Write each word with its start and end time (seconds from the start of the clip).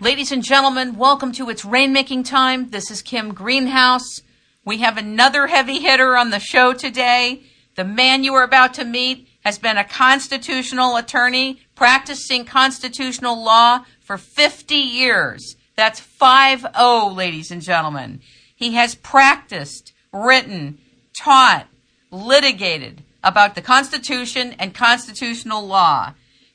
Ladies 0.00 0.32
and 0.32 0.42
gentlemen, 0.42 0.96
welcome 0.96 1.30
to 1.30 1.48
It's 1.50 1.64
Rainmaking 1.64 2.28
Time. 2.28 2.70
This 2.70 2.90
is 2.90 3.00
Kim 3.00 3.32
Greenhouse. 3.32 4.22
We 4.64 4.78
have 4.78 4.98
another 4.98 5.46
heavy 5.46 5.78
hitter 5.78 6.16
on 6.16 6.30
the 6.30 6.40
show 6.40 6.72
today. 6.72 7.44
The 7.76 7.84
man 7.84 8.24
you 8.24 8.34
are 8.34 8.42
about 8.42 8.74
to 8.74 8.84
meet 8.84 9.28
has 9.44 9.56
been 9.56 9.78
a 9.78 9.84
constitutional 9.84 10.96
attorney 10.96 11.60
practicing 11.76 12.44
constitutional 12.44 13.40
law 13.40 13.84
for 14.00 14.18
50 14.18 14.74
years. 14.74 15.54
That's 15.76 16.00
5-0, 16.00 17.14
ladies 17.14 17.52
and 17.52 17.62
gentlemen. 17.62 18.20
He 18.52 18.74
has 18.74 18.96
practiced, 18.96 19.92
written, 20.12 20.78
taught, 21.16 21.68
litigated 22.10 23.04
about 23.22 23.54
the 23.54 23.62
Constitution 23.62 24.56
and 24.58 24.74
constitutional 24.74 25.64
law. 25.64 26.14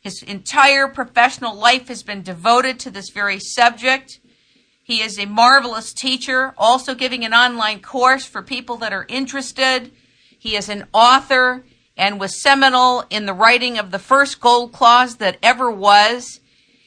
His 0.10 0.24
entire 0.24 0.88
professional 0.88 1.54
life 1.54 1.88
has 1.88 2.02
been 2.02 2.24
devoted 2.24 2.80
to 2.80 2.90
this 2.90 3.12
very 3.12 3.40
subject. 3.40 4.20
He 4.82 5.02
is 5.02 5.20
a 5.20 5.28
marvelous 5.28 5.94
teacher, 5.94 6.56
also 6.58 6.96
giving 6.96 7.24
an 7.24 7.36
online 7.36 7.80
course 7.80 8.26
for 8.26 8.42
people 8.42 8.76
that 8.78 8.92
are 8.92 9.06
interested. 9.08 9.92
He 10.40 10.56
is 10.56 10.68
an 10.68 10.88
author 10.94 11.64
and 11.96 12.20
was 12.20 12.42
seminal 12.42 13.04
in 13.12 13.28
the 13.28 13.36
writing 13.36 13.78
of 13.78 13.92
the 13.92 14.00
first 14.00 14.42
gold 14.42 14.72
clause 14.72 15.18
that 15.18 15.38
ever 15.44 15.70
was. 15.70 16.40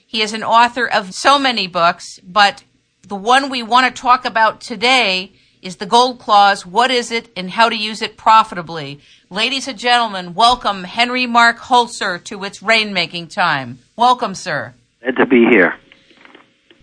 He 0.04 0.20
is 0.20 0.32
an 0.32 0.42
author 0.42 0.88
of 0.88 1.14
so 1.14 1.38
many 1.38 1.68
books, 1.68 2.18
but 2.24 2.64
the 3.06 3.14
one 3.14 3.50
we 3.50 3.62
want 3.62 3.86
to 3.86 4.02
talk 4.02 4.24
about 4.24 4.60
today 4.60 5.30
is 5.62 5.76
the 5.76 5.86
gold 5.86 6.18
clause. 6.18 6.66
What 6.66 6.90
is 6.90 7.10
it 7.10 7.30
and 7.36 7.50
how 7.50 7.68
to 7.68 7.76
use 7.76 8.02
it 8.02 8.16
profitably? 8.16 9.00
Ladies 9.30 9.68
and 9.68 9.78
gentlemen, 9.78 10.34
welcome 10.34 10.84
Henry 10.84 11.24
Mark 11.24 11.58
Holzer 11.58 12.22
to 12.24 12.44
its 12.44 12.58
rainmaking 12.58 13.30
time. 13.30 13.78
Welcome, 13.96 14.34
sir. 14.34 14.74
Glad 15.00 15.16
to 15.16 15.26
be 15.26 15.46
here. 15.48 15.74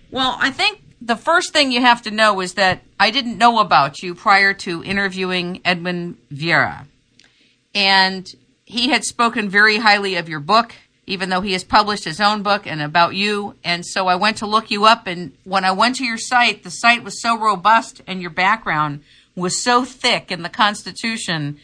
Well, 0.09 0.37
I 0.39 0.49
think 0.49 0.81
the 1.01 1.17
first 1.17 1.53
thing 1.53 1.71
you 1.71 1.81
have 1.81 2.01
to 2.03 2.11
know 2.11 2.39
is 2.39 2.53
that 2.53 2.81
I 2.99 3.11
didn't 3.11 3.37
know 3.37 3.59
about 3.59 4.01
you 4.01 4.15
prior 4.15 4.53
to 4.55 4.83
interviewing 4.83 5.61
Edwin 5.63 6.17
Vieira. 6.31 6.85
And 7.75 8.33
he 8.65 8.89
had 8.89 9.03
spoken 9.03 9.49
very 9.49 9.77
highly 9.77 10.15
of 10.15 10.29
your 10.29 10.39
book, 10.39 10.73
even 11.09 11.29
though 11.29 11.41
he 11.41 11.53
has 11.53 11.63
published 11.63 12.03
his 12.03 12.21
own 12.21 12.43
book 12.43 12.67
and 12.67 12.81
about 12.81 13.15
you. 13.15 13.55
And 13.63 13.83
so 13.83 14.07
I 14.07 14.15
went 14.15 14.37
to 14.37 14.45
look 14.45 14.69
you 14.69 14.85
up. 14.85 15.07
And 15.07 15.33
when 15.43 15.65
I 15.65 15.71
went 15.71 15.95
to 15.95 16.05
your 16.05 16.19
site, 16.19 16.63
the 16.63 16.69
site 16.69 17.03
was 17.03 17.19
so 17.19 17.37
robust 17.37 18.01
and 18.05 18.21
your 18.21 18.29
background 18.29 19.01
was 19.35 19.63
so 19.63 19.83
thick 19.83 20.31
in 20.31 20.43
the 20.43 20.49
Constitution 20.49 21.57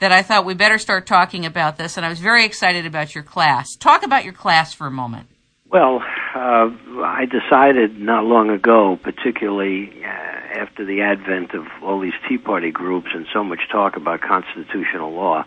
that 0.00 0.10
I 0.10 0.22
thought 0.22 0.44
we 0.44 0.54
better 0.54 0.78
start 0.78 1.06
talking 1.06 1.46
about 1.46 1.76
this, 1.76 1.96
and 1.96 2.06
I 2.06 2.08
was 2.08 2.20
very 2.20 2.44
excited 2.44 2.86
about 2.86 3.14
your 3.14 3.24
class. 3.24 3.74
Talk 3.76 4.04
about 4.04 4.24
your 4.24 4.32
class 4.32 4.72
for 4.72 4.86
a 4.86 4.92
moment. 4.92 5.28
Well, 5.70 6.02
uh, 6.34 6.70
I 7.02 7.26
decided 7.26 7.98
not 7.98 8.24
long 8.24 8.50
ago, 8.50 8.98
particularly 9.02 9.90
uh, 10.02 10.06
after 10.06 10.84
the 10.84 11.02
advent 11.02 11.52
of 11.52 11.66
all 11.82 12.00
these 12.00 12.14
Tea 12.28 12.38
Party 12.38 12.70
groups 12.70 13.08
and 13.12 13.26
so 13.32 13.44
much 13.44 13.60
talk 13.70 13.96
about 13.96 14.20
constitutional 14.20 15.12
law, 15.12 15.44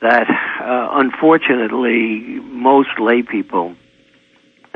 that 0.00 0.28
uh, 0.60 0.90
unfortunately 0.92 2.40
most 2.40 2.98
lay 2.98 3.22
people, 3.22 3.74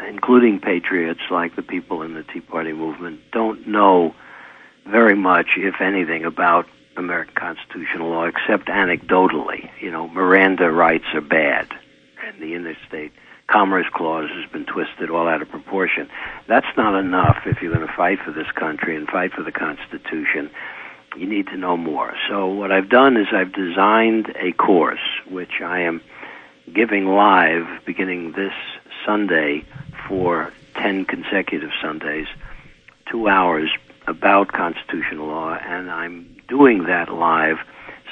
including 0.09 0.61
patriots 0.61 1.21
like 1.31 1.55
the 1.57 1.63
people 1.63 2.03
in 2.03 2.15
the 2.15 2.25
Tea 2.25 2.41
Party 2.41 2.73
movement, 2.73 3.21
don't 3.31 3.67
know 3.69 4.15
very 4.87 5.15
much, 5.15 5.51
if 5.57 5.81
anything, 5.81 6.25
about 6.25 6.67
American 6.97 7.35
constitutional 7.35 8.11
law, 8.11 8.25
except 8.25 8.67
anecdotally. 8.67 9.71
You 9.81 9.91
know, 9.91 10.09
Miranda 10.09 10.71
rights 10.71 11.07
are 11.15 11.21
bad, 11.21 11.69
and 12.27 12.41
the 12.41 12.55
interstate 12.55 13.13
commerce 13.47 13.87
clause 13.93 14.31
has 14.31 14.51
been 14.51 14.65
twisted 14.65 15.11
all 15.11 15.29
out 15.29 15.43
of 15.43 15.49
proportion. 15.49 16.09
That's 16.49 16.67
not 16.77 16.99
enough 16.99 17.43
if 17.47 17.61
you're 17.61 17.75
going 17.75 17.87
to 17.87 17.93
fight 17.93 18.19
for 18.25 18.33
this 18.33 18.51
country 18.55 18.97
and 18.97 19.07
fight 19.07 19.33
for 19.33 19.43
the 19.43 19.53
Constitution. 19.53 20.51
You 21.17 21.27
need 21.27 21.49
to 21.49 21.57
know 21.57 21.77
more. 21.77 22.15
So 22.29 22.47
what 22.47 22.73
I've 22.73 22.89
done 22.89 23.17
is 23.17 23.27
I've 23.33 23.53
designed 23.53 24.35
a 24.37 24.53
course 24.53 25.01
which 25.29 25.61
I 25.63 25.81
am 25.81 26.01
giving 26.73 27.07
live 27.07 27.85
beginning 27.85 28.33
this 28.33 28.55
Sunday 29.05 29.65
for 30.09 30.53
10 30.77 31.05
consecutive 31.05 31.71
Sundays, 31.83 32.29
two 33.11 33.29
hours 33.29 33.71
about 34.07 34.53
constitutional 34.53 35.27
law, 35.27 35.55
and 35.55 35.91
I'm 35.91 36.37
doing 36.49 36.85
that 36.85 37.13
live 37.13 37.59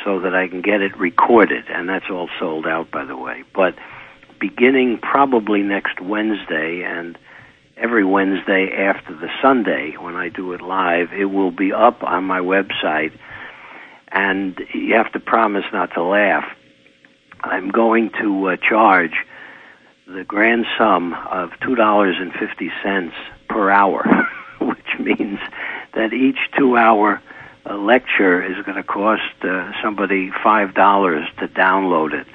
so 0.05 0.21
that 0.21 0.35
I 0.35 0.49
can 0.49 0.61
get 0.61 0.83
it 0.83 0.97
recorded, 0.97 1.65
and 1.69 1.89
that's 1.89 2.11
all 2.11 2.29
sold 2.39 2.67
out, 2.67 2.91
by 2.91 3.05
the 3.05 3.17
way. 3.17 3.45
But 3.55 3.75
beginning 4.39 4.99
probably 4.99 5.63
next 5.63 6.01
Wednesday 6.01 6.83
and 6.83 7.19
every 7.81 8.05
Wednesday 8.05 8.71
after 8.77 9.15
the 9.15 9.31
Sunday 9.41 9.95
when 9.99 10.15
I 10.15 10.29
do 10.29 10.53
it 10.53 10.61
live, 10.61 11.13
it 11.13 11.25
will 11.25 11.51
be 11.51 11.73
up 11.73 12.03
on 12.03 12.25
my 12.25 12.41
website, 12.41 13.13
and 14.09 14.61
you 14.75 14.95
have 14.95 15.11
to 15.13 15.21
promise 15.21 15.65
not 15.73 15.95
to 15.95 16.03
laugh. 16.03 16.45
I'm 17.43 17.71
going 17.71 18.11
to 18.21 18.51
uh, 18.51 18.57
charge 18.57 19.15
the 20.07 20.25
grand 20.25 20.67
sum 20.77 21.15
of 21.15 21.51
$2.50 21.63 23.13
per 23.49 23.71
hour, 23.71 24.29
which 24.61 24.99
means 24.99 25.39
that 25.95 26.13
each 26.13 26.39
two 26.59 26.77
hour 26.77 27.23
a 27.65 27.77
lecture 27.77 28.43
is 28.43 28.65
going 28.65 28.77
to 28.77 28.83
cost 28.83 29.23
uh, 29.43 29.71
somebody 29.83 30.31
five 30.43 30.75
dollars 30.75 31.27
to 31.39 31.47
download 31.49 32.13
it, 32.13 32.27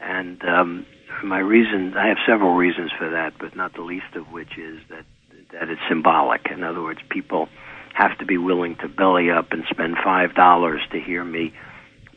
and 0.00 0.42
um, 0.44 0.86
my 1.22 1.38
reason 1.38 1.94
I 1.96 2.08
have 2.08 2.18
several 2.26 2.54
reasons 2.54 2.90
for 2.98 3.10
that, 3.10 3.34
but 3.38 3.56
not 3.56 3.74
the 3.74 3.82
least 3.82 4.14
of 4.14 4.30
which 4.32 4.58
is 4.58 4.80
that 4.90 5.04
that 5.52 5.68
it's 5.68 5.80
symbolic. 5.88 6.46
In 6.50 6.62
other 6.62 6.82
words, 6.82 7.00
people 7.08 7.48
have 7.94 8.16
to 8.18 8.24
be 8.24 8.38
willing 8.38 8.76
to 8.76 8.88
belly 8.88 9.30
up 9.30 9.52
and 9.52 9.64
spend 9.70 9.96
five 10.02 10.34
dollars 10.34 10.80
to 10.92 11.00
hear 11.00 11.24
me 11.24 11.52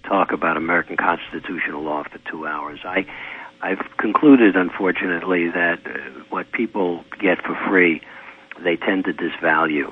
talk 0.07 0.31
about 0.31 0.57
American 0.57 0.97
constitutional 0.97 1.81
law 1.81 2.03
for 2.03 2.19
two 2.29 2.45
hours. 2.45 2.79
I 2.83 3.05
I've 3.61 3.85
concluded, 3.97 4.57
unfortunately, 4.57 5.49
that 5.49 5.79
uh, 5.85 6.23
what 6.29 6.51
people 6.51 7.05
get 7.19 7.41
for 7.41 7.57
free, 7.67 8.01
they 8.61 8.75
tend 8.75 9.05
to 9.05 9.13
disvalue 9.13 9.89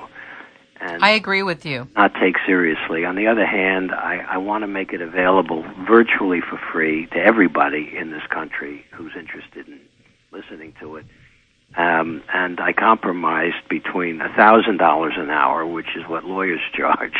and 0.82 1.04
I 1.04 1.10
agree 1.10 1.44
with 1.44 1.64
you. 1.64 1.86
Not 1.94 2.12
take 2.20 2.36
seriously. 2.44 3.04
On 3.04 3.14
the 3.14 3.28
other 3.28 3.46
hand, 3.46 3.92
I, 3.92 4.18
I 4.28 4.38
want 4.38 4.62
to 4.62 4.66
make 4.66 4.92
it 4.92 5.00
available 5.00 5.64
virtually 5.86 6.40
for 6.40 6.58
free 6.72 7.06
to 7.12 7.16
everybody 7.16 7.94
in 7.96 8.10
this 8.10 8.22
country 8.30 8.84
who's 8.92 9.12
interested 9.16 9.68
in 9.68 9.80
listening 10.32 10.74
to 10.80 10.96
it. 10.96 11.06
Um, 11.76 12.22
and 12.34 12.58
I 12.60 12.72
compromised 12.72 13.68
between 13.70 14.20
a 14.20 14.28
thousand 14.34 14.78
dollars 14.78 15.14
an 15.16 15.30
hour, 15.30 15.64
which 15.64 15.96
is 15.96 16.06
what 16.08 16.24
lawyers 16.24 16.60
charge, 16.74 17.14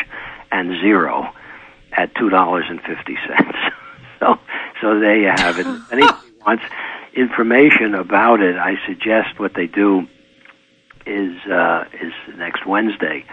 and 0.51 0.81
zero 0.81 1.33
at 1.93 2.15
two 2.17 2.31
dollars 2.31 2.65
and 2.69 2.81
fifty 2.81 3.17
cents. 3.29 3.59
so, 4.19 4.35
so 4.81 4.99
there 4.99 5.17
you 5.17 5.29
have 5.29 5.59
it. 5.59 5.67
If 5.67 5.93
anybody 5.93 6.19
wants 6.47 6.65
information 7.15 7.95
about 7.95 8.41
it, 8.41 8.57
I 8.57 8.75
suggest 8.87 9.39
what 9.39 9.55
they 9.55 9.69
do 9.69 10.09
is 11.07 11.37
uh, 11.51 11.85
is 12.01 12.13
next 12.37 12.67
Wednesday 12.67 13.25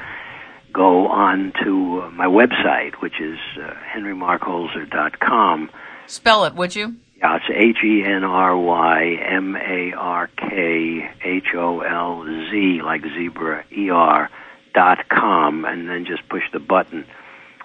go 0.72 1.08
on 1.08 1.54
to 1.64 2.02
uh, 2.02 2.10
my 2.12 2.26
website, 2.26 2.96
which 3.02 3.20
is 3.20 3.38
uh, 3.58 3.74
henrymarkholzer.com. 3.96 5.70
Spell 6.08 6.46
it, 6.46 6.56
would 6.56 6.76
you? 6.76 6.96
Yeah, 7.18 7.38
it's 7.38 7.46
H 7.50 7.84
E 7.84 8.04
N 8.06 8.24
R 8.24 8.58
Y 8.58 9.18
M 9.22 9.56
A 9.56 9.94
R 9.94 10.28
K 10.28 11.10
H 11.24 11.48
O 11.56 11.82
L 11.82 12.24
Z, 12.50 12.82
like 12.84 13.02
zebra, 13.02 13.66
E 13.76 13.90
R, 13.90 14.30
dot 14.74 15.10
com, 15.10 15.66
and 15.66 15.90
then 15.90 16.06
just 16.06 16.28
push 16.30 16.44
the 16.54 16.60
button 16.60 17.06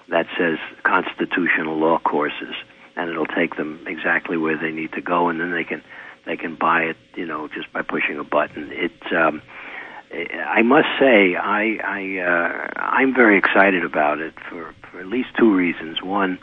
that 0.09 0.27
says 0.37 0.59
Constitutional 0.83 1.77
Law 1.77 1.99
Courses, 1.99 2.53
and 2.95 3.09
it'll 3.09 3.25
take 3.25 3.55
them 3.55 3.85
exactly 3.87 4.37
where 4.37 4.57
they 4.57 4.71
need 4.71 4.91
to 4.93 5.01
go, 5.01 5.29
and 5.29 5.39
then 5.39 5.51
they 5.51 5.63
can 5.63 5.81
they 6.25 6.35
can 6.35 6.55
buy 6.55 6.81
it, 6.81 6.97
you 7.15 7.25
know, 7.25 7.47
just 7.47 7.71
by 7.71 7.81
pushing 7.81 8.19
a 8.19 8.23
button. 8.23 8.69
It's 8.71 9.13
um, 9.15 9.41
I 10.11 10.61
must 10.61 10.87
say, 10.99 11.35
I, 11.35 11.77
I 11.83 12.19
uh, 12.19 12.79
I'm 12.79 13.13
very 13.13 13.37
excited 13.37 13.83
about 13.83 14.19
it 14.19 14.33
for, 14.49 14.73
for 14.89 14.99
at 14.99 15.07
least 15.07 15.29
two 15.37 15.53
reasons. 15.53 16.01
One 16.01 16.39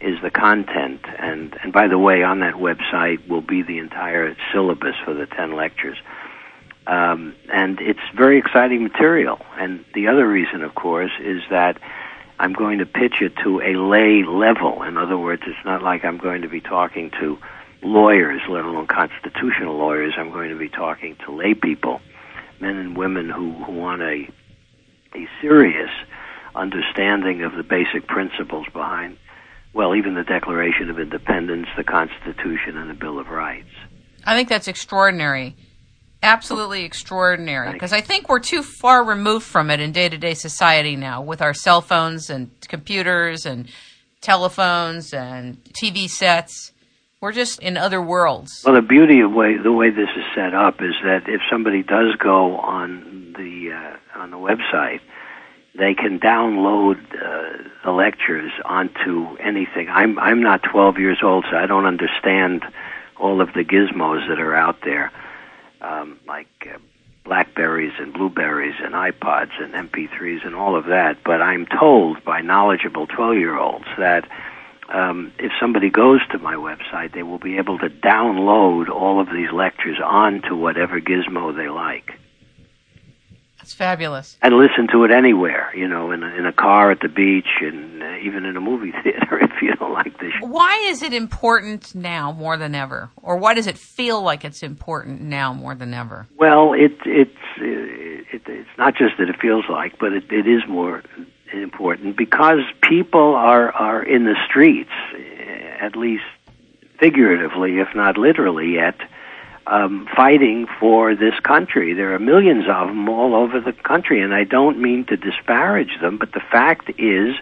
is 0.00 0.20
the 0.22 0.30
content, 0.30 1.00
and 1.18 1.56
and 1.62 1.72
by 1.72 1.88
the 1.88 1.98
way, 1.98 2.22
on 2.22 2.40
that 2.40 2.54
website 2.54 3.26
will 3.28 3.40
be 3.40 3.62
the 3.62 3.78
entire 3.78 4.36
syllabus 4.52 4.94
for 5.04 5.14
the 5.14 5.26
ten 5.26 5.56
lectures. 5.56 5.98
Um, 6.86 7.34
and 7.52 7.80
it's 7.80 8.00
very 8.16 8.38
exciting 8.38 8.82
material. 8.82 9.40
And 9.58 9.84
the 9.94 10.08
other 10.08 10.26
reason, 10.26 10.62
of 10.62 10.74
course, 10.74 11.12
is 11.20 11.42
that 11.50 11.78
I'm 12.38 12.54
going 12.54 12.78
to 12.78 12.86
pitch 12.86 13.20
it 13.20 13.36
to 13.44 13.60
a 13.60 13.74
lay 13.76 14.22
level. 14.22 14.82
In 14.84 14.96
other 14.96 15.18
words, 15.18 15.42
it's 15.46 15.64
not 15.66 15.82
like 15.82 16.04
I'm 16.04 16.16
going 16.18 16.42
to 16.42 16.48
be 16.48 16.62
talking 16.62 17.10
to 17.20 17.36
lawyers, 17.82 18.40
let 18.48 18.64
alone 18.64 18.86
constitutional 18.86 19.76
lawyers. 19.76 20.14
I'm 20.16 20.30
going 20.30 20.50
to 20.50 20.58
be 20.58 20.68
talking 20.68 21.16
to 21.26 21.32
lay 21.32 21.52
people 21.52 22.00
men 22.60 22.76
and 22.76 22.96
women 22.96 23.28
who, 23.30 23.52
who 23.64 23.72
want 23.72 24.02
a 24.02 24.28
a 25.14 25.26
serious 25.40 25.90
understanding 26.54 27.42
of 27.42 27.52
the 27.54 27.62
basic 27.62 28.06
principles 28.06 28.66
behind, 28.72 29.16
well, 29.72 29.94
even 29.94 30.14
the 30.14 30.24
Declaration 30.24 30.90
of 30.90 30.98
Independence, 30.98 31.66
the 31.76 31.84
Constitution, 31.84 32.76
and 32.76 32.90
the 32.90 32.94
Bill 32.94 33.18
of 33.18 33.28
Rights. 33.28 33.70
I 34.24 34.36
think 34.36 34.48
that's 34.48 34.68
extraordinary. 34.68 35.56
absolutely 36.22 36.84
extraordinary 36.84 37.72
because 37.72 37.92
I 37.92 38.00
think 38.00 38.28
we're 38.28 38.40
too 38.40 38.62
far 38.62 39.04
removed 39.04 39.46
from 39.46 39.70
it 39.70 39.78
in 39.80 39.92
day 39.92 40.08
to 40.08 40.18
day 40.18 40.34
society 40.34 40.96
now 40.96 41.22
with 41.22 41.40
our 41.40 41.54
cell 41.54 41.80
phones 41.80 42.28
and 42.28 42.50
computers 42.68 43.46
and 43.46 43.68
telephones 44.20 45.14
and 45.14 45.62
TV 45.80 46.08
sets. 46.10 46.72
We're 47.20 47.32
just 47.32 47.60
in 47.60 47.76
other 47.76 48.00
worlds. 48.00 48.62
Well, 48.64 48.76
the 48.76 48.82
beauty 48.82 49.20
of 49.20 49.32
way 49.32 49.56
the 49.56 49.72
way 49.72 49.90
this 49.90 50.08
is 50.16 50.24
set 50.36 50.54
up 50.54 50.80
is 50.80 50.94
that 51.02 51.28
if 51.28 51.40
somebody 51.50 51.82
does 51.82 52.14
go 52.14 52.56
on 52.58 53.34
the 53.36 53.72
uh, 53.72 54.20
on 54.20 54.30
the 54.30 54.36
website, 54.36 55.00
they 55.76 55.94
can 55.94 56.20
download 56.20 56.98
uh, 57.14 57.68
the 57.84 57.90
lectures 57.90 58.52
onto 58.64 59.36
anything. 59.38 59.88
I'm 59.88 60.16
I'm 60.20 60.42
not 60.42 60.62
12 60.62 60.98
years 60.98 61.18
old, 61.20 61.44
so 61.50 61.56
I 61.56 61.66
don't 61.66 61.86
understand 61.86 62.62
all 63.16 63.40
of 63.40 63.52
the 63.52 63.64
gizmos 63.64 64.28
that 64.28 64.38
are 64.38 64.54
out 64.54 64.82
there, 64.84 65.10
um, 65.80 66.20
like 66.28 66.68
uh, 66.72 66.78
Blackberries 67.24 67.94
and 67.98 68.12
Blueberries 68.12 68.76
and 68.80 68.94
iPods 68.94 69.60
and 69.60 69.74
MP3s 69.74 70.46
and 70.46 70.54
all 70.54 70.76
of 70.76 70.84
that. 70.84 71.16
But 71.24 71.42
I'm 71.42 71.66
told 71.66 72.24
by 72.24 72.42
knowledgeable 72.42 73.08
12 73.08 73.38
year 73.38 73.58
olds 73.58 73.86
that 73.98 74.28
um, 74.92 75.32
if 75.38 75.52
somebody 75.60 75.90
goes 75.90 76.20
to 76.32 76.38
my 76.38 76.54
website, 76.54 77.14
they 77.14 77.22
will 77.22 77.38
be 77.38 77.58
able 77.58 77.78
to 77.78 77.88
download 77.88 78.88
all 78.88 79.20
of 79.20 79.28
these 79.28 79.52
lectures 79.52 79.98
onto 80.04 80.56
whatever 80.56 81.00
gizmo 81.00 81.54
they 81.54 81.68
like. 81.68 82.12
That's 83.58 83.74
fabulous. 83.74 84.38
And 84.40 84.54
listen 84.56 84.88
to 84.92 85.04
it 85.04 85.10
anywhere, 85.10 85.70
you 85.76 85.86
know, 85.86 86.10
in 86.10 86.22
a, 86.22 86.28
in 86.28 86.46
a 86.46 86.52
car 86.52 86.90
at 86.90 87.00
the 87.00 87.08
beach 87.08 87.60
and 87.60 88.02
uh, 88.02 88.16
even 88.24 88.46
in 88.46 88.56
a 88.56 88.60
movie 88.60 88.92
theater 89.02 89.38
if 89.42 89.50
you 89.60 89.74
don't 89.74 89.92
like 89.92 90.18
show. 90.18 90.46
Why 90.46 90.86
is 90.88 91.02
it 91.02 91.12
important 91.12 91.94
now 91.94 92.32
more 92.32 92.56
than 92.56 92.74
ever? 92.74 93.10
Or 93.22 93.36
why 93.36 93.54
does 93.54 93.66
it 93.66 93.76
feel 93.76 94.22
like 94.22 94.44
it's 94.44 94.62
important 94.62 95.20
now 95.20 95.52
more 95.52 95.74
than 95.74 95.92
ever? 95.92 96.26
Well, 96.38 96.72
it, 96.72 96.92
it's, 97.04 97.30
uh, 97.60 97.64
it, 97.64 98.42
it's 98.46 98.78
not 98.78 98.94
just 98.96 99.18
that 99.18 99.28
it 99.28 99.36
feels 99.40 99.64
like, 99.68 99.98
but 99.98 100.12
it, 100.12 100.24
it 100.30 100.46
is 100.46 100.62
more 100.68 101.02
important 101.52 102.16
because 102.16 102.60
people 102.80 103.34
are 103.34 103.70
are 103.72 104.02
in 104.02 104.24
the 104.24 104.36
streets, 104.48 104.90
at 105.80 105.96
least 105.96 106.24
figuratively, 106.98 107.78
if 107.78 107.94
not 107.94 108.18
literally, 108.18 108.74
yet 108.74 108.96
um, 109.66 110.08
fighting 110.16 110.66
for 110.80 111.14
this 111.14 111.38
country. 111.40 111.92
There 111.92 112.14
are 112.14 112.18
millions 112.18 112.64
of 112.68 112.88
them 112.88 113.08
all 113.08 113.34
over 113.34 113.60
the 113.60 113.72
country, 113.72 114.20
and 114.20 114.34
I 114.34 114.44
don't 114.44 114.78
mean 114.80 115.04
to 115.06 115.16
disparage 115.16 116.00
them, 116.00 116.18
but 116.18 116.32
the 116.32 116.40
fact 116.40 116.90
is 116.98 117.36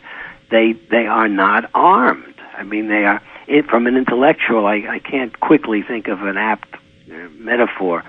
they 0.50 0.72
they 0.72 1.06
are 1.06 1.28
not 1.28 1.70
armed. 1.74 2.34
I 2.56 2.64
mean, 2.64 2.88
they 2.88 3.04
are 3.04 3.22
it, 3.46 3.66
from 3.66 3.86
an 3.86 3.96
intellectual. 3.96 4.66
I, 4.66 4.76
I 4.88 4.98
can't 4.98 5.38
quickly 5.38 5.82
think 5.82 6.08
of 6.08 6.22
an 6.22 6.36
apt 6.36 6.74
uh, 6.74 7.28
metaphor 7.38 8.04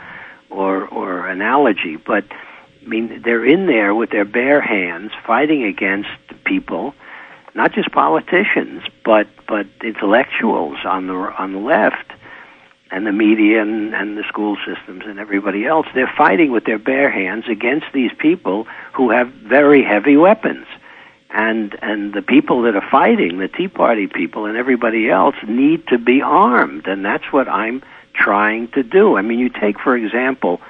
or 0.50 0.88
or 0.88 1.28
analogy, 1.28 1.96
but 1.98 2.26
I 2.88 2.90
mean, 2.90 3.22
they're 3.26 3.46
in 3.46 3.66
there 3.66 3.94
with 3.94 4.12
their 4.12 4.24
bare 4.24 4.62
hands 4.62 5.12
fighting 5.26 5.66
against 5.66 6.10
people, 6.46 6.94
not 7.54 7.74
just 7.74 7.92
politicians, 7.92 8.84
but 9.04 9.28
but 9.46 9.68
intellectuals 9.84 10.78
on 10.86 11.08
the 11.08 11.14
on 11.14 11.52
the 11.52 11.60
left 11.60 12.14
and 12.90 13.06
the 13.06 13.12
media 13.12 13.62
and, 13.62 13.94
and 13.94 14.18
the 14.18 14.24
school 14.30 14.56
systems 14.66 15.04
and 15.06 15.20
everybody 15.20 15.66
else. 15.66 15.86
They're 15.94 16.14
fighting 16.18 16.52
with 16.54 16.64
their 16.64 16.80
bare 16.80 17.12
hands 17.12 17.44
against 17.50 17.88
these 17.94 18.12
people 18.18 18.68
who 18.94 19.10
have 19.10 19.28
very 19.28 19.84
heavy 19.84 20.16
weapons. 20.16 20.66
And 21.30 21.78
and 21.82 22.14
the 22.14 22.22
people 22.22 22.62
that 22.62 22.78
are 22.78 22.90
fighting, 22.90 23.40
the 23.40 23.50
Tea 23.50 23.68
Party 23.68 24.08
people 24.08 24.46
and 24.46 24.56
everybody 24.56 25.10
else, 25.10 25.36
need 25.46 25.86
to 25.90 25.98
be 25.98 26.22
armed, 26.22 26.88
and 26.88 27.04
that's 27.04 27.34
what 27.34 27.50
I'm 27.50 27.84
trying 28.14 28.70
to 28.70 28.82
do. 28.82 29.18
I 29.18 29.24
mean, 29.24 29.40
you 29.40 29.50
take 29.50 29.78
for 29.78 29.98
example 29.98 30.62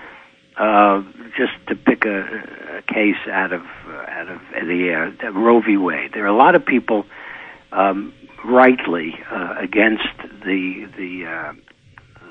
uh, 0.58 1.04
just 1.38 1.54
to 1.68 1.76
pick 1.76 2.06
a, 2.06 2.80
a 2.80 2.82
case 2.94 3.16
out 3.32 3.54
of 3.54 3.62
uh, 3.88 4.06
out 4.10 4.30
of 4.30 4.42
the 4.52 4.90
air, 4.90 5.32
Roe 5.32 5.62
v. 5.62 5.78
Wade. 5.78 6.12
There 6.14 6.24
are 6.24 6.28
a 6.28 6.36
lot 6.36 6.56
of 6.56 6.66
people, 6.66 7.06
um, 7.72 8.14
rightly, 8.44 9.14
uh, 9.32 9.56
against 9.60 10.08
the 10.44 10.90
the 10.98 11.26
uh, 11.26 11.54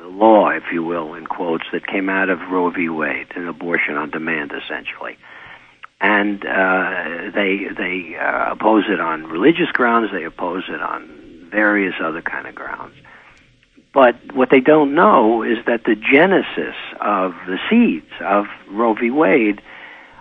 law, 0.08 0.48
if 0.50 0.64
you 0.72 0.82
will, 0.82 1.14
in 1.14 1.26
quotes, 1.26 1.64
that 1.72 1.86
came 1.86 2.08
out 2.08 2.28
of 2.28 2.40
Roe 2.50 2.70
v. 2.70 2.88
Wade, 2.88 3.28
an 3.36 3.46
abortion 3.46 3.96
on 3.96 4.10
demand, 4.10 4.52
essentially. 4.52 5.16
And 6.00 6.44
uh, 6.44 7.30
they 7.34 7.66
they 7.76 8.16
uh, 8.16 8.52
oppose 8.52 8.84
it 8.88 9.00
on 9.00 9.24
religious 9.24 9.70
grounds. 9.72 10.10
They 10.12 10.24
oppose 10.24 10.64
it 10.68 10.82
on 10.82 11.48
various 11.50 11.94
other 12.02 12.22
kind 12.22 12.46
of 12.46 12.54
grounds. 12.54 12.94
But 13.96 14.34
what 14.34 14.50
they 14.50 14.60
don't 14.60 14.94
know 14.94 15.42
is 15.42 15.56
that 15.64 15.84
the 15.84 15.94
genesis 15.94 16.76
of 17.00 17.32
the 17.46 17.56
seeds 17.70 18.12
of 18.20 18.44
Roe 18.68 18.92
v. 18.92 19.10
Wade 19.10 19.62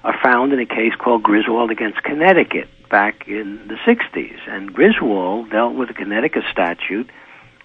are 0.05 0.17
found 0.23 0.53
in 0.53 0.61
a 0.61 0.65
case 0.65 0.93
called 0.97 1.23
Griswold 1.23 1.71
against 1.71 2.01
Connecticut 2.01 2.69
back 2.89 3.27
in 3.27 3.67
the 3.67 3.75
60s. 3.85 4.37
And 4.47 4.71
Griswold 4.73 5.49
dealt 5.49 5.75
with 5.75 5.89
a 5.89 5.93
Connecticut 5.93 6.45
statute 6.49 7.09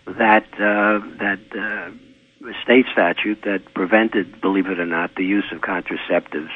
that, 0.06 0.46
uh, 0.54 0.98
that 1.20 1.38
uh, 1.54 2.50
state 2.64 2.86
statute 2.92 3.42
that 3.42 3.72
prevented, 3.72 4.40
believe 4.40 4.66
it 4.66 4.80
or 4.80 4.86
not, 4.86 5.14
the 5.14 5.24
use 5.24 5.46
of 5.52 5.60
contraceptives 5.60 6.50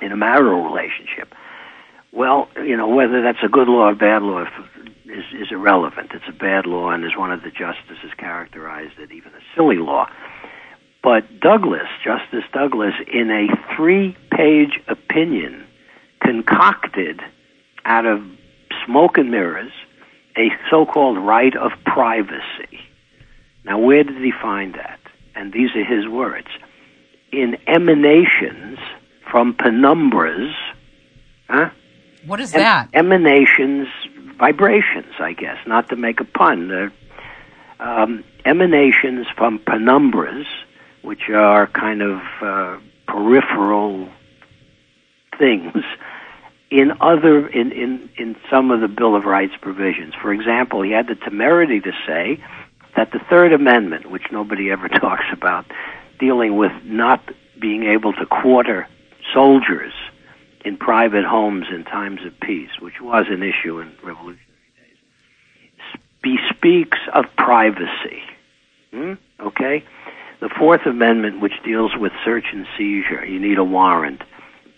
in 0.00 0.12
a 0.12 0.16
marital 0.16 0.64
relationship. 0.64 1.34
Well, 2.10 2.48
you 2.56 2.78
know, 2.78 2.88
whether 2.88 3.20
that's 3.20 3.44
a 3.44 3.48
good 3.48 3.68
law 3.68 3.90
or 3.90 3.94
bad 3.94 4.22
law 4.22 4.46
is, 5.12 5.24
is 5.40 5.48
irrelevant. 5.50 6.10
It's 6.14 6.24
a 6.28 6.32
bad 6.32 6.66
law, 6.66 6.90
and 6.90 7.04
as 7.04 7.16
one 7.16 7.32
of 7.32 7.42
the 7.42 7.50
justices 7.50 8.12
characterized 8.16 8.98
it, 8.98 9.12
even 9.12 9.32
a 9.32 9.40
silly 9.54 9.76
law. 9.76 10.08
But 11.02 11.40
Douglas, 11.40 11.88
Justice 12.04 12.44
Douglas, 12.52 12.94
in 13.12 13.30
a 13.30 13.74
three 13.76 14.16
page 14.30 14.80
opinion, 14.88 15.66
concocted 16.20 17.20
out 17.84 18.06
of 18.06 18.22
smoke 18.86 19.18
and 19.18 19.30
mirrors 19.30 19.72
a 20.36 20.48
so 20.70 20.86
called 20.86 21.18
right 21.18 21.54
of 21.56 21.72
privacy. 21.84 22.80
Now, 23.64 23.78
where 23.78 24.04
did 24.04 24.16
he 24.22 24.32
find 24.32 24.74
that? 24.74 24.98
And 25.34 25.52
these 25.52 25.70
are 25.74 25.84
his 25.84 26.08
words 26.08 26.48
in 27.32 27.56
emanations 27.66 28.78
from 29.30 29.54
penumbras. 29.54 30.52
Huh? 31.48 31.70
What 32.26 32.40
is 32.40 32.52
that? 32.52 32.88
emanations 32.94 33.88
vibrations, 34.38 35.14
I 35.18 35.32
guess, 35.32 35.58
not 35.66 35.88
to 35.90 35.96
make 35.96 36.20
a 36.20 36.24
pun. 36.24 36.68
They're 36.68 36.92
um, 37.80 38.24
emanations 38.44 39.26
from 39.36 39.58
penumbras, 39.58 40.46
which 41.02 41.28
are 41.30 41.66
kind 41.66 42.02
of 42.02 42.20
uh, 42.40 42.78
peripheral 43.06 44.08
things 45.38 45.82
in 46.70 46.92
other 47.00 47.46
in, 47.48 47.72
in, 47.72 48.08
in 48.16 48.36
some 48.50 48.70
of 48.70 48.80
the 48.80 48.88
Bill 48.88 49.14
of 49.14 49.24
Rights 49.24 49.54
provisions. 49.60 50.14
For 50.20 50.32
example, 50.32 50.82
he 50.82 50.90
had 50.90 51.06
the 51.06 51.16
temerity 51.16 51.80
to 51.80 51.92
say 52.06 52.42
that 52.96 53.12
the 53.12 53.18
Third 53.30 53.52
Amendment, 53.52 54.10
which 54.10 54.24
nobody 54.30 54.70
ever 54.70 54.88
talks 55.00 55.26
about, 55.32 55.66
dealing 56.18 56.56
with 56.56 56.72
not 56.84 57.22
being 57.60 57.84
able 57.84 58.12
to 58.12 58.26
quarter 58.26 58.88
soldiers 59.34 59.92
in 60.64 60.76
private 60.76 61.24
homes 61.24 61.66
in 61.72 61.84
times 61.84 62.20
of 62.24 62.38
peace, 62.40 62.70
which 62.80 63.00
was 63.00 63.26
an 63.28 63.42
issue 63.42 63.80
in 63.80 63.92
revolutionary 64.02 64.38
days, 64.76 66.00
bespeaks 66.22 66.98
of 67.12 67.24
privacy. 67.36 68.22
Hmm? 68.92 69.14
Okay? 69.40 69.84
The 70.40 70.48
Fourth 70.48 70.86
Amendment, 70.86 71.40
which 71.40 71.62
deals 71.64 71.92
with 71.96 72.12
search 72.24 72.46
and 72.52 72.66
seizure, 72.76 73.24
you 73.24 73.40
need 73.40 73.58
a 73.58 73.64
warrant, 73.64 74.22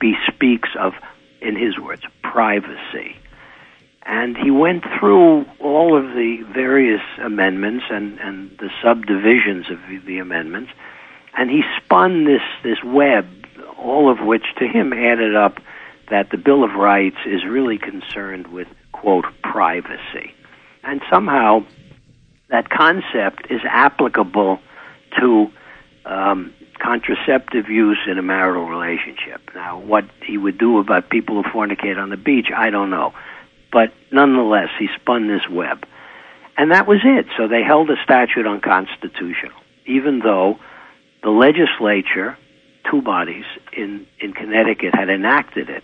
bespeaks 0.00 0.70
of, 0.78 0.94
in 1.40 1.56
his 1.56 1.78
words, 1.78 2.02
privacy. 2.22 3.16
And 4.06 4.36
he 4.36 4.50
went 4.50 4.84
through 4.98 5.46
all 5.60 5.96
of 5.96 6.14
the 6.14 6.44
various 6.52 7.00
amendments 7.22 7.84
and, 7.90 8.18
and 8.20 8.50
the 8.58 8.70
subdivisions 8.82 9.70
of 9.70 9.78
the, 9.88 9.98
the 9.98 10.18
amendments, 10.18 10.70
and 11.36 11.50
he 11.50 11.62
spun 11.78 12.24
this, 12.24 12.42
this 12.62 12.82
web, 12.84 13.26
all 13.78 14.10
of 14.10 14.20
which 14.20 14.44
to 14.58 14.68
him 14.68 14.92
added 14.92 15.34
up 15.34 15.58
that 16.14 16.30
the 16.30 16.36
Bill 16.36 16.62
of 16.62 16.74
Rights 16.74 17.16
is 17.26 17.44
really 17.44 17.76
concerned 17.76 18.46
with, 18.46 18.68
quote, 18.92 19.24
privacy. 19.42 20.32
And 20.84 21.02
somehow 21.10 21.66
that 22.50 22.70
concept 22.70 23.50
is 23.50 23.60
applicable 23.68 24.60
to 25.18 25.50
um, 26.04 26.54
contraceptive 26.78 27.68
use 27.68 27.98
in 28.06 28.16
a 28.16 28.22
marital 28.22 28.68
relationship. 28.68 29.40
Now, 29.56 29.80
what 29.80 30.04
he 30.24 30.38
would 30.38 30.56
do 30.56 30.78
about 30.78 31.10
people 31.10 31.42
who 31.42 31.50
fornicate 31.50 31.98
on 31.98 32.10
the 32.10 32.16
beach, 32.16 32.46
I 32.54 32.70
don't 32.70 32.90
know. 32.90 33.12
But 33.72 33.92
nonetheless, 34.12 34.68
he 34.78 34.86
spun 34.94 35.26
this 35.26 35.48
web. 35.50 35.84
And 36.56 36.70
that 36.70 36.86
was 36.86 37.00
it. 37.02 37.26
So 37.36 37.48
they 37.48 37.64
held 37.64 37.88
the 37.88 37.96
statute 38.04 38.46
unconstitutional, 38.46 39.58
even 39.84 40.20
though 40.20 40.60
the 41.24 41.30
legislature, 41.30 42.38
two 42.88 43.02
bodies 43.02 43.46
in, 43.76 44.06
in 44.20 44.32
Connecticut, 44.32 44.94
had 44.94 45.08
enacted 45.08 45.68
it 45.70 45.82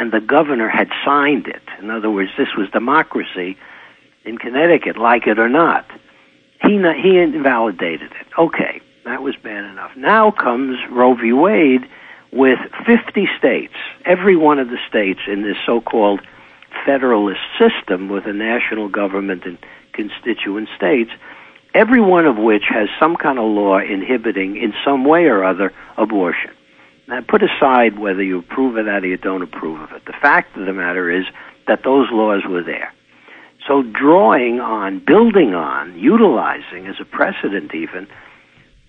and 0.00 0.12
the 0.12 0.20
governor 0.20 0.68
had 0.70 0.88
signed 1.04 1.46
it. 1.46 1.62
In 1.78 1.90
other 1.90 2.10
words, 2.10 2.30
this 2.38 2.48
was 2.56 2.70
democracy 2.70 3.58
in 4.24 4.38
Connecticut, 4.38 4.96
like 4.96 5.26
it 5.26 5.38
or 5.38 5.48
not. 5.48 5.86
He 6.62 6.80
he 7.02 7.18
invalidated 7.18 8.10
it. 8.12 8.26
Okay, 8.38 8.80
That 9.04 9.22
was 9.22 9.36
bad 9.36 9.64
enough. 9.64 9.94
Now 9.96 10.30
comes 10.30 10.78
Roe 10.90 11.14
v. 11.14 11.32
Wade 11.34 11.86
with 12.32 12.58
50 12.86 13.28
states, 13.38 13.74
every 14.06 14.36
one 14.36 14.58
of 14.58 14.68
the 14.68 14.78
states 14.88 15.20
in 15.26 15.42
this 15.42 15.56
so-called 15.66 16.20
federalist 16.86 17.40
system 17.58 18.08
with 18.08 18.26
a 18.26 18.32
national 18.32 18.88
government 18.88 19.44
and 19.44 19.58
constituent 19.92 20.68
states, 20.76 21.10
every 21.74 22.00
one 22.00 22.24
of 22.24 22.38
which 22.38 22.64
has 22.68 22.88
some 22.98 23.16
kind 23.16 23.38
of 23.38 23.44
law 23.44 23.78
inhibiting 23.78 24.56
in 24.56 24.72
some 24.82 25.04
way 25.04 25.24
or 25.24 25.44
other 25.44 25.72
abortion. 25.98 26.52
Now, 27.10 27.22
put 27.22 27.42
aside 27.42 27.98
whether 27.98 28.22
you 28.22 28.38
approve 28.38 28.76
of 28.76 28.84
that 28.86 29.02
or 29.02 29.08
you 29.08 29.16
don't 29.16 29.42
approve 29.42 29.80
of 29.80 29.90
it. 29.90 30.04
The 30.06 30.14
fact 30.22 30.56
of 30.56 30.64
the 30.64 30.72
matter 30.72 31.10
is 31.10 31.24
that 31.66 31.82
those 31.82 32.06
laws 32.12 32.42
were 32.48 32.62
there. 32.62 32.94
So, 33.66 33.82
drawing 33.82 34.60
on, 34.60 35.02
building 35.04 35.52
on, 35.52 35.98
utilizing 35.98 36.86
as 36.86 37.00
a 37.00 37.04
precedent 37.04 37.74
even, 37.74 38.06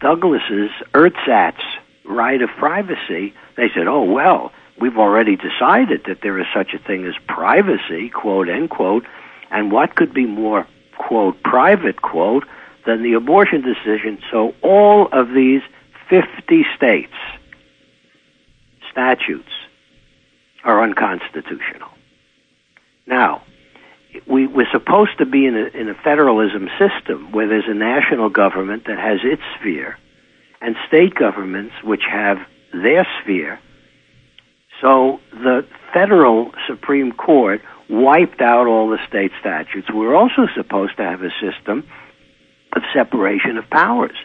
Douglas's 0.01 0.69
ersatz 0.93 1.63
right 2.05 2.39
of 2.43 2.49
privacy, 2.59 3.33
they 3.57 3.69
said, 3.73 3.87
oh, 3.87 4.03
well, 4.03 4.51
we've 4.79 4.99
already 4.99 5.35
decided 5.35 6.03
that 6.05 6.19
there 6.21 6.39
is 6.39 6.45
such 6.53 6.75
a 6.75 6.79
thing 6.79 7.05
as 7.07 7.15
privacy, 7.27 8.09
quote, 8.09 8.49
unquote, 8.49 9.03
and 9.49 9.71
what 9.71 9.95
could 9.95 10.13
be 10.13 10.27
more, 10.27 10.67
quote, 10.95 11.41
private, 11.41 12.03
quote, 12.03 12.45
than 12.85 13.01
the 13.01 13.13
abortion 13.13 13.63
decision. 13.63 14.19
So 14.29 14.53
all 14.61 15.07
of 15.11 15.29
these 15.33 15.61
50 16.07 16.65
states 16.75 17.13
statutes 18.91 19.49
are 20.63 20.83
unconstitutional. 20.83 21.89
Now, 23.07 23.43
we, 24.27 24.47
we're 24.47 24.69
supposed 24.71 25.17
to 25.19 25.25
be 25.25 25.45
in 25.45 25.55
a, 25.55 25.65
in 25.77 25.89
a 25.89 25.95
federalism 25.95 26.69
system 26.77 27.31
where 27.31 27.47
there's 27.47 27.67
a 27.67 27.73
national 27.73 28.29
government 28.29 28.85
that 28.85 28.99
has 28.99 29.19
its 29.23 29.41
sphere 29.59 29.97
and 30.61 30.75
state 30.87 31.15
governments 31.15 31.73
which 31.83 32.03
have 32.09 32.37
their 32.73 33.07
sphere. 33.21 33.59
So 34.81 35.19
the 35.31 35.65
federal 35.93 36.51
Supreme 36.67 37.11
Court 37.11 37.61
wiped 37.89 38.41
out 38.41 38.67
all 38.67 38.89
the 38.89 38.99
state 39.07 39.31
statutes. 39.39 39.87
We're 39.91 40.15
also 40.15 40.47
supposed 40.55 40.97
to 40.97 41.03
have 41.03 41.21
a 41.21 41.31
system 41.41 41.87
of 42.73 42.83
separation 42.93 43.57
of 43.57 43.69
powers. 43.69 44.15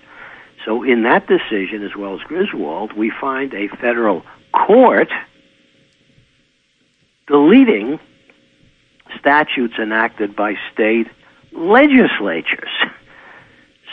So 0.64 0.82
in 0.82 1.02
that 1.04 1.26
decision, 1.26 1.85
as 1.85 1.96
well 1.96 2.14
as 2.14 2.20
Griswold, 2.23 2.92
we 2.92 3.11
find 3.20 3.52
a 3.54 3.68
federal 3.68 4.25
court 4.66 5.08
deleting 7.26 7.98
statutes 9.18 9.75
enacted 9.78 10.36
by 10.36 10.54
state 10.72 11.06
legislatures. 11.52 12.70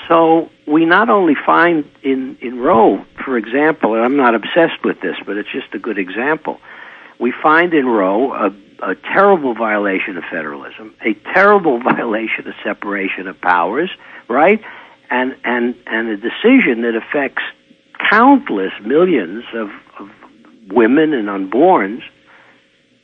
So 0.07 0.49
we 0.67 0.85
not 0.85 1.09
only 1.09 1.33
find 1.45 1.89
in, 2.03 2.37
in 2.41 2.59
Roe, 2.59 3.05
for 3.23 3.37
example, 3.37 3.95
and 3.95 4.03
I'm 4.03 4.17
not 4.17 4.35
obsessed 4.35 4.83
with 4.83 4.99
this, 5.01 5.15
but 5.25 5.37
it's 5.37 5.51
just 5.51 5.73
a 5.73 5.79
good 5.79 5.97
example. 5.97 6.59
We 7.19 7.33
find 7.41 7.73
in 7.73 7.85
Roe 7.85 8.33
a, 8.33 8.47
a 8.83 8.95
terrible 8.95 9.53
violation 9.53 10.17
of 10.17 10.23
federalism, 10.29 10.93
a 11.01 11.13
terrible 11.33 11.79
violation 11.83 12.47
of 12.47 12.53
separation 12.63 13.27
of 13.27 13.39
powers, 13.39 13.89
right? 14.27 14.61
And 15.09 15.35
and 15.43 15.75
and 15.85 16.09
a 16.09 16.17
decision 16.17 16.81
that 16.81 16.95
affects 16.95 17.43
countless 18.09 18.73
millions 18.83 19.43
of, 19.53 19.69
of 19.69 19.82
women 20.69 21.13
and 21.13 21.27
unborns, 21.27 22.01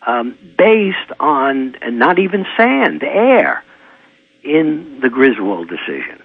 um, 0.05 0.37
based 0.57 1.11
on 1.19 1.75
and 1.81 1.99
not 1.99 2.19
even 2.19 2.45
sand, 2.57 3.03
air, 3.03 3.63
in 4.43 4.99
the 5.01 5.09
Griswold 5.09 5.69
decision. 5.69 6.21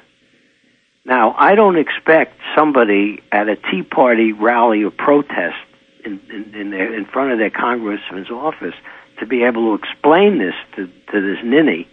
Now, 1.05 1.35
I 1.37 1.55
don't 1.55 1.77
expect 1.77 2.39
somebody 2.57 3.23
at 3.31 3.49
a 3.49 3.57
Tea 3.57 3.83
Party 3.83 4.33
rally 4.33 4.83
or 4.83 4.91
protest 4.91 5.57
in, 6.05 6.21
in, 6.31 6.55
in, 6.55 6.71
their, 6.71 6.95
in 6.95 7.05
front 7.05 7.33
of 7.33 7.39
their 7.39 7.51
congressman's 7.51 8.31
office 8.31 8.75
to 9.19 9.27
be 9.27 9.43
able 9.43 9.77
to 9.77 9.83
explain 9.83 10.39
this 10.39 10.55
to, 10.77 10.87
to 11.13 11.21
this 11.21 11.45
ninny. 11.45 11.89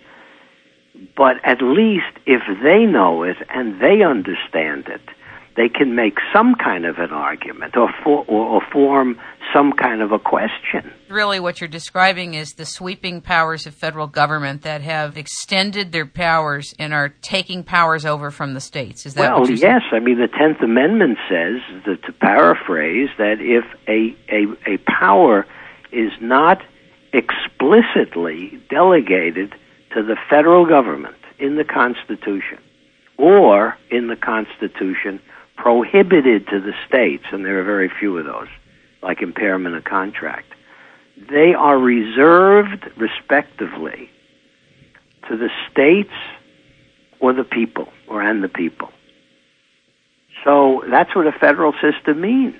But 1.15 1.37
at 1.43 1.61
least 1.61 2.13
if 2.25 2.41
they 2.63 2.85
know 2.85 3.23
it 3.23 3.37
and 3.49 3.81
they 3.81 4.01
understand 4.03 4.87
it, 4.87 5.01
they 5.55 5.69
can 5.69 5.95
make 5.95 6.15
some 6.33 6.55
kind 6.55 6.85
of 6.85 6.97
an 6.97 7.11
argument 7.11 7.75
or, 7.75 7.89
for, 8.03 8.23
or, 8.27 8.45
or 8.45 8.61
form 8.71 9.19
some 9.53 9.73
kind 9.73 10.01
of 10.01 10.11
a 10.11 10.19
question. 10.19 10.91
Really, 11.09 11.39
what 11.39 11.59
you're 11.59 11.67
describing 11.67 12.35
is 12.35 12.53
the 12.53 12.65
sweeping 12.65 13.21
powers 13.21 13.65
of 13.67 13.75
federal 13.75 14.07
government 14.07 14.61
that 14.61 14.81
have 14.81 15.17
extended 15.17 15.91
their 15.91 16.05
powers 16.05 16.73
and 16.79 16.93
are 16.93 17.09
taking 17.21 17.63
powers 17.63 18.05
over 18.05 18.31
from 18.31 18.53
the 18.53 18.61
states. 18.61 19.05
Is 19.05 19.15
that 19.15 19.37
well, 19.37 19.49
yes. 19.49 19.59
Saying? 19.59 19.81
I 19.91 19.99
mean, 19.99 20.19
the 20.19 20.29
Tenth 20.29 20.61
Amendment 20.61 21.17
says, 21.29 21.59
that, 21.85 22.03
to 22.03 22.13
paraphrase, 22.13 23.09
that 23.17 23.37
if 23.39 23.65
a, 23.87 24.15
a, 24.33 24.75
a 24.75 24.77
power 24.99 25.45
is 25.91 26.11
not 26.21 26.61
explicitly 27.13 28.61
delegated 28.69 29.53
to 29.93 30.03
the 30.03 30.15
federal 30.29 30.65
government 30.65 31.17
in 31.39 31.57
the 31.57 31.65
Constitution 31.65 32.59
or 33.17 33.77
in 33.89 34.07
the 34.07 34.15
Constitution 34.15 35.19
prohibited 35.55 36.47
to 36.47 36.59
the 36.59 36.73
states, 36.87 37.25
and 37.31 37.45
there 37.45 37.59
are 37.59 37.63
very 37.63 37.89
few 37.99 38.17
of 38.17 38.25
those, 38.25 38.47
like 39.01 39.21
impairment 39.21 39.75
of 39.75 39.83
contract, 39.83 40.53
they 41.29 41.53
are 41.53 41.77
reserved 41.77 42.89
respectively 42.97 44.09
to 45.29 45.37
the 45.37 45.49
states 45.71 46.13
or 47.19 47.33
the 47.33 47.43
people, 47.43 47.87
or 48.07 48.21
and 48.21 48.43
the 48.43 48.49
people. 48.49 48.89
So 50.43 50.83
that's 50.89 51.15
what 51.15 51.27
a 51.27 51.31
federal 51.31 51.73
system 51.73 52.21
means. 52.21 52.55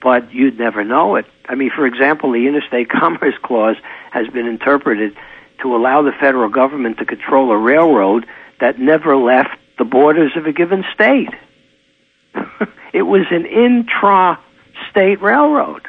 But 0.00 0.32
you'd 0.32 0.58
never 0.58 0.84
know 0.84 1.16
it. 1.16 1.26
I 1.48 1.54
mean, 1.54 1.70
for 1.74 1.86
example, 1.86 2.32
the 2.32 2.46
Interstate 2.46 2.88
Commerce 3.00 3.34
Clause 3.42 3.76
has 4.10 4.28
been 4.28 4.46
interpreted 4.46 5.16
to 5.62 5.74
allow 5.74 6.02
the 6.02 6.12
federal 6.12 6.48
government 6.48 6.98
to 6.98 7.04
control 7.04 7.50
a 7.50 7.58
railroad 7.58 8.26
that 8.60 8.78
never 8.78 9.16
left 9.16 9.56
the 9.78 9.84
borders 9.84 10.32
of 10.36 10.46
a 10.46 10.52
given 10.52 10.84
state. 10.94 11.30
it 12.92 13.02
was 13.02 13.26
an 13.30 13.46
intra-state 13.46 15.20
railroad. 15.20 15.88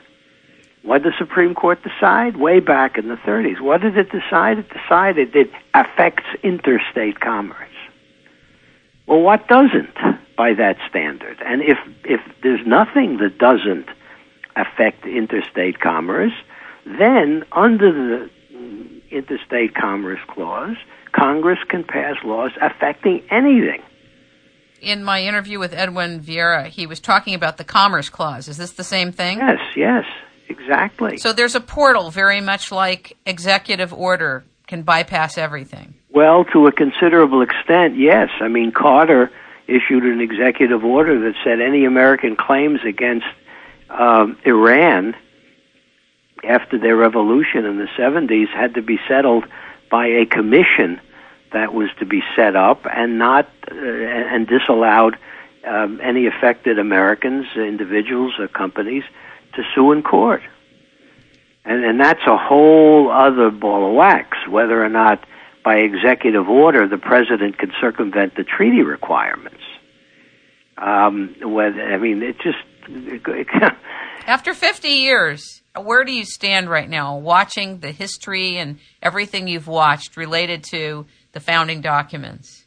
What 0.83 1.03
did 1.03 1.13
the 1.13 1.17
Supreme 1.17 1.53
Court 1.53 1.79
decide? 1.83 2.37
Way 2.37 2.59
back 2.59 2.97
in 2.97 3.09
the 3.09 3.15
30s. 3.15 3.59
What 3.59 3.81
did 3.81 3.97
it 3.97 4.09
decide? 4.09 4.59
It 4.59 4.69
decided 4.69 5.35
it 5.35 5.51
affects 5.73 6.23
interstate 6.43 7.19
commerce. 7.19 7.67
Well, 9.05 9.21
what 9.21 9.47
doesn't 9.47 9.97
by 10.37 10.53
that 10.53 10.77
standard? 10.89 11.41
And 11.45 11.61
if, 11.61 11.77
if 12.03 12.21
there's 12.41 12.65
nothing 12.65 13.17
that 13.17 13.37
doesn't 13.37 13.87
affect 14.55 15.05
interstate 15.05 15.79
commerce, 15.79 16.33
then 16.85 17.43
under 17.51 17.91
the 17.91 18.29
Interstate 19.11 19.75
Commerce 19.75 20.19
Clause, 20.27 20.75
Congress 21.11 21.59
can 21.67 21.83
pass 21.83 22.15
laws 22.23 22.51
affecting 22.61 23.23
anything 23.29 23.81
in 24.81 25.03
my 25.03 25.21
interview 25.23 25.59
with 25.59 25.73
Edwin 25.73 26.21
Vieira, 26.21 26.67
he 26.67 26.85
was 26.85 26.99
talking 26.99 27.33
about 27.33 27.57
the 27.57 27.63
Commerce 27.63 28.09
Clause. 28.09 28.47
Is 28.47 28.57
this 28.57 28.71
the 28.71 28.83
same 28.83 29.11
thing? 29.11 29.39
Yes, 29.39 29.59
yes, 29.75 30.05
exactly. 30.49 31.17
So 31.17 31.33
there's 31.33 31.55
a 31.55 31.61
portal, 31.61 32.11
very 32.11 32.41
much 32.41 32.71
like 32.71 33.17
executive 33.25 33.93
order 33.93 34.43
can 34.67 34.83
bypass 34.83 35.37
everything. 35.37 35.95
Well, 36.09 36.45
to 36.45 36.67
a 36.67 36.71
considerable 36.71 37.41
extent, 37.41 37.97
yes. 37.97 38.29
I 38.39 38.47
mean, 38.47 38.71
Carter 38.71 39.31
issued 39.67 40.03
an 40.03 40.21
executive 40.21 40.83
order 40.83 41.19
that 41.19 41.35
said 41.43 41.59
any 41.61 41.85
American 41.85 42.35
claims 42.35 42.79
against 42.85 43.25
um, 43.89 44.37
Iran 44.45 45.15
after 46.43 46.77
their 46.77 46.95
revolution 46.95 47.65
in 47.65 47.77
the 47.77 47.87
70s 47.97 48.47
had 48.49 48.75
to 48.75 48.81
be 48.81 48.97
settled 49.07 49.45
by 49.89 50.07
a 50.07 50.25
commission 50.25 50.99
that 51.53 51.73
was 51.73 51.89
to 51.99 52.05
be 52.05 52.21
set 52.35 52.55
up 52.55 52.85
and 52.85 53.17
not 53.17 53.49
uh, 53.71 53.75
and 53.75 54.47
disallowed 54.47 55.17
um, 55.67 55.99
any 56.03 56.27
affected 56.27 56.79
Americans, 56.79 57.45
individuals, 57.55 58.33
or 58.39 58.47
companies 58.47 59.03
to 59.55 59.63
sue 59.75 59.91
in 59.91 60.03
court. 60.03 60.41
And, 61.65 61.83
and 61.83 61.99
that's 61.99 62.25
a 62.27 62.37
whole 62.37 63.11
other 63.11 63.49
ball 63.49 63.89
of 63.89 63.95
wax, 63.95 64.37
whether 64.49 64.83
or 64.83 64.89
not 64.89 65.25
by 65.63 65.77
executive 65.77 66.47
order 66.47 66.87
the 66.87 66.97
president 66.97 67.57
can 67.57 67.71
circumvent 67.81 68.35
the 68.35 68.43
treaty 68.43 68.83
requirements. 68.83 69.61
Um, 70.77 71.35
whether, 71.41 71.81
I 71.81 71.97
mean, 71.97 72.23
it 72.23 72.37
just. 72.39 72.57
After 74.27 74.53
50 74.53 74.87
years, 74.87 75.61
where 75.75 76.05
do 76.05 76.13
you 76.13 76.23
stand 76.23 76.69
right 76.69 76.89
now, 76.89 77.17
watching 77.17 77.79
the 77.79 77.91
history 77.91 78.57
and 78.57 78.79
everything 79.01 79.47
you've 79.49 79.67
watched 79.67 80.15
related 80.15 80.63
to 80.71 81.05
the 81.33 81.39
founding 81.39 81.81
documents? 81.81 82.65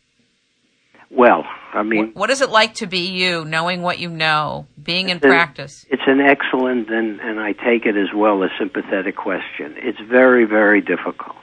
Well, 1.11 1.45
I 1.75 1.83
mean, 1.83 2.12
what, 2.14 2.31
is 2.31 2.40
it 2.40 2.50
like 2.50 2.75
to 2.76 2.87
be 2.87 3.09
you, 3.09 3.45
knowing 3.45 3.83
what 3.83 3.99
you 3.99 4.09
know, 4.09 4.67
being 4.81 5.09
in 5.09 5.19
practice? 5.19 5.85
It's 5.90 6.02
an 6.07 6.21
excellent 6.21 6.88
and, 6.88 7.21
and 7.21 7.40
I 7.40 7.52
take 7.52 7.85
it 7.85 7.97
as 7.97 8.14
well 8.14 8.45
a 8.45 8.49
sympathetic 8.59 9.17
question. 9.17 9.75
It's 9.76 9.99
very, 10.00 10.45
very 10.45 10.81
difficult. 10.81 11.37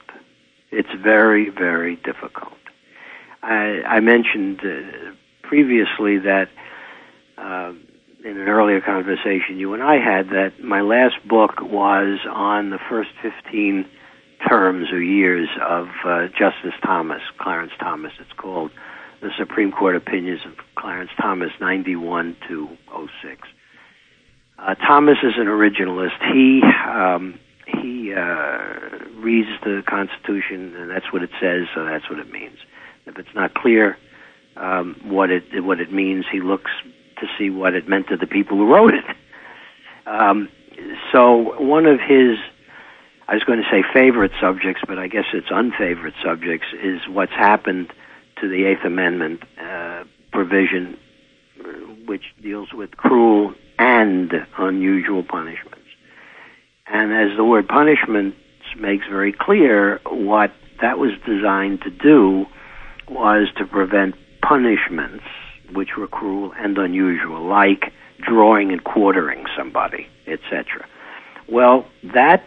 It's 0.72 0.90
very, 1.04 1.50
very 1.50 1.98
difficult. 1.98 2.54
I, 3.44 3.82
I 3.86 4.00
mentioned 4.00 4.62
uh, 4.62 5.12
previously 5.44 6.20
that 6.20 6.48
uh, 7.38 7.74
in 8.24 8.38
an 8.38 8.48
earlier 8.48 8.82
conversation 8.82 9.58
you 9.58 9.74
and 9.74 9.84
I 9.84 9.96
had 9.96 10.30
that 10.30 10.62
my 10.62 10.82
last 10.82 11.16
book 11.28 11.62
was 11.62 12.20
on 12.30 12.70
the 12.70 12.80
first 12.90 13.10
15 13.22 13.86
terms 14.48 14.92
or 14.92 15.02
years 15.02 15.50
of 15.62 15.88
uh, 16.06 16.28
Justice 16.28 16.74
Thomas, 16.84 17.22
Clarence 17.38 17.72
Thomas, 17.80 18.12
it's 18.20 18.34
called 18.34 18.72
the 19.22 19.30
Supreme 19.38 19.72
Court 19.72 19.96
Opinions 19.96 20.42
of 20.46 20.54
Clarence 20.76 21.12
Thomas, 21.20 21.52
91 21.60 22.36
to 22.48 22.70
06. 23.22 23.42
Uh, 24.60 24.76
Thomas 24.76 25.18
is 25.24 25.34
an 25.38 25.48
originalist. 25.48 26.18
He 26.34 26.62
um, 26.64 27.40
he 27.68 28.14
uh, 28.14 29.06
reads 29.20 29.50
the 29.64 29.84
Constitution, 29.88 30.76
and 30.76 30.90
that's 30.90 31.12
what 31.12 31.22
it 31.22 31.30
says, 31.40 31.68
so 31.76 31.86
that's 31.86 32.10
what 32.10 32.20
it 32.20 32.32
means. 32.32 32.58
If 33.06 33.18
it's 33.18 33.34
not 33.36 33.54
clear 33.54 33.98
um, 34.56 34.96
what 35.04 35.30
it 35.30 35.64
what 35.64 35.80
it 35.80 35.92
means, 35.92 36.26
he 36.32 36.40
looks 36.42 36.72
to 37.20 37.28
see 37.38 37.50
what 37.50 37.74
it 37.74 37.88
meant 37.88 38.08
to 38.08 38.18
the 38.18 38.28
people 38.28 38.58
who 38.58 38.72
wrote 38.74 38.94
it. 38.94 39.06
Um, 40.08 40.50
so 41.12 41.60
one 41.62 41.86
of 41.86 42.00
his, 42.00 42.38
I 43.30 43.34
was 43.34 43.44
going 43.44 43.60
to 43.60 43.70
say 43.70 43.84
favorite 43.94 44.32
subjects, 44.40 44.82
but 44.88 44.98
I 44.98 45.08
guess 45.08 45.26
it's 45.34 45.48
unfavorite 45.52 46.14
subjects, 46.24 46.68
is 46.82 47.02
what's 47.10 47.34
happened 47.34 47.92
to 48.40 48.48
the 48.48 48.66
Eighth 48.66 48.86
Amendment 48.86 49.44
uh, 49.62 50.06
provision, 50.32 50.98
which 52.06 52.24
deals 52.42 52.72
with 52.72 52.96
cruel 52.96 53.54
and 53.78 54.32
unusual 54.58 55.24
punishments. 55.24 55.78
And 56.88 57.12
as 57.12 57.36
the 57.36 57.44
word 57.44 57.68
punishment 57.68 58.36
makes 58.80 59.06
very 59.08 59.34
clear, 59.34 60.00
what 60.06 60.54
that 60.82 60.98
was 60.98 61.12
designed 61.26 61.82
to 61.82 61.90
do 61.90 62.46
was 63.10 63.50
to 63.58 63.66
prevent 63.66 64.16
punishments 64.42 65.26
which 65.74 65.98
were 65.98 66.08
cruel 66.08 66.54
and 66.58 66.78
unusual, 66.78 67.46
like 67.46 67.92
drawing 68.20 68.72
and 68.72 68.84
quartering 68.86 69.46
somebody, 69.58 70.08
etc. 70.28 70.88
Well, 71.50 71.86
that 72.14 72.44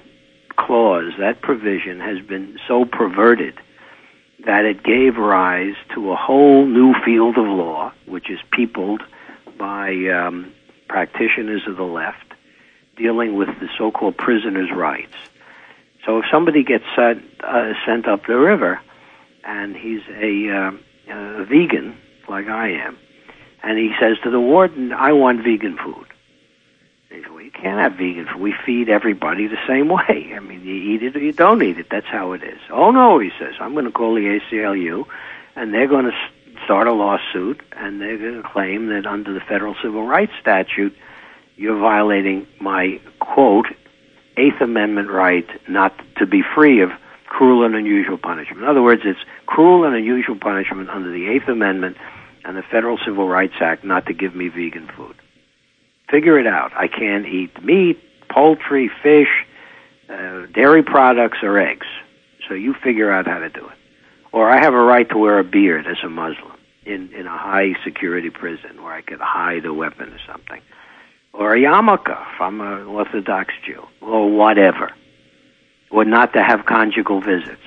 clause, 0.66 1.12
that 1.18 1.40
provision 1.40 2.00
has 2.00 2.20
been 2.20 2.58
so 2.68 2.84
perverted 2.84 3.54
that 4.46 4.64
it 4.64 4.82
gave 4.82 5.16
rise 5.16 5.74
to 5.94 6.12
a 6.12 6.16
whole 6.16 6.66
new 6.66 6.94
field 7.04 7.36
of 7.36 7.46
law, 7.46 7.92
which 8.06 8.30
is 8.30 8.38
peopled 8.52 9.02
by 9.58 9.90
um, 10.06 10.52
practitioners 10.88 11.62
of 11.66 11.76
the 11.76 11.84
left, 11.84 12.34
dealing 12.96 13.34
with 13.34 13.48
the 13.60 13.68
so-called 13.78 14.16
prisoners' 14.16 14.70
rights. 14.70 15.16
So 16.04 16.18
if 16.18 16.24
somebody 16.30 16.62
gets 16.64 16.84
sent, 16.96 17.22
uh, 17.42 17.72
sent 17.86 18.08
up 18.08 18.26
the 18.26 18.38
river, 18.38 18.80
and 19.44 19.76
he's 19.76 20.02
a, 20.08 20.50
uh, 20.50 20.72
a 21.14 21.44
vegan 21.44 21.96
like 22.28 22.48
I 22.48 22.68
am, 22.86 22.96
and 23.62 23.78
he 23.78 23.92
says 24.00 24.16
to 24.24 24.30
the 24.30 24.40
warden, 24.40 24.92
"I 24.92 25.12
want 25.12 25.42
vegan 25.42 25.76
food." 25.76 26.06
Says, 27.10 27.24
"Well, 27.28 27.40
you 27.40 27.50
can't 27.50 27.80
have 27.80 27.94
vegan 27.94 28.26
food. 28.26 28.40
We 28.40 28.54
feed 28.64 28.88
everybody 28.88 29.48
the 29.48 29.58
same 29.66 29.88
way. 29.88 30.32
I 30.34 30.38
mean, 30.38 30.62
you 30.62 30.74
eat 30.74 31.02
it 31.02 31.16
or 31.16 31.18
you 31.18 31.32
don't 31.32 31.62
eat 31.62 31.78
it. 31.78 31.86
That's 31.90 32.06
how 32.06 32.32
it 32.32 32.42
is." 32.42 32.60
"Oh 32.70 32.90
no," 32.90 33.18
he 33.18 33.30
says. 33.38 33.54
"I'm 33.60 33.72
going 33.72 33.86
to 33.86 33.90
call 33.90 34.14
the 34.14 34.38
ACLU, 34.38 35.06
and 35.56 35.74
they're 35.74 35.88
going 35.88 36.04
to 36.04 36.16
start 36.64 36.86
a 36.86 36.92
lawsuit, 36.92 37.60
and 37.72 38.00
they're 38.00 38.18
going 38.18 38.42
to 38.42 38.48
claim 38.48 38.86
that 38.88 39.06
under 39.06 39.32
the 39.32 39.40
federal 39.40 39.74
civil 39.82 40.06
rights 40.06 40.32
statute, 40.40 40.96
you're 41.56 41.78
violating 41.78 42.46
my 42.60 43.00
quote 43.18 43.66
Eighth 44.36 44.60
Amendment 44.60 45.10
right 45.10 45.48
not 45.68 45.92
to 46.16 46.26
be 46.26 46.42
free 46.42 46.80
of." 46.80 46.90
cruel 47.30 47.64
and 47.64 47.76
unusual 47.76 48.18
punishment. 48.18 48.60
In 48.60 48.68
other 48.68 48.82
words, 48.82 49.02
it's 49.04 49.20
cruel 49.46 49.84
and 49.84 49.94
unusual 49.94 50.34
punishment 50.34 50.90
under 50.90 51.10
the 51.10 51.28
Eighth 51.28 51.48
Amendment 51.48 51.96
and 52.44 52.56
the 52.56 52.62
Federal 52.62 52.98
Civil 52.98 53.28
Rights 53.28 53.54
Act 53.60 53.84
not 53.84 54.06
to 54.06 54.12
give 54.12 54.34
me 54.34 54.48
vegan 54.48 54.88
food. 54.96 55.14
Figure 56.10 56.38
it 56.38 56.46
out. 56.46 56.72
I 56.74 56.88
can't 56.88 57.26
eat 57.26 57.62
meat, 57.62 57.98
poultry, 58.28 58.90
fish, 59.02 59.28
uh, 60.08 60.46
dairy 60.52 60.82
products, 60.82 61.38
or 61.42 61.58
eggs. 61.58 61.86
So 62.48 62.54
you 62.54 62.74
figure 62.74 63.10
out 63.10 63.26
how 63.26 63.38
to 63.38 63.48
do 63.48 63.66
it. 63.66 63.76
Or 64.32 64.48
I 64.48 64.58
have 64.60 64.74
a 64.74 64.80
right 64.80 65.08
to 65.10 65.18
wear 65.18 65.38
a 65.38 65.44
beard 65.44 65.86
as 65.86 65.98
a 66.02 66.08
Muslim 66.08 66.56
in, 66.84 67.12
in 67.12 67.26
a 67.26 67.36
high 67.36 67.74
security 67.84 68.30
prison 68.30 68.82
where 68.82 68.92
I 68.92 69.02
could 69.02 69.20
hide 69.20 69.64
a 69.64 69.74
weapon 69.74 70.12
or 70.12 70.18
something. 70.26 70.60
Or 71.32 71.54
a 71.54 71.58
yarmulke 71.58 72.10
if 72.10 72.40
I'm 72.40 72.60
an 72.60 72.86
Orthodox 72.86 73.54
Jew. 73.64 73.86
Or 74.00 74.30
whatever. 74.30 74.90
Or 75.90 76.04
not 76.04 76.32
to 76.32 76.42
have 76.42 76.66
conjugal 76.66 77.20
visits 77.20 77.60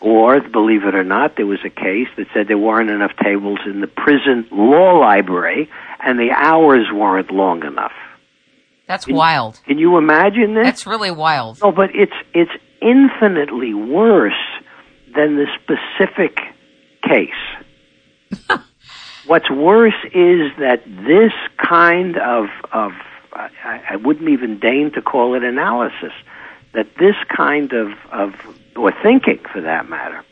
or, 0.00 0.40
believe 0.40 0.84
it 0.84 0.94
or 0.94 1.04
not, 1.04 1.36
there 1.36 1.46
was 1.46 1.60
a 1.64 1.70
case 1.70 2.08
that 2.16 2.26
said 2.34 2.48
there 2.48 2.58
weren't 2.58 2.90
enough 2.90 3.12
tables 3.22 3.60
in 3.66 3.80
the 3.80 3.86
prison 3.86 4.46
law 4.50 4.98
library 4.98 5.68
and 6.04 6.18
the 6.18 6.30
hours 6.30 6.86
weren't 6.92 7.30
long 7.30 7.64
enough. 7.64 7.92
That's 8.86 9.06
can, 9.06 9.16
wild. 9.16 9.60
Can 9.66 9.78
you 9.78 9.96
imagine 9.96 10.54
this? 10.54 10.64
That's 10.64 10.86
really 10.86 11.10
wild. 11.10 11.58
No, 11.60 11.72
but 11.72 11.90
it's 11.94 12.12
it's 12.34 12.52
infinitely 12.80 13.74
worse 13.74 14.32
than 15.14 15.36
the 15.36 15.46
specific 15.60 16.38
case. 17.02 17.30
What's 19.26 19.50
worse 19.50 19.94
is 20.14 20.52
that 20.58 20.82
this 20.86 21.32
kind 21.58 22.16
of 22.18 22.46
of 22.72 22.92
I, 23.32 23.82
I 23.90 23.96
wouldn't 23.96 24.28
even 24.28 24.60
deign 24.60 24.92
to 24.92 25.02
call 25.02 25.34
it 25.34 25.42
analysis. 25.42 26.12
That 26.74 26.86
this 26.98 27.16
kind 27.34 27.72
of 27.72 27.92
of 28.12 28.34
or 28.76 28.92
thinking 29.02 29.40
for 29.52 29.60
that 29.60 29.88
matter, 29.88 30.22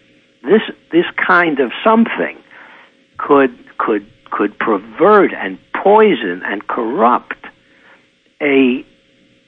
this 0.42 0.62
this 0.92 1.06
kind 1.16 1.60
of 1.60 1.72
something 1.82 2.38
could 3.18 3.56
could 3.78 4.06
could 4.30 4.58
pervert 4.58 5.32
and 5.32 5.58
poison 5.74 6.42
and 6.44 6.66
corrupt 6.66 7.36
a, 8.40 8.84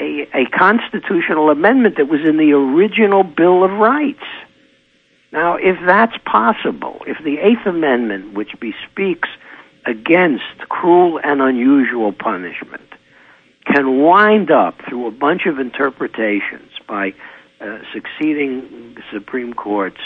a 0.01 0.29
a 0.35 0.47
constitutional 0.57 1.51
amendment 1.51 1.97
that 1.97 2.09
was 2.09 2.21
in 2.25 2.37
the 2.37 2.53
original 2.53 3.23
Bill 3.23 3.65
of 3.65 3.71
Rights. 3.73 4.25
Now, 5.33 5.57
if 5.57 5.77
that's 5.85 6.17
possible, 6.25 7.03
if 7.07 7.19
the 7.23 7.39
Eighth 7.39 7.67
Amendment, 7.67 8.35
which 8.35 8.53
bespeaks 8.61 9.29
against 9.85 10.45
cruel 10.69 11.21
and 11.23 11.43
unusual 11.43 12.13
punishment, 12.13 12.83
can 13.67 13.99
wind 13.99 14.51
up 14.51 14.77
through 14.89 15.07
a 15.07 15.11
bunch 15.11 15.47
of 15.47 15.59
interpretations 15.59 16.71
by 16.89 17.13
uh, 17.61 17.79
succeeding 17.93 18.97
Supreme 19.13 19.55
Courts 19.55 20.01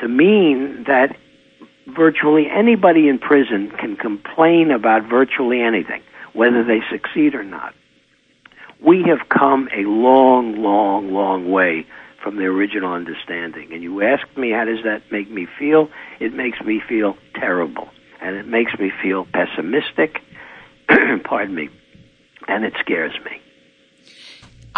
to 0.00 0.08
mean 0.08 0.84
that 0.86 1.16
virtually 1.86 2.48
anybody 2.50 3.08
in 3.08 3.18
prison 3.18 3.70
can 3.70 3.96
complain 3.96 4.70
about 4.70 5.08
virtually 5.08 5.60
anything, 5.60 6.02
whether 6.32 6.62
they 6.64 6.80
succeed 6.90 7.34
or 7.34 7.44
not. 7.44 7.74
We 8.84 9.02
have 9.04 9.28
come 9.28 9.68
a 9.74 9.82
long, 9.82 10.62
long, 10.62 11.12
long 11.12 11.50
way 11.50 11.86
from 12.22 12.36
the 12.36 12.44
original 12.44 12.92
understanding. 12.92 13.72
And 13.72 13.82
you 13.82 14.02
ask 14.02 14.26
me, 14.36 14.50
how 14.50 14.64
does 14.64 14.84
that 14.84 15.10
make 15.10 15.30
me 15.30 15.46
feel? 15.58 15.88
It 16.20 16.32
makes 16.32 16.60
me 16.60 16.80
feel 16.80 17.16
terrible. 17.34 17.88
And 18.20 18.36
it 18.36 18.46
makes 18.46 18.76
me 18.78 18.90
feel 19.02 19.26
pessimistic, 19.32 20.20
pardon 21.24 21.54
me, 21.54 21.68
and 22.48 22.64
it 22.64 22.74
scares 22.80 23.14
me. 23.24 23.40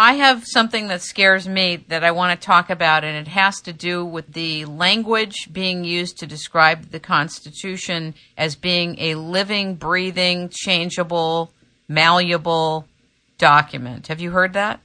I 0.01 0.13
have 0.13 0.47
something 0.47 0.87
that 0.87 1.03
scares 1.03 1.47
me 1.47 1.85
that 1.89 2.03
I 2.03 2.09
want 2.09 2.41
to 2.41 2.43
talk 2.43 2.71
about, 2.71 3.03
and 3.03 3.15
it 3.15 3.29
has 3.29 3.61
to 3.61 3.71
do 3.71 4.03
with 4.03 4.33
the 4.33 4.65
language 4.65 5.53
being 5.53 5.83
used 5.83 6.17
to 6.17 6.25
describe 6.25 6.89
the 6.89 6.99
Constitution 6.99 8.15
as 8.35 8.55
being 8.55 8.97
a 8.97 9.13
living, 9.13 9.75
breathing, 9.75 10.49
changeable, 10.51 11.53
malleable 11.87 12.87
document. 13.37 14.07
Have 14.07 14.19
you 14.19 14.31
heard 14.31 14.53
that? 14.53 14.79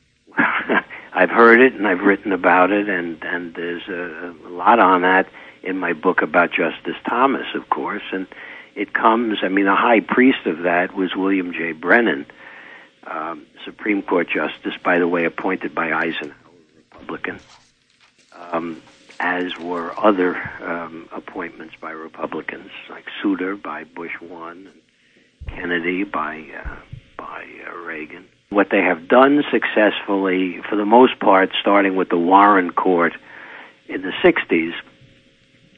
I've 1.14 1.30
heard 1.30 1.62
it, 1.62 1.72
and 1.72 1.88
I've 1.88 2.00
written 2.00 2.32
about 2.32 2.70
it, 2.70 2.86
and 2.86 3.16
and 3.24 3.54
there's 3.54 3.88
a, 3.88 4.34
a 4.46 4.50
lot 4.50 4.80
on 4.80 5.00
that 5.00 5.30
in 5.62 5.78
my 5.78 5.94
book 5.94 6.20
about 6.20 6.50
Justice 6.50 7.00
Thomas, 7.08 7.46
of 7.54 7.70
course, 7.70 8.04
and 8.12 8.26
it 8.74 8.92
comes. 8.92 9.38
I 9.42 9.48
mean, 9.48 9.64
the 9.64 9.74
high 9.74 10.00
priest 10.00 10.44
of 10.44 10.64
that 10.64 10.94
was 10.94 11.16
William 11.16 11.54
J. 11.54 11.72
Brennan 11.72 12.26
um, 13.10 13.46
Supreme 13.64 14.02
Court 14.02 14.28
justice, 14.28 14.74
by 14.82 14.98
the 14.98 15.08
way, 15.08 15.24
appointed 15.24 15.74
by 15.74 15.92
Eisenhower, 15.92 16.34
Republican, 16.92 17.40
um, 18.32 18.82
as 19.18 19.56
were 19.58 19.98
other 19.98 20.36
um, 20.62 21.08
appointments 21.12 21.74
by 21.80 21.90
Republicans, 21.90 22.70
like 22.90 23.04
Souter 23.22 23.56
by 23.56 23.84
Bush 23.84 24.20
one, 24.20 24.70
Kennedy 25.48 26.04
by 26.04 26.44
uh, 26.64 26.76
by 27.16 27.46
uh, 27.66 27.76
Reagan. 27.76 28.26
What 28.50 28.68
they 28.70 28.82
have 28.82 29.08
done 29.08 29.42
successfully, 29.50 30.60
for 30.68 30.76
the 30.76 30.84
most 30.84 31.18
part, 31.18 31.50
starting 31.60 31.96
with 31.96 32.08
the 32.08 32.18
Warren 32.18 32.72
Court 32.72 33.14
in 33.88 34.02
the 34.02 34.12
'60s, 34.22 34.74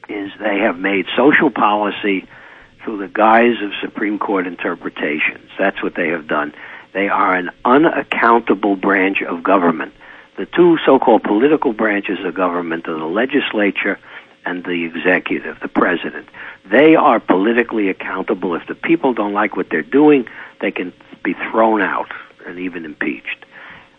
is 0.09 0.31
they 0.39 0.59
have 0.59 0.77
made 0.77 1.05
social 1.15 1.49
policy 1.49 2.27
through 2.83 2.97
the 2.97 3.07
guise 3.07 3.61
of 3.61 3.71
Supreme 3.81 4.19
Court 4.19 4.47
interpretations. 4.47 5.49
That's 5.57 5.81
what 5.83 5.95
they 5.95 6.09
have 6.09 6.27
done. 6.27 6.53
They 6.93 7.07
are 7.07 7.35
an 7.35 7.51
unaccountable 7.65 8.75
branch 8.75 9.21
of 9.21 9.43
government. 9.43 9.93
The 10.37 10.45
two 10.45 10.77
so-called 10.85 11.23
political 11.23 11.73
branches 11.73 12.17
of 12.25 12.33
government 12.33 12.87
are 12.87 12.97
the 12.97 13.05
legislature 13.05 13.99
and 14.45 14.63
the 14.63 14.85
executive, 14.85 15.59
the 15.59 15.67
president. 15.67 16.27
They 16.71 16.95
are 16.95 17.19
politically 17.19 17.89
accountable. 17.89 18.55
If 18.55 18.67
the 18.67 18.75
people 18.75 19.13
don't 19.13 19.33
like 19.33 19.55
what 19.57 19.69
they're 19.69 19.81
doing, 19.81 20.27
they 20.61 20.71
can 20.71 20.93
be 21.23 21.33
thrown 21.51 21.81
out 21.81 22.11
and 22.45 22.57
even 22.59 22.85
impeached. 22.85 23.45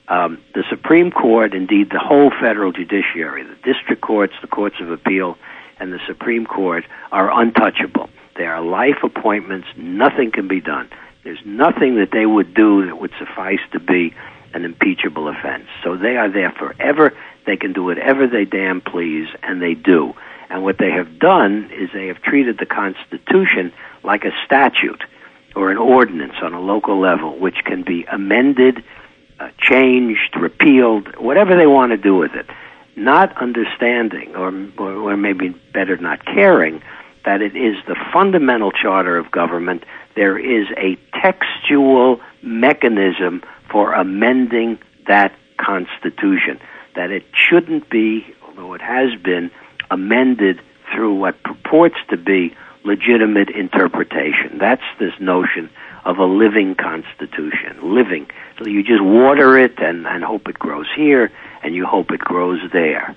Um, 0.09 0.43
the 0.55 0.65
Supreme 0.69 1.13
Court, 1.13 1.55
indeed 1.55 1.91
the 1.91 2.01
whole 2.01 2.31
federal 2.31 2.73
judiciary, 2.73 3.45
the 3.45 3.55
district 3.63 4.03
courts, 4.03 4.35
the 4.41 4.49
courts 4.49 4.77
of 4.81 4.91
appeal, 4.91 5.39
and 5.79 5.93
the 5.93 6.01
Supreme 6.07 6.47
Court 6.47 6.85
are 7.13 7.31
untouchable. 7.41 8.11
They 8.37 8.47
are 8.47 8.61
life 8.61 9.05
appointments. 9.05 9.69
Nothing 9.77 10.33
can 10.33 10.49
be 10.49 10.61
done. 10.61 10.89
There's 11.23 11.41
nothing 11.45 11.97
that 11.97 12.11
they 12.13 12.27
would 12.27 12.55
do 12.55 12.87
that 12.87 12.99
would 12.99 13.13
suffice 13.19 13.61
to 13.73 13.81
be 13.81 14.15
an 14.55 14.65
impeachable 14.65 15.29
offense. 15.29 15.67
So 15.85 15.97
they 15.97 16.17
are 16.17 16.29
there 16.29 16.51
forever. 16.53 17.17
They 17.47 17.57
can 17.57 17.73
do 17.73 17.85
whatever 17.85 18.27
they 18.27 18.45
damn 18.45 18.81
please, 18.81 19.29
and 19.43 19.61
they 19.61 19.75
do. 19.75 20.15
And 20.49 20.65
what 20.65 20.79
they 20.79 20.91
have 20.91 21.19
done 21.19 21.71
is 21.73 21.91
they 21.93 22.09
have 22.09 22.21
treated 22.23 22.59
the 22.59 22.67
Constitution 22.67 23.73
like 24.03 24.25
a 24.25 24.33
statute 24.45 25.05
or 25.55 25.71
an 25.71 25.79
ordinance 25.79 26.35
on 26.43 26.55
a 26.55 26.61
local 26.61 26.99
level, 26.99 27.39
which 27.39 27.65
can 27.65 27.83
be 27.83 28.05
amended, 28.05 28.83
uh, 29.39 29.51
changed, 29.59 30.37
repealed, 30.37 31.17
whatever 31.17 31.57
they 31.57 31.67
want 31.67 31.93
to 31.93 31.97
do 31.97 32.17
with 32.17 32.35
it. 32.35 32.47
Not 32.97 33.37
understanding, 33.41 34.35
or, 34.35 34.49
or, 34.79 35.13
or 35.13 35.17
maybe 35.17 35.51
better, 35.73 35.97
not 35.97 36.25
caring, 36.25 36.83
that 37.25 37.43
it 37.43 37.57
is 37.57 37.77
the 37.87 37.97
fundamental 38.13 38.73
charter 38.73 39.17
of 39.17 39.31
government. 39.31 39.85
There 40.21 40.37
is 40.39 40.67
a 40.77 40.99
textual 41.19 42.21
mechanism 42.43 43.43
for 43.71 43.95
amending 43.95 44.79
that 45.09 45.33
Constitution. 45.57 46.61
That 46.95 47.11
it 47.11 47.25
shouldn't 47.33 47.89
be, 47.89 48.27
although 48.47 48.75
it 48.75 48.83
has 48.83 49.19
been, 49.19 49.51
amended 49.91 50.61
through 50.93 51.15
what 51.15 51.43
purports 51.43 51.97
to 52.11 52.19
be 52.19 52.55
legitimate 52.85 53.49
interpretation. 53.49 54.59
That's 54.59 54.85
this 54.99 55.15
notion 55.21 55.71
of 56.05 56.19
a 56.19 56.27
living 56.27 56.75
constitution. 56.75 57.95
Living. 57.95 58.27
So 58.59 58.67
you 58.67 58.83
just 58.83 59.03
water 59.03 59.57
it 59.57 59.79
and, 59.79 60.07
and 60.07 60.23
hope 60.23 60.49
it 60.49 60.59
grows 60.59 60.89
here 60.95 61.33
and 61.63 61.75
you 61.75 61.87
hope 61.87 62.11
it 62.11 62.21
grows 62.21 62.61
there. 62.75 63.17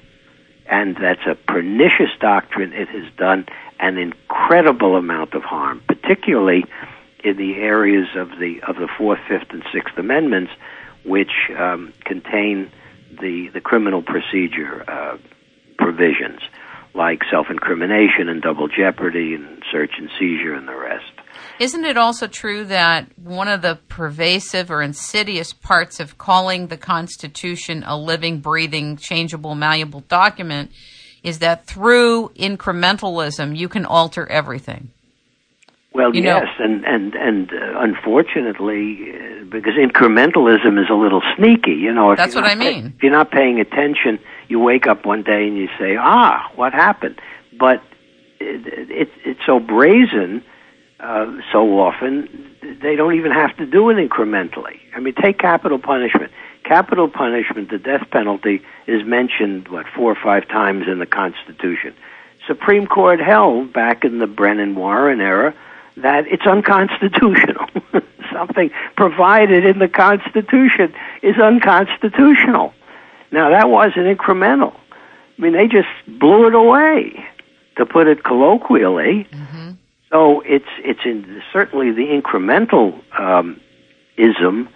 And 0.67 0.95
that's 0.95 1.27
a 1.27 1.35
pernicious 1.35 2.11
doctrine. 2.21 2.71
It 2.71 2.87
has 2.87 3.11
done 3.17 3.45
an 3.83 3.97
incredible 3.97 4.95
amount 4.95 5.33
of 5.33 5.43
harm, 5.43 5.81
particularly 5.87 6.63
in 7.23 7.35
the 7.37 7.55
areas 7.55 8.07
of 8.15 8.29
the 8.39 8.61
of 8.67 8.77
the 8.77 8.87
Fourth, 8.97 9.19
Fifth, 9.27 9.51
and 9.51 9.63
Sixth 9.73 9.97
Amendments, 9.97 10.51
which 11.03 11.31
um, 11.57 11.93
contain 12.05 12.71
the 13.21 13.49
the 13.53 13.61
criminal 13.61 14.01
procedure 14.01 14.89
uh, 14.89 15.17
provisions 15.77 16.39
like 16.95 17.21
self-incrimination 17.29 18.29
and 18.29 18.41
double 18.41 18.67
jeopardy 18.67 19.33
and 19.33 19.63
search 19.71 19.91
and 19.97 20.09
seizure 20.19 20.53
and 20.53 20.67
the 20.67 20.75
rest. 20.75 21.11
Isn't 21.59 21.85
it 21.85 21.97
also 21.97 22.27
true 22.27 22.63
that 22.65 23.07
one 23.17 23.47
of 23.47 23.63
the 23.63 23.79
pervasive 23.89 24.69
or 24.69 24.83
insidious 24.83 25.53
parts 25.53 25.99
of 25.99 26.19
calling 26.19 26.67
the 26.67 26.77
Constitution 26.77 27.83
a 27.85 27.97
living, 27.97 28.39
breathing, 28.39 28.97
changeable, 28.97 29.55
malleable 29.55 30.01
document 30.01 30.71
is 31.23 31.39
that 31.39 31.65
through 31.65 32.29
incrementalism 32.29 33.55
you 33.55 33.69
can 33.69 33.85
alter 33.85 34.27
everything? 34.27 34.91
Well, 35.93 36.15
you 36.15 36.23
yes, 36.23 36.45
know, 36.59 36.65
and 36.65 36.83
and 36.85 37.15
and 37.15 37.51
uh, 37.51 37.79
unfortunately, 37.79 39.11
uh, 39.11 39.45
because 39.45 39.73
incrementalism 39.73 40.81
is 40.81 40.89
a 40.89 40.95
little 40.95 41.21
sneaky. 41.37 41.73
You 41.73 41.93
know, 41.93 42.15
that's 42.15 42.33
what 42.33 42.45
I 42.45 42.55
mean. 42.55 42.89
Pay, 42.89 42.95
if 42.95 43.03
you're 43.03 43.11
not 43.11 43.29
paying 43.29 43.59
attention, 43.59 44.19
you 44.47 44.59
wake 44.59 44.87
up 44.87 45.05
one 45.05 45.21
day 45.21 45.47
and 45.47 45.55
you 45.55 45.67
say, 45.79 45.95
"Ah, 45.99 46.51
what 46.55 46.73
happened?" 46.73 47.21
But 47.57 47.83
it, 48.39 48.89
it, 48.89 49.09
it's 49.23 49.39
so 49.45 49.59
brazen. 49.59 50.43
Uh, 50.99 51.37
so 51.51 51.79
often, 51.79 52.55
they 52.81 52.95
don't 52.95 53.13
even 53.13 53.31
have 53.31 53.55
to 53.57 53.65
do 53.65 53.89
it 53.89 53.95
incrementally. 53.95 54.79
I 54.95 54.99
mean, 54.99 55.13
take 55.21 55.37
capital 55.37 55.77
punishment. 55.77 56.31
Capital 56.63 57.09
punishment, 57.09 57.69
the 57.69 57.77
death 57.77 58.09
penalty, 58.11 58.61
is 58.87 59.05
mentioned 59.05 59.67
what 59.67 59.85
four 59.95 60.11
or 60.11 60.17
five 60.21 60.47
times 60.47 60.87
in 60.87 60.99
the 60.99 61.05
Constitution. 61.05 61.93
Supreme 62.47 62.87
Court 62.87 63.19
held 63.19 63.73
back 63.73 64.03
in 64.03 64.19
the 64.19 64.27
Brennan 64.27 64.75
Warren 64.75 65.21
era 65.21 65.53
that 65.97 66.27
it's 66.27 66.45
unconstitutional. 66.45 67.67
Something 68.31 68.71
provided 68.95 69.65
in 69.65 69.79
the 69.79 69.87
Constitution 69.87 70.93
is 71.21 71.37
unconstitutional. 71.37 72.73
Now, 73.31 73.49
that 73.49 73.69
wasn't 73.69 74.05
incremental. 74.17 74.75
I 75.37 75.41
mean, 75.41 75.53
they 75.53 75.67
just 75.67 75.87
blew 76.07 76.47
it 76.47 76.55
away, 76.55 77.25
to 77.77 77.85
put 77.85 78.07
it 78.07 78.23
colloquially. 78.23 79.27
Mm-hmm. 79.31 79.71
So 80.11 80.41
it's 80.41 80.69
it's 80.79 80.99
in, 81.05 81.41
certainly 81.51 81.91
the 81.91 82.05
incremental 82.05 83.01
um, 83.19 83.59
ism 84.15 84.69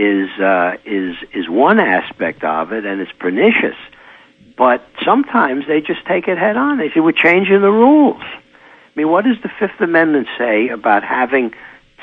is 0.00 0.30
uh, 0.40 0.76
is 0.86 1.14
is 1.34 1.46
one 1.48 1.78
aspect 1.78 2.42
of 2.42 2.72
it, 2.72 2.86
and 2.86 3.02
it's 3.02 3.12
pernicious. 3.18 3.76
But 4.56 4.82
sometimes 5.04 5.66
they 5.66 5.80
just 5.80 6.06
take 6.06 6.26
it 6.26 6.38
head 6.38 6.56
on. 6.56 6.78
They 6.78 6.88
say 6.88 7.00
we're 7.00 7.12
changing 7.12 7.60
the 7.60 7.70
rules. 7.70 8.22
I 8.22 8.92
mean, 8.96 9.10
what 9.10 9.24
does 9.24 9.36
the 9.42 9.50
Fifth 9.58 9.80
Amendment 9.80 10.26
say 10.38 10.68
about 10.68 11.04
having 11.04 11.52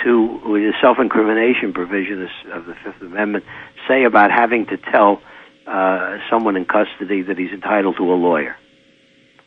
to, 0.03 0.39
the 0.43 0.73
self-incrimination 0.79 1.73
provision 1.73 2.29
of 2.53 2.65
the 2.65 2.75
Fifth 2.83 3.01
Amendment, 3.01 3.45
say 3.87 4.03
about 4.03 4.31
having 4.31 4.67
to 4.67 4.77
tell 4.77 5.21
uh, 5.65 6.17
someone 6.29 6.55
in 6.55 6.65
custody 6.65 7.23
that 7.23 7.37
he's 7.37 7.51
entitled 7.51 7.97
to 7.97 8.13
a 8.13 8.15
lawyer? 8.15 8.55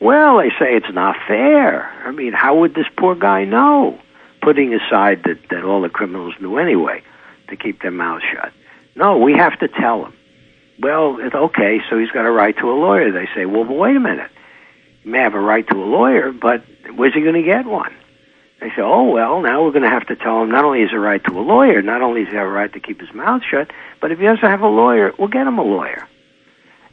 Well, 0.00 0.38
they 0.38 0.50
say 0.50 0.76
it's 0.76 0.92
not 0.92 1.16
fair. 1.26 1.88
I 2.04 2.10
mean, 2.10 2.32
how 2.32 2.58
would 2.58 2.74
this 2.74 2.86
poor 2.96 3.14
guy 3.14 3.44
know? 3.44 3.98
Putting 4.42 4.72
aside 4.74 5.22
that, 5.24 5.38
that 5.50 5.64
all 5.64 5.82
the 5.82 5.88
criminals 5.88 6.34
knew 6.40 6.58
anyway 6.58 7.02
to 7.50 7.56
keep 7.56 7.82
their 7.82 7.90
mouths 7.90 8.24
shut. 8.32 8.52
No, 8.96 9.18
we 9.18 9.34
have 9.34 9.58
to 9.60 9.68
tell 9.68 10.04
him. 10.04 10.14
Well, 10.80 11.18
it's 11.20 11.34
okay, 11.34 11.80
so 11.88 11.98
he's 11.98 12.10
got 12.10 12.24
a 12.24 12.30
right 12.30 12.56
to 12.56 12.70
a 12.70 12.72
lawyer. 12.72 13.12
They 13.12 13.28
say, 13.34 13.44
well, 13.44 13.64
but 13.64 13.74
wait 13.74 13.96
a 13.96 14.00
minute. 14.00 14.30
He 15.02 15.10
may 15.10 15.18
have 15.18 15.34
a 15.34 15.40
right 15.40 15.66
to 15.68 15.76
a 15.76 15.84
lawyer, 15.84 16.32
but 16.32 16.64
where's 16.94 17.14
he 17.14 17.20
going 17.20 17.34
to 17.34 17.42
get 17.42 17.66
one? 17.66 17.94
They 18.60 18.68
say, 18.68 18.82
oh, 18.82 19.04
well, 19.04 19.40
now 19.40 19.64
we're 19.64 19.72
going 19.72 19.84
to 19.84 19.90
have 19.90 20.06
to 20.08 20.16
tell 20.16 20.42
him 20.42 20.50
not 20.50 20.64
only 20.64 20.80
has 20.80 20.90
he 20.90 20.96
a 20.96 21.00
right 21.00 21.22
to 21.24 21.38
a 21.38 21.40
lawyer, 21.40 21.80
not 21.82 22.02
only 22.02 22.24
does 22.24 22.32
he 22.32 22.36
have 22.36 22.46
a 22.46 22.50
right 22.50 22.72
to 22.72 22.80
keep 22.80 23.00
his 23.00 23.12
mouth 23.14 23.42
shut, 23.50 23.70
but 24.00 24.12
if 24.12 24.18
he 24.18 24.24
doesn't 24.24 24.42
have 24.42 24.60
a 24.60 24.68
lawyer, 24.68 25.12
we'll 25.18 25.28
get 25.28 25.46
him 25.46 25.58
a 25.58 25.62
lawyer. 25.62 26.06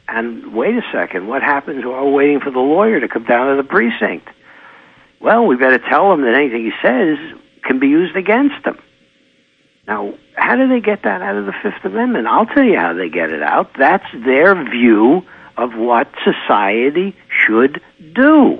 And 0.06 0.54
wait 0.54 0.74
a 0.74 0.82
second, 0.90 1.26
what 1.26 1.42
happens 1.42 1.84
while 1.84 2.06
we're 2.06 2.12
waiting 2.12 2.40
for 2.40 2.50
the 2.50 2.58
lawyer 2.58 3.00
to 3.00 3.08
come 3.08 3.24
down 3.24 3.54
to 3.54 3.62
the 3.62 3.68
precinct? 3.68 4.28
Well, 5.20 5.46
we 5.46 5.56
better 5.56 5.78
tell 5.78 6.12
him 6.12 6.22
that 6.22 6.34
anything 6.34 6.64
he 6.64 6.72
says 6.80 7.18
can 7.64 7.78
be 7.78 7.88
used 7.88 8.16
against 8.16 8.64
him. 8.64 8.78
Now, 9.88 10.12
how 10.36 10.54
do 10.54 10.68
they 10.68 10.80
get 10.80 11.02
that 11.04 11.22
out 11.22 11.36
of 11.36 11.46
the 11.46 11.54
Fifth 11.62 11.82
Amendment? 11.82 12.26
I'll 12.26 12.44
tell 12.46 12.62
you 12.62 12.76
how 12.78 12.92
they 12.92 13.08
get 13.08 13.32
it 13.32 13.42
out. 13.42 13.70
That's 13.78 14.04
their 14.12 14.54
view 14.70 15.22
of 15.56 15.74
what 15.74 16.08
society 16.22 17.16
should 17.28 17.80
do. 18.14 18.58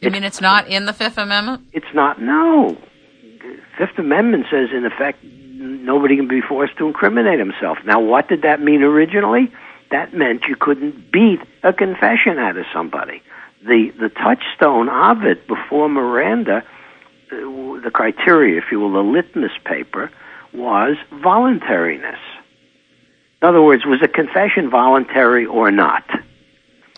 You 0.00 0.08
it's, 0.08 0.12
mean 0.12 0.24
it's 0.24 0.40
not 0.40 0.66
in 0.66 0.86
the 0.86 0.92
Fifth 0.92 1.18
Amendment? 1.18 1.68
It's 1.72 1.94
not, 1.94 2.20
no. 2.20 2.76
The 3.42 3.58
Fifth 3.78 3.96
Amendment 3.96 4.46
says, 4.50 4.70
in 4.74 4.84
effect, 4.84 5.22
nobody 5.22 6.16
can 6.16 6.26
be 6.26 6.40
forced 6.40 6.76
to 6.78 6.88
incriminate 6.88 7.38
himself. 7.38 7.78
Now, 7.84 8.00
what 8.00 8.28
did 8.28 8.42
that 8.42 8.60
mean 8.60 8.82
originally? 8.82 9.52
That 9.92 10.12
meant 10.12 10.42
you 10.48 10.56
couldn't 10.56 11.12
beat 11.12 11.40
a 11.62 11.72
confession 11.72 12.38
out 12.38 12.56
of 12.56 12.66
somebody. 12.72 13.22
The, 13.64 13.92
the 14.00 14.08
touchstone 14.08 14.88
of 14.88 15.24
it 15.24 15.46
before 15.46 15.88
Miranda, 15.88 16.64
the 17.30 17.90
criteria, 17.92 18.58
if 18.58 18.64
you 18.70 18.80
will, 18.80 18.92
the 18.92 19.00
litmus 19.00 19.52
paper, 19.64 20.10
was 20.52 20.96
voluntariness. 21.22 22.18
In 23.42 23.48
other 23.48 23.62
words, 23.62 23.84
was 23.86 24.00
a 24.02 24.08
confession 24.08 24.68
voluntary 24.68 25.46
or 25.46 25.70
not? 25.70 26.04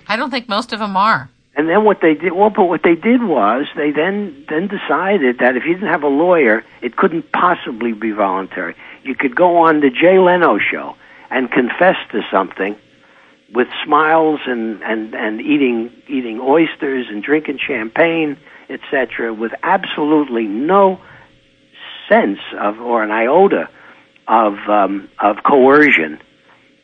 I 0.09 0.16
don't 0.16 0.31
think 0.31 0.49
most 0.49 0.73
of 0.73 0.81
them 0.81 0.97
are. 0.97 1.31
And 1.55 1.68
then 1.68 1.85
what 1.85 2.01
they 2.01 2.14
did, 2.14 2.33
well, 2.33 2.51
but 2.51 2.64
what 2.64 2.83
they 2.83 2.95
did 2.95 3.23
was 3.23 3.66
they 3.77 3.90
then 3.90 4.47
then 4.49 4.68
decided 4.68 5.38
that 5.38 5.55
if 5.55 5.64
you 5.66 5.75
didn't 5.75 5.90
have 5.90 6.03
a 6.03 6.09
lawyer, 6.09 6.64
it 6.81 6.97
couldn't 6.97 7.31
possibly 7.33 7.92
be 7.92 8.11
voluntary. 8.11 8.75
You 9.03 9.14
could 9.14 9.37
go 9.37 9.59
on 9.59 9.81
the 9.81 9.90
Jay 9.90 10.18
Leno 10.18 10.59
show 10.59 10.97
and 11.31 11.51
confess 11.51 11.97
to 12.12 12.23
something 12.31 12.75
with 13.55 13.68
smiles 13.85 14.40
and 14.47 14.83
and 14.83 15.14
and 15.14 15.42
eating 15.42 15.92
eating 16.09 16.40
oysters 16.40 17.07
and 17.11 17.23
drinking 17.23 17.59
champagne, 17.59 18.38
etc., 18.68 19.33
with 19.33 19.53
absolutely 19.62 20.44
no 20.44 21.01
sense 22.09 22.40
of 22.61 22.81
or 22.81 23.03
an 23.03 23.11
iota 23.11 23.68
of 24.29 24.55
um, 24.68 25.09
of 25.18 25.37
coercion 25.44 26.18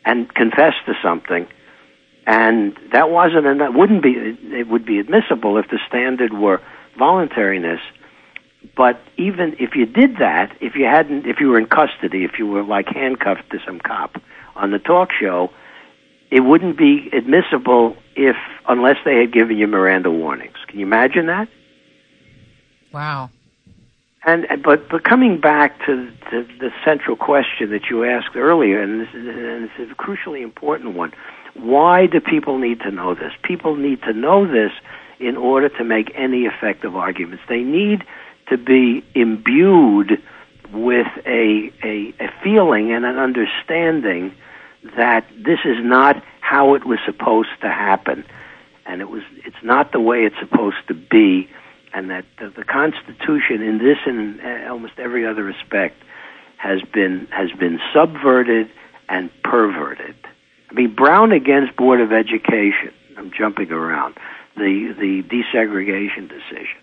and 0.04 0.32
confess 0.32 0.74
to 0.86 0.94
something. 1.02 1.46
And 2.26 2.76
that 2.92 3.10
wasn't, 3.10 3.46
and 3.46 3.60
that 3.60 3.72
wouldn't 3.72 4.02
be, 4.02 4.10
it 4.10 4.68
would 4.68 4.84
be 4.84 4.98
admissible 4.98 5.56
if 5.56 5.68
the 5.70 5.78
standard 5.88 6.32
were 6.32 6.60
voluntariness. 6.98 7.80
But 8.76 9.00
even 9.16 9.56
if 9.58 9.74
you 9.74 9.86
did 9.86 10.16
that, 10.18 10.56
if 10.60 10.74
you 10.74 10.84
hadn't, 10.84 11.26
if 11.26 11.40
you 11.40 11.48
were 11.48 11.58
in 11.58 11.66
custody, 11.66 12.24
if 12.24 12.38
you 12.38 12.46
were 12.46 12.64
like 12.64 12.86
handcuffed 12.88 13.50
to 13.52 13.58
some 13.64 13.80
cop 13.80 14.20
on 14.56 14.72
the 14.72 14.78
talk 14.78 15.10
show, 15.18 15.50
it 16.30 16.40
wouldn't 16.40 16.76
be 16.76 17.08
admissible 17.16 17.96
if 18.14 18.36
unless 18.68 18.96
they 19.04 19.16
had 19.16 19.32
given 19.32 19.56
you 19.56 19.66
Miranda 19.66 20.10
warnings. 20.10 20.56
Can 20.66 20.80
you 20.80 20.86
imagine 20.86 21.26
that? 21.26 21.48
Wow. 22.92 23.30
And 24.24 24.46
but 24.62 24.88
but 24.88 25.04
coming 25.04 25.40
back 25.40 25.78
to, 25.86 26.10
to 26.30 26.46
the 26.58 26.70
central 26.84 27.16
question 27.16 27.70
that 27.70 27.88
you 27.88 28.04
asked 28.04 28.34
earlier, 28.36 28.82
and 28.82 29.00
this, 29.00 29.08
is, 29.10 29.26
and 29.28 29.64
this 29.64 29.78
is 29.78 29.90
a 29.90 29.94
crucially 29.94 30.42
important 30.42 30.96
one: 30.96 31.12
Why 31.54 32.06
do 32.06 32.20
people 32.20 32.58
need 32.58 32.80
to 32.80 32.90
know 32.90 33.14
this? 33.14 33.32
People 33.42 33.76
need 33.76 34.02
to 34.02 34.12
know 34.12 34.46
this 34.46 34.72
in 35.20 35.36
order 35.36 35.68
to 35.68 35.84
make 35.84 36.12
any 36.14 36.42
effective 36.42 36.96
arguments. 36.96 37.44
They 37.48 37.62
need 37.62 38.04
to 38.48 38.56
be 38.56 39.04
imbued 39.14 40.22
with 40.72 41.06
a, 41.24 41.72
a, 41.82 42.14
a 42.20 42.30
feeling 42.42 42.92
and 42.92 43.04
an 43.04 43.18
understanding 43.18 44.34
that 44.96 45.26
this 45.36 45.60
is 45.64 45.76
not 45.80 46.22
how 46.40 46.74
it 46.74 46.84
was 46.84 46.98
supposed 47.04 47.48
to 47.60 47.68
happen, 47.68 48.24
and 48.86 49.00
it 49.00 49.08
was 49.08 49.22
it's 49.44 49.62
not 49.62 49.92
the 49.92 50.00
way 50.00 50.24
it's 50.24 50.38
supposed 50.38 50.86
to 50.88 50.94
be, 50.94 51.48
and 51.94 52.10
that 52.10 52.24
the, 52.38 52.50
the 52.50 52.64
Constitution, 52.64 53.62
in 53.62 53.78
this 53.78 53.98
and 54.06 54.40
in 54.40 54.66
almost 54.68 54.94
every 54.98 55.26
other 55.26 55.44
respect, 55.44 55.96
has 56.56 56.80
been 56.92 57.28
has 57.30 57.50
been 57.58 57.78
subverted 57.94 58.68
and 59.08 59.30
perverted. 59.42 60.16
I 60.70 60.74
mean, 60.74 60.94
Brown 60.94 61.32
against 61.32 61.76
Board 61.76 62.00
of 62.00 62.12
Education. 62.12 62.92
I'm 63.16 63.32
jumping 63.36 63.70
around 63.70 64.16
the 64.56 64.94
the 64.98 65.22
desegregation 65.22 66.28
decision 66.28 66.80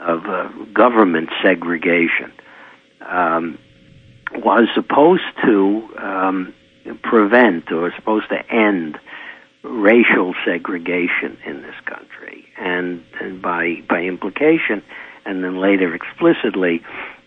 of 0.00 0.24
uh, 0.26 0.48
government 0.72 1.28
segregation 1.42 2.32
um, 3.00 3.58
was 4.34 4.68
supposed 4.74 5.22
to 5.44 5.88
um, 5.98 6.54
prevent 7.02 7.70
or 7.72 7.92
supposed 7.96 8.28
to 8.28 8.38
end 8.52 8.98
racial 9.68 10.34
segregation 10.44 11.38
in 11.44 11.62
this 11.62 11.74
country, 11.84 12.46
and, 12.56 13.04
and 13.20 13.40
by 13.42 13.82
by 13.88 14.02
implication, 14.02 14.82
and 15.24 15.44
then 15.44 15.56
later 15.56 15.94
explicitly, 15.94 16.82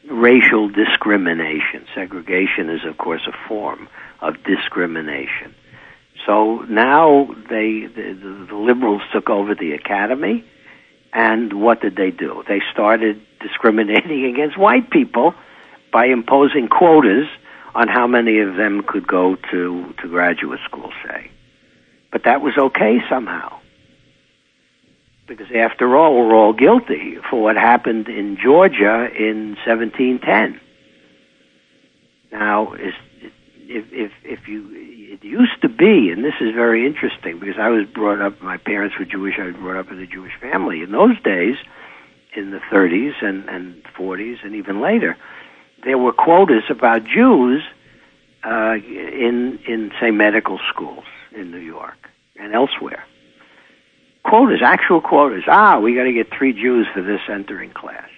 racial 0.09 0.69
discrimination. 0.69 1.85
Segregation 1.93 2.69
is, 2.69 2.81
of 2.85 2.97
course, 2.97 3.21
a 3.27 3.47
form 3.47 3.87
of 4.21 4.35
discrimination. 4.43 5.55
So 6.25 6.65
now 6.69 7.33
they 7.49 7.87
the, 7.87 8.47
the 8.49 8.55
liberals 8.55 9.01
took 9.13 9.29
over 9.29 9.55
the 9.55 9.73
academy, 9.73 10.43
and 11.13 11.53
what 11.53 11.81
did 11.81 11.95
they 11.95 12.11
do? 12.11 12.43
They 12.47 12.61
started 12.71 13.21
discriminating 13.39 14.25
against 14.33 14.57
white 14.57 14.89
people 14.89 15.33
by 15.91 16.05
imposing 16.05 16.67
quotas 16.69 17.27
on 17.73 17.87
how 17.87 18.07
many 18.07 18.39
of 18.39 18.55
them 18.55 18.83
could 18.83 19.07
go 19.07 19.35
to 19.51 19.93
to 20.01 20.07
graduate 20.07 20.59
school, 20.65 20.91
say. 21.05 21.31
But 22.11 22.23
that 22.25 22.41
was 22.41 22.53
okay 22.57 22.99
somehow. 23.09 23.59
Because 25.27 25.47
after 25.55 25.95
all, 25.95 26.15
we're 26.15 26.35
all 26.35 26.53
guilty 26.53 27.17
for 27.29 27.41
what 27.41 27.55
happened 27.55 28.09
in 28.09 28.37
Georgia 28.41 29.07
in 29.17 29.55
1710. 29.65 30.59
Now, 32.31 32.73
is 32.73 32.93
if 33.73 33.85
if 33.91 34.11
if 34.23 34.47
you 34.47 34.69
it 34.73 35.23
used 35.23 35.61
to 35.61 35.69
be, 35.69 36.09
and 36.11 36.23
this 36.23 36.33
is 36.41 36.53
very 36.53 36.85
interesting 36.85 37.39
because 37.39 37.55
I 37.57 37.69
was 37.69 37.85
brought 37.85 38.21
up. 38.21 38.41
My 38.41 38.57
parents 38.57 38.97
were 38.99 39.05
Jewish. 39.05 39.35
I 39.39 39.45
was 39.45 39.55
brought 39.55 39.77
up 39.77 39.91
in 39.91 39.99
a 39.99 40.07
Jewish 40.07 40.33
family. 40.39 40.81
In 40.81 40.91
those 40.91 41.21
days, 41.21 41.55
in 42.35 42.51
the 42.51 42.59
30s 42.71 43.13
and 43.21 43.47
and 43.49 43.83
40s 43.97 44.43
and 44.43 44.55
even 44.55 44.81
later, 44.81 45.17
there 45.83 45.97
were 45.97 46.13
quotas 46.13 46.63
about 46.69 47.05
Jews 47.05 47.63
uh, 48.43 48.75
in 48.75 49.59
in 49.65 49.91
say 49.99 50.11
medical 50.11 50.59
schools 50.73 51.05
in 51.33 51.51
New 51.51 51.59
York 51.59 52.00
and 52.41 52.53
elsewhere. 52.53 53.05
Quotas, 54.23 54.61
actual 54.63 54.99
quotas. 55.01 55.43
Ah, 55.47 55.79
we 55.79 55.95
got 55.95 56.03
to 56.03 56.13
get 56.13 56.27
three 56.37 56.53
Jews 56.53 56.87
for 56.93 57.01
this 57.01 57.21
entering 57.29 57.71
class 57.71 58.09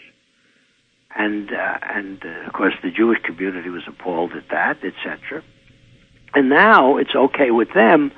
and 1.15 1.51
uh, 1.51 1.77
and 1.81 2.23
uh, 2.25 2.47
of 2.47 2.53
course 2.53 2.73
the 2.81 2.91
Jewish 2.91 3.19
community 3.23 3.69
was 3.69 3.83
appalled 3.88 4.33
at 4.33 4.49
that, 4.49 4.77
etc. 4.83 5.43
And 6.33 6.49
now 6.49 6.97
it's 6.97 7.15
okay 7.15 7.51
with 7.51 7.73
them 7.73 8.12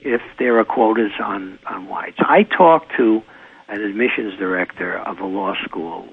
if 0.00 0.20
there 0.38 0.58
are 0.58 0.64
quotas 0.64 1.12
on 1.22 1.58
on 1.66 1.88
whites. 1.88 2.18
I 2.20 2.42
talked 2.42 2.92
to 2.96 3.22
an 3.68 3.80
admissions 3.82 4.38
director 4.38 4.98
of 4.98 5.18
a 5.18 5.26
law 5.26 5.54
school 5.64 6.08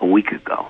a 0.00 0.06
week 0.06 0.28
ago, 0.28 0.68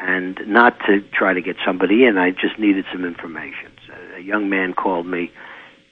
and 0.00 0.38
not 0.46 0.78
to 0.86 1.00
try 1.12 1.32
to 1.32 1.40
get 1.40 1.56
somebody 1.64 2.04
in. 2.04 2.18
I 2.18 2.30
just 2.32 2.58
needed 2.58 2.84
some 2.92 3.04
information. 3.04 3.72
So 3.86 3.94
a 4.16 4.20
young 4.20 4.50
man 4.50 4.74
called 4.74 5.06
me 5.06 5.32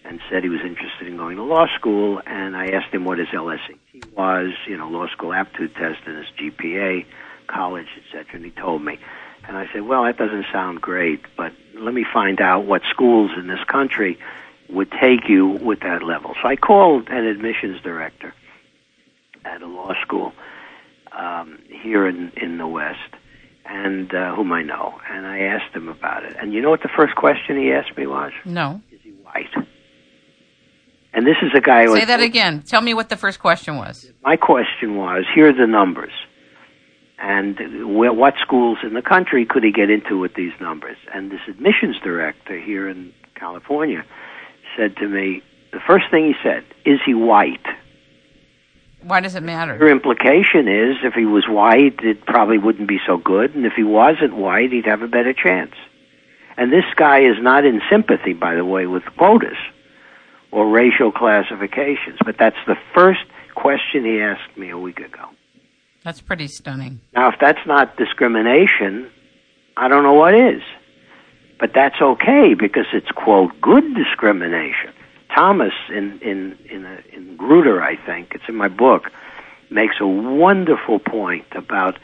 and 0.05 0.21
said 0.31 0.43
he 0.43 0.51
was 0.51 0.61
interested 0.61 1.09
in 1.09 1.17
going 1.17 1.37
to 1.37 1.43
law 1.43 1.67
school, 1.75 2.21
and 2.27 2.57
I 2.57 2.71
asked 2.71 2.93
him 2.93 3.05
what 3.05 3.19
his 3.19 3.29
LSAT 3.29 4.15
was, 4.17 4.53
you 4.69 4.77
know, 4.77 4.89
law 4.89 5.09
school 5.09 5.33
aptitude 5.33 5.75
test 5.75 6.01
and 6.07 6.19
his 6.19 6.27
GPA 6.39 7.07
college, 7.47 7.89
etc. 8.05 8.27
And 8.35 8.45
he 8.45 8.51
told 8.51 8.83
me, 8.83 8.99
and 9.47 9.57
I 9.57 9.67
said, 9.73 9.83
well, 9.83 10.05
that 10.05 10.17
doesn't 10.17 10.47
sound 10.53 10.81
great, 10.81 11.21
but 11.37 11.53
let 11.75 11.95
me 11.95 12.05
find 12.11 12.41
out 12.41 12.65
what 12.65 12.83
schools 12.91 13.31
in 13.37 13.47
this 13.47 13.63
country 13.65 14.19
would 14.69 14.91
take 14.91 15.29
you 15.29 15.47
with 15.47 15.81
that 15.81 16.03
level. 16.03 16.35
So 16.43 16.49
I 16.49 16.57
called 16.57 17.09
an 17.09 17.27
admissions 17.27 17.81
director 17.83 18.35
at 19.45 19.63
a 19.63 19.67
law 19.67 19.93
school 20.03 20.33
um, 21.13 21.59
here 21.69 22.07
in 22.07 22.33
in 22.37 22.59
the 22.59 22.67
West, 22.67 22.99
and 23.67 24.13
uh, 24.15 24.35
whom 24.35 24.53
I 24.53 24.63
know, 24.63 24.99
and 25.09 25.27
I 25.27 25.41
asked 25.41 25.75
him 25.75 25.89
about 25.89 26.25
it. 26.25 26.37
And 26.41 26.53
you 26.53 26.61
know 26.61 26.71
what 26.71 26.83
the 26.83 26.89
first 26.89 27.15
question 27.15 27.59
he 27.59 27.73
asked 27.73 27.97
me 27.97 28.07
was? 28.07 28.33
No. 28.45 28.81
Is 28.91 29.01
he 29.03 29.11
white? 29.11 29.53
And 31.15 31.27
this 31.27 31.37
is 31.43 31.53
a 31.57 31.61
guy. 31.61 31.85
Who 31.85 31.97
Say 31.97 32.05
that 32.05 32.21
again. 32.21 32.63
Tell 32.63 32.81
me 32.81 32.93
what 32.93 33.09
the 33.09 33.17
first 33.17 33.39
question 33.39 33.77
was. 33.77 34.11
My 34.23 34.37
question 34.37 34.97
was: 34.97 35.25
Here 35.35 35.49
are 35.49 35.53
the 35.53 35.67
numbers 35.67 36.13
and 37.25 37.97
where, 37.97 38.13
what 38.13 38.35
schools 38.41 38.79
in 38.83 38.95
the 38.95 39.03
country 39.03 39.47
could 39.47 39.65
he 39.65 39.73
get 39.73 39.91
into 39.91 40.19
with 40.19 40.35
these 40.35 40.53
numbers? 40.61 40.97
And 41.15 41.31
this 41.31 41.41
admissions 41.49 41.97
director 42.03 42.59
here 42.59 42.89
in 42.89 43.13
California 43.35 44.05
said 44.77 44.97
to 44.99 45.09
me, 45.09 45.43
the 45.73 45.81
first 45.87 46.05
thing 46.11 46.27
he 46.27 46.35
said, 46.43 46.65
is 46.85 47.01
he 47.05 47.15
white? 47.15 47.65
Why 49.03 49.21
does 49.21 49.35
it 49.35 49.43
matter? 49.43 49.77
Her 49.77 49.89
implication 49.89 50.69
is 50.69 50.97
if 51.03 51.15
he 51.15 51.25
was 51.25 51.47
white, 51.49 52.01
it 52.01 52.25
probably 52.27 52.59
wouldn't 52.59 52.89
be 52.89 52.99
so 53.07 53.17
good, 53.17 53.55
and 53.55 53.67
if 53.67 53.75
he 53.75 53.83
wasn't 53.83 54.35
white, 54.35 54.73
he'd 54.73 54.87
have 54.87 55.03
a 55.03 55.09
better 55.09 55.33
chance. 55.33 55.75
And 56.57 56.73
this 56.73 56.85
guy 56.97 57.21
is 57.21 57.37
not 57.41 57.65
in 57.65 57.81
sympathy, 57.91 58.33
by 58.33 58.55
the 58.55 58.65
way, 58.65 58.87
with 58.87 59.03
quotas 59.17 59.59
or 60.55 60.69
racial 60.69 61.11
classifications, 61.11 62.17
but 62.25 62.37
that's 62.39 62.57
the 62.69 62.77
first 62.95 63.25
question 63.57 64.05
he 64.05 64.21
asked 64.21 64.57
me 64.57 64.71
a 64.71 64.79
week 64.79 65.01
ago. 65.01 65.29
That's 66.05 66.21
pretty 66.21 66.47
stunning. 66.47 67.01
Now, 67.13 67.31
if 67.31 67.41
that's 67.41 67.67
not 67.67 67.97
discrimination, 67.97 69.11
I 69.77 69.89
don't 69.89 70.05
know 70.05 70.13
what 70.13 70.33
is. 70.33 70.63
But 71.59 71.73
that's 71.75 72.01
okay 72.01 72.55
because 72.55 72.87
it's 72.93 73.11
quote 73.11 73.61
good 73.61 73.97
discrimination. 73.97 74.93
Thomas 75.35 75.73
in 75.89 76.21
in 76.21 76.57
in, 76.71 76.85
a, 76.85 77.03
in 77.13 77.37
Grutter, 77.37 77.83
I 77.83 77.97
think 77.97 78.33
it's 78.35 78.45
in 78.49 78.55
my 78.55 78.69
book, 78.69 79.11
makes 79.71 79.97
a 80.01 80.07
wonderful 80.07 81.01
point 81.01 81.47
about 81.57 81.99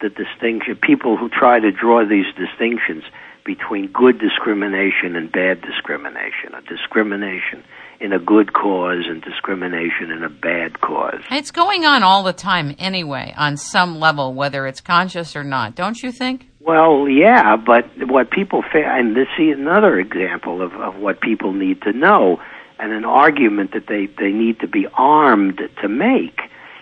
the 0.00 0.08
distinction. 0.08 0.76
People 0.76 1.16
who 1.16 1.28
try 1.28 1.58
to 1.58 1.72
draw 1.72 2.06
these 2.06 2.32
distinctions 2.36 3.02
between 3.44 3.88
good 3.88 4.20
discrimination 4.20 5.16
and 5.16 5.32
bad 5.32 5.62
discrimination. 5.62 6.54
A 6.54 6.62
discrimination 6.62 7.64
in 8.00 8.12
a 8.12 8.18
good 8.18 8.52
cause 8.52 9.04
and 9.06 9.22
discrimination 9.22 10.10
in 10.10 10.22
a 10.22 10.28
bad 10.28 10.80
cause. 10.80 11.20
It's 11.30 11.50
going 11.50 11.84
on 11.84 12.02
all 12.02 12.22
the 12.22 12.32
time 12.32 12.76
anyway, 12.78 13.34
on 13.36 13.56
some 13.56 13.98
level, 13.98 14.34
whether 14.34 14.66
it's 14.66 14.80
conscious 14.80 15.34
or 15.34 15.44
not, 15.44 15.74
don't 15.74 16.00
you 16.02 16.12
think? 16.12 16.46
Well, 16.60 17.08
yeah, 17.08 17.56
but 17.56 17.86
what 18.08 18.30
people 18.30 18.62
fa- 18.62 18.86
and 18.86 19.16
this 19.16 19.28
is 19.38 19.58
another 19.58 19.98
example 19.98 20.62
of, 20.62 20.74
of 20.74 20.96
what 20.96 21.20
people 21.20 21.52
need 21.52 21.82
to 21.82 21.92
know, 21.92 22.40
and 22.78 22.92
an 22.92 23.04
argument 23.04 23.72
that 23.72 23.86
they, 23.88 24.06
they 24.06 24.30
need 24.30 24.60
to 24.60 24.68
be 24.68 24.86
armed 24.94 25.60
to 25.80 25.88
make 25.88 26.40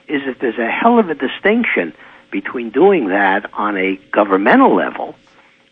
is 0.09 0.23
that 0.27 0.39
there's 0.41 0.59
a 0.59 0.71
hell 0.71 0.99
of 0.99 1.09
a 1.09 1.15
distinction 1.15 1.95
between 2.31 2.71
doing 2.71 3.09
that 3.09 3.49
on 3.55 3.77
a 3.77 3.97
governmental 4.13 4.75
level, 4.75 5.15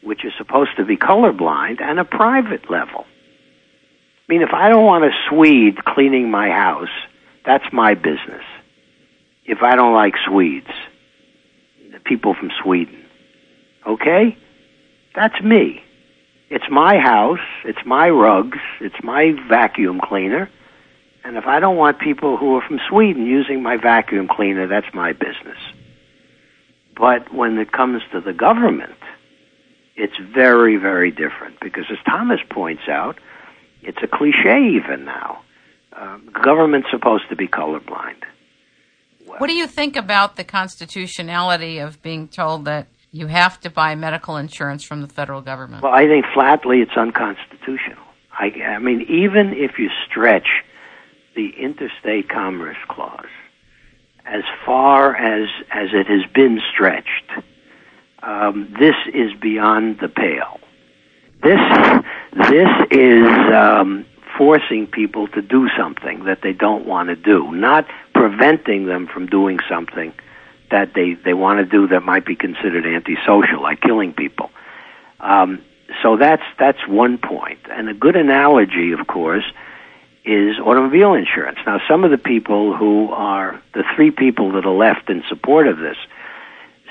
which 0.03 0.25
is 0.25 0.33
supposed 0.39 0.77
to 0.77 0.85
be 0.85 0.97
colorblind, 0.97 1.83
and 1.83 1.99
a 1.99 2.05
private 2.05 2.71
level. 2.71 3.05
I 4.27 4.33
mean, 4.33 4.43
if 4.43 4.55
I 4.55 4.69
don't 4.69 4.87
want 4.87 5.05
a 5.05 5.11
Swede 5.29 5.85
cleaning 5.85 6.31
my 6.31 6.49
house, 6.49 6.89
that's 7.45 7.71
my 7.73 7.95
business. 7.95 8.43
If 9.45 9.63
I 9.63 9.77
don't 9.77 9.93
like 9.93 10.15
Swedes, 10.27 10.71
the 11.93 12.01
people 12.01 12.33
from 12.33 12.51
Sweden, 12.63 13.05
okay? 13.87 14.37
That's 15.15 15.39
me. 15.43 15.83
It's 16.49 16.65
my 16.71 16.99
house, 16.99 17.47
it's 17.65 17.85
my 17.85 18.09
rugs, 18.09 18.59
it's 18.81 19.03
my 19.03 19.33
vacuum 19.49 20.01
cleaner. 20.01 20.51
And 21.25 21.37
if 21.37 21.47
I 21.47 21.61
don't 21.61 21.77
want 21.77 21.99
people 21.99 22.37
who 22.37 22.57
are 22.57 22.63
from 22.63 22.81
Sweden 22.89 23.27
using 23.27 23.63
my 23.63 23.77
vacuum 23.77 24.29
cleaner, 24.29 24.67
that's 24.67 24.93
my 24.95 25.13
business. 25.13 25.59
But 26.97 27.33
when 27.35 27.59
it 27.59 27.73
comes 27.73 28.03
to 28.13 28.21
the 28.21 28.33
government, 28.33 28.97
it's 29.97 30.17
very, 30.19 30.77
very 30.77 31.11
different 31.11 31.61
because 31.61 31.85
as 31.91 31.99
Thomas 32.07 32.41
points 32.49 32.89
out, 32.89 33.19
it's 33.87 33.99
a 34.03 34.07
cliche 34.07 34.77
even 34.77 35.05
now. 35.05 35.43
Uh, 35.93 36.19
government's 36.43 36.89
supposed 36.91 37.29
to 37.29 37.37
be 37.37 37.47
colorblind. 37.47 38.23
Well, 39.27 39.39
what 39.39 39.47
do 39.47 39.55
you 39.55 39.67
think 39.67 39.97
about 39.97 40.37
the 40.37 40.45
constitutionality 40.45 41.79
of 41.79 42.03
being 42.03 42.29
told 42.29 42.65
that 42.65 42.89
you 43.11 43.29
have 43.29 43.61
to 43.61 43.71
buy 43.71 43.95
medical 43.95 44.37
insurance 44.37 44.83
from 44.83 45.01
the 45.01 45.09
federal 45.09 45.41
government? 45.41 45.83
Well, 45.83 45.95
I 45.95 46.07
think 46.07 46.27
flatly 46.35 46.81
it's 46.81 46.97
unconstitutional. 46.97 48.03
I, 48.33 48.47
I 48.47 48.79
mean, 48.81 49.03
even 49.03 49.55
if 49.55 49.79
you 49.79 49.89
stretch 50.09 50.49
the 51.37 51.51
interstate 51.59 52.29
commerce 52.29 52.77
clause 52.89 53.27
as 54.27 54.43
far 54.65 55.15
as 55.17 55.49
as 55.71 55.89
it 55.93 56.07
has 56.07 56.31
been 56.33 56.61
stretched, 56.73 57.31
um, 58.23 58.75
this 58.79 58.97
is 59.13 59.33
beyond 59.41 59.99
the 60.01 60.09
pale. 60.09 60.59
This 61.43 61.61
this 62.37 62.69
is 62.91 63.27
um, 63.55 64.05
forcing 64.37 64.87
people 64.87 65.29
to 65.29 65.43
do 65.43 65.69
something 65.77 66.25
that 66.25 66.41
they 66.43 66.53
don't 66.53 66.87
want 66.87 67.09
to 67.09 67.17
do, 67.17 67.53
not 67.53 67.87
preventing 68.13 68.87
them 68.87 69.07
from 69.07 69.27
doing 69.27 69.61
something 69.69 70.13
that 70.71 70.95
they, 70.95 71.15
they 71.15 71.35
want 71.35 71.59
to 71.61 71.65
do 71.65 71.87
that 71.89 72.03
might 72.03 72.27
be 72.27 72.35
considered 72.35 72.85
antisocial, 72.87 73.63
like 73.63 73.81
killing 73.81 74.13
people. 74.13 74.51
Um, 75.21 75.63
so 76.03 76.17
that's 76.17 76.43
that's 76.59 76.87
one 76.89 77.19
point. 77.19 77.61
And 77.71 77.89
a 77.89 77.95
good 77.95 78.17
analogy, 78.17 78.93
of 78.93 79.07
course, 79.07 79.45
is 80.25 80.59
automobile 80.59 81.15
insurance. 81.15 81.59
Now, 81.67 81.81
some 81.89 82.03
of 82.03 82.11
the 82.11 82.19
people 82.19 82.77
who 82.77 83.11
are 83.11 83.61
the 83.75 83.85
three 83.95 84.11
people 84.11 84.53
that 84.53 84.65
are 84.65 84.75
left 84.75 85.09
in 85.09 85.23
support 85.29 85.69
of 85.69 85.79
this 85.79 85.97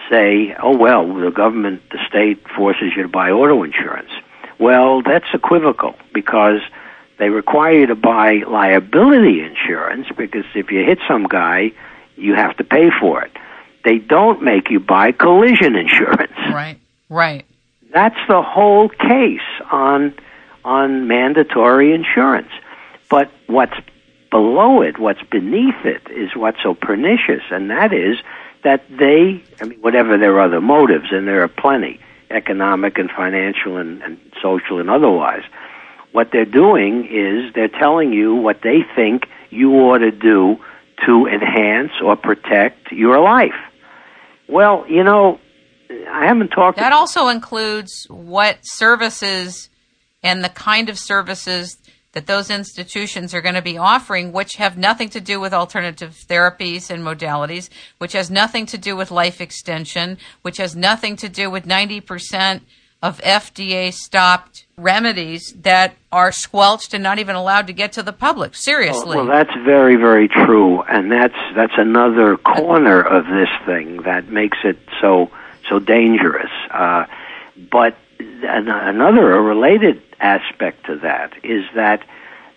say, 0.10 0.56
"Oh 0.62 0.78
well, 0.78 1.06
the 1.14 1.32
government, 1.32 1.82
the 1.92 2.00
state 2.08 2.48
forces 2.56 2.94
you 2.96 3.04
to 3.04 3.10
buy 3.10 3.32
auto 3.32 3.64
insurance." 3.64 4.12
Well, 4.60 5.02
that's 5.02 5.26
equivocal 5.34 5.96
because 6.14 6.62
they 7.18 7.30
require 7.30 7.80
you 7.80 7.86
to 7.88 7.96
buy 7.96 8.44
liability 8.48 9.42
insurance 9.42 10.08
because 10.18 10.46
if 10.56 10.72
you 10.72 10.84
hit 10.84 11.00
some 11.08 11.28
guy, 11.28 11.72
you 12.16 12.36
have 12.36 12.56
to 12.58 12.64
pay 12.64 12.90
for 13.00 13.24
it. 13.24 13.32
They 13.84 13.98
don't 13.98 14.42
make 14.42 14.70
you 14.70 14.80
buy 14.80 15.12
collision 15.12 15.76
insurance. 15.76 16.32
Right. 16.54 16.80
Right. 17.10 17.46
That's 17.92 18.20
the 18.28 18.42
whole 18.42 18.90
case 18.90 19.42
on 19.72 20.14
on 20.64 21.08
mandatory 21.08 21.94
insurance. 21.94 22.50
But 23.10 23.32
what's 23.48 23.76
below 24.32 24.82
it, 24.82 24.98
what's 24.98 25.22
beneath 25.24 25.86
it, 25.86 26.02
is 26.10 26.36
what's 26.36 26.62
so 26.64 26.74
pernicious, 26.74 27.44
and 27.52 27.70
that 27.70 27.94
is 27.94 28.18
that 28.64 28.84
they, 28.90 29.44
I 29.62 29.66
mean, 29.66 29.80
whatever 29.80 30.18
their 30.18 30.40
other 30.40 30.62
motives, 30.62 31.12
and 31.12 31.28
there 31.28 31.44
are 31.44 31.48
plenty, 31.48 32.00
economic 32.34 32.98
and 32.98 33.10
financial 33.10 33.78
and, 33.78 34.02
and 34.02 34.18
social 34.42 34.80
and 34.80 34.90
otherwise, 34.90 35.44
what 36.12 36.30
they're 36.32 36.46
doing 36.46 37.06
is 37.06 37.54
they're 37.54 37.68
telling 37.68 38.14
you 38.14 38.36
what 38.36 38.62
they 38.64 38.80
think 38.96 39.24
you 39.50 39.72
ought 39.74 40.00
to 40.00 40.12
do 40.12 40.58
to 41.06 41.28
enhance 41.28 41.92
or 42.04 42.16
protect 42.16 42.92
your 42.92 43.20
life. 43.20 43.56
Well, 44.48 44.86
you 44.88 45.04
know, 45.04 45.40
I 46.10 46.26
haven't 46.26 46.50
talked. 46.50 46.78
That 46.78 46.94
also 46.94 47.28
includes 47.28 48.06
what 48.10 48.60
services 48.62 49.70
and 50.22 50.44
the 50.44 50.50
kind 50.50 50.90
of 50.90 50.98
services 50.98 51.78
that 52.14 52.28
those 52.28 52.50
institutions 52.50 53.34
are 53.34 53.42
going 53.42 53.56
to 53.56 53.62
be 53.62 53.78
offering, 53.78 54.32
which 54.32 54.56
have 54.56 54.78
nothing 54.78 55.10
to 55.10 55.20
do 55.20 55.40
with 55.40 55.54
alternative 55.54 56.16
therapies 56.28 56.90
and 56.90 57.04
modalities, 57.04 57.70
which 57.98 58.14
has 58.14 58.32
nothing 58.32 58.66
to 58.68 58.78
do 58.78 58.96
with 58.96 59.12
life 59.12 59.42
extension, 59.42 60.18
which 60.42 60.58
has 60.58 60.76
nothing 60.76 61.16
to 61.18 61.28
do 61.28 61.50
with 61.50 61.66
90% 61.66 62.62
of 63.02 63.20
FDA 63.20 63.92
stopped 63.92 64.66
remedies 64.78 65.54
that 65.62 65.96
are 66.12 66.32
squelched 66.32 66.94
and 66.94 67.04
not 67.04 67.20
even 67.20 67.36
allowed 67.36 67.68
to 67.68 67.74
get 67.74 67.92
to 67.94 68.04
the 68.04 68.14
public. 68.14 68.56
Seriously. 68.56 69.18
Well, 69.18 69.26
that's 69.26 69.54
very, 69.66 69.98
very 69.98 70.30
true, 70.30 70.82
and 70.84 71.12
that's 71.12 71.36
that's 71.54 71.74
another 71.78 72.38
corner 72.38 73.02
of 73.02 73.26
this 73.26 73.50
thing 73.66 74.04
that 74.04 74.30
makes 74.30 74.60
it 74.64 74.78
so 75.02 75.30
so 75.68 75.80
dangerous. 75.80 76.50
Uh, 76.72 77.06
but 77.70 77.98
another, 78.20 79.34
a 79.34 79.42
related 79.42 80.02
aspect 80.24 80.86
to 80.86 80.96
that 80.98 81.34
is 81.44 81.66
that 81.76 82.04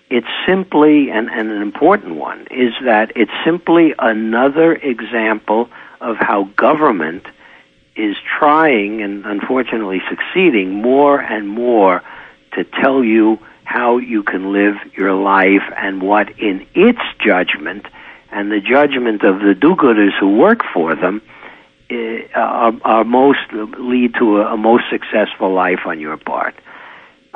it's 0.09 0.27
simply, 0.47 1.11
and, 1.11 1.29
and 1.29 1.51
an 1.51 1.61
important 1.61 2.15
one, 2.15 2.47
is 2.51 2.73
that 2.85 3.13
it's 3.17 3.33
simply 3.45 3.93
another 3.99 4.73
example 4.73 5.69
of 6.01 6.17
how 6.17 6.45
government 6.57 7.27
is 7.97 8.17
trying 8.39 9.03
and 9.03 9.27
unfortunately 9.27 10.01
succeeding 10.09 10.71
more 10.75 11.21
and 11.21 11.49
more 11.49 12.03
to 12.53 12.65
tell 12.65 13.03
you 13.03 13.39
how 13.65 13.99
you 13.99 14.23
can 14.23 14.53
live 14.53 14.77
your 14.97 15.13
life 15.13 15.63
and 15.77 16.01
what 16.01 16.39
in 16.39 16.65
its 16.75 17.01
judgment 17.19 17.87
and 18.31 18.53
the 18.53 18.61
judgment 18.61 19.23
of 19.25 19.41
the 19.41 19.55
do-gooders 19.55 20.17
who 20.21 20.37
work 20.37 20.61
for 20.73 20.95
them 20.95 21.21
uh, 21.91 21.97
are, 22.35 22.73
are 22.85 23.05
most 23.05 23.41
lead 23.53 24.15
to 24.15 24.39
a, 24.39 24.55
a 24.55 24.57
most 24.57 24.85
successful 24.91 25.53
life 25.53 25.81
on 25.87 25.99
your 26.01 26.17
part. 26.17 26.55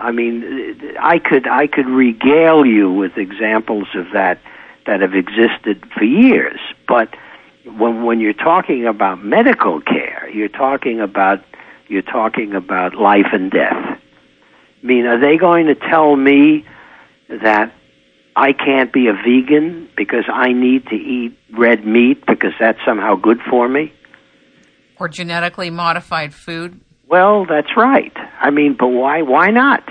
I 0.00 0.12
mean, 0.12 0.96
I 1.00 1.18
could 1.18 1.46
I 1.46 1.66
could 1.66 1.86
regale 1.86 2.64
you 2.64 2.90
with 2.90 3.16
examples 3.16 3.88
of 3.94 4.06
that 4.12 4.40
that 4.86 5.00
have 5.00 5.14
existed 5.14 5.84
for 5.94 6.04
years, 6.04 6.58
but 6.88 7.14
when 7.64 8.04
when 8.04 8.20
you're 8.20 8.32
talking 8.32 8.86
about 8.86 9.22
medical 9.22 9.80
care, 9.80 10.28
you're 10.32 10.48
talking 10.48 11.00
about 11.00 11.44
you're 11.88 12.02
talking 12.02 12.54
about 12.54 12.94
life 12.94 13.26
and 13.32 13.50
death. 13.50 13.74
I 13.74 14.86
mean, 14.86 15.06
are 15.06 15.20
they 15.20 15.36
going 15.36 15.66
to 15.66 15.74
tell 15.74 16.16
me 16.16 16.64
that 17.28 17.72
I 18.34 18.52
can't 18.52 18.92
be 18.92 19.08
a 19.08 19.12
vegan 19.12 19.90
because 19.96 20.24
I 20.32 20.52
need 20.52 20.86
to 20.86 20.94
eat 20.94 21.36
red 21.52 21.84
meat 21.84 22.24
because 22.26 22.52
that's 22.58 22.78
somehow 22.86 23.16
good 23.16 23.40
for 23.50 23.68
me? 23.68 23.92
Or 24.98 25.08
genetically 25.08 25.68
modified 25.68 26.32
food? 26.32 26.80
Well, 27.10 27.44
that's 27.44 27.76
right. 27.76 28.16
I 28.40 28.50
mean, 28.50 28.76
but 28.78 28.86
why 28.86 29.22
why 29.22 29.50
not? 29.50 29.82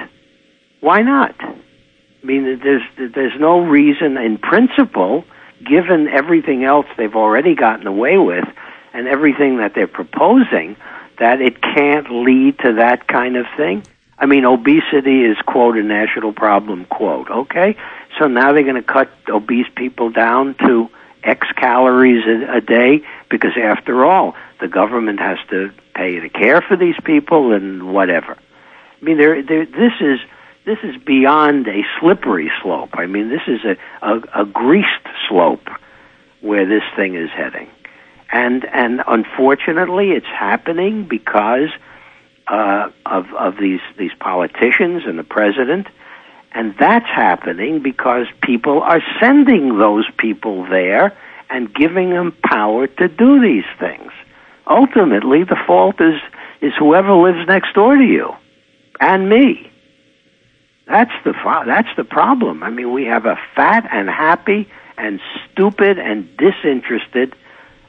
Why 0.79 1.01
not? 1.01 1.35
I 1.41 2.25
mean, 2.25 2.59
there's 2.63 2.81
there's 3.13 3.37
no 3.37 3.59
reason 3.59 4.17
in 4.17 4.37
principle 4.37 5.25
given 5.67 6.07
everything 6.07 6.63
else 6.63 6.85
they've 6.97 7.15
already 7.15 7.55
gotten 7.55 7.87
away 7.87 8.17
with 8.17 8.45
and 8.93 9.07
everything 9.07 9.57
that 9.57 9.73
they're 9.75 9.87
proposing, 9.87 10.77
that 11.19 11.41
it 11.41 11.61
can't 11.61 12.09
lead 12.09 12.57
to 12.59 12.73
that 12.75 13.07
kind 13.07 13.35
of 13.35 13.45
thing? 13.57 13.83
I 14.17 14.25
mean, 14.25 14.45
obesity 14.45 15.23
is, 15.25 15.37
quote, 15.45 15.77
a 15.77 15.83
national 15.83 16.33
problem, 16.33 16.85
quote. 16.85 17.29
Okay? 17.29 17.75
So 18.17 18.27
now 18.27 18.53
they're 18.53 18.63
going 18.63 18.75
to 18.75 18.81
cut 18.81 19.09
obese 19.29 19.67
people 19.75 20.09
down 20.09 20.55
to 20.65 20.89
X 21.23 21.47
calories 21.57 22.23
a, 22.25 22.57
a 22.57 22.61
day 22.61 23.01
because, 23.29 23.51
after 23.61 24.05
all, 24.05 24.35
the 24.59 24.67
government 24.67 25.19
has 25.19 25.37
to 25.49 25.71
pay 25.99 26.19
to 26.19 26.29
care 26.29 26.61
for 26.61 26.77
these 26.77 26.95
people 27.03 27.53
and 27.53 27.93
whatever. 27.93 28.37
I 28.37 29.05
mean, 29.05 29.17
there, 29.17 29.43
there, 29.43 29.65
this 29.65 29.93
is 29.99 30.19
this 30.65 30.77
is 30.83 31.01
beyond 31.03 31.67
a 31.67 31.81
slippery 31.99 32.51
slope. 32.61 32.91
I 32.93 33.05
mean, 33.05 33.29
this 33.29 33.41
is 33.47 33.61
a, 33.65 33.75
a, 34.05 34.43
a 34.43 34.45
greased 34.45 35.07
slope 35.27 35.67
where 36.41 36.65
this 36.65 36.83
thing 36.95 37.15
is 37.15 37.29
heading. 37.31 37.69
And, 38.31 38.65
and 38.65 39.01
unfortunately, 39.07 40.11
it's 40.11 40.27
happening 40.27 41.07
because 41.07 41.69
uh, 42.47 42.89
of, 43.05 43.33
of 43.33 43.57
these, 43.57 43.79
these 43.97 44.11
politicians 44.19 45.03
and 45.07 45.17
the 45.17 45.23
president. 45.23 45.87
And 46.51 46.75
that's 46.77 47.07
happening 47.07 47.81
because 47.81 48.27
people 48.43 48.81
are 48.81 49.01
sending 49.19 49.79
those 49.79 50.05
people 50.17 50.67
there 50.69 51.17
and 51.49 51.73
giving 51.73 52.11
them 52.11 52.35
power 52.43 52.85
to 52.85 53.07
do 53.07 53.41
these 53.41 53.65
things. 53.79 54.11
Ultimately, 54.69 55.43
the 55.43 55.57
fault 55.65 55.99
is, 55.99 56.21
is 56.61 56.73
whoever 56.77 57.13
lives 57.13 57.47
next 57.47 57.73
door 57.73 57.95
to 57.95 58.03
you 58.03 58.33
and 58.99 59.27
me. 59.27 59.71
That's 60.87 61.11
the 61.23 61.33
that's 61.65 61.89
the 61.97 62.03
problem. 62.03 62.63
I 62.63 62.69
mean, 62.69 62.91
we 62.91 63.05
have 63.05 63.25
a 63.25 63.37
fat 63.55 63.87
and 63.91 64.09
happy 64.09 64.67
and 64.97 65.19
stupid 65.51 65.99
and 65.99 66.35
disinterested 66.37 67.35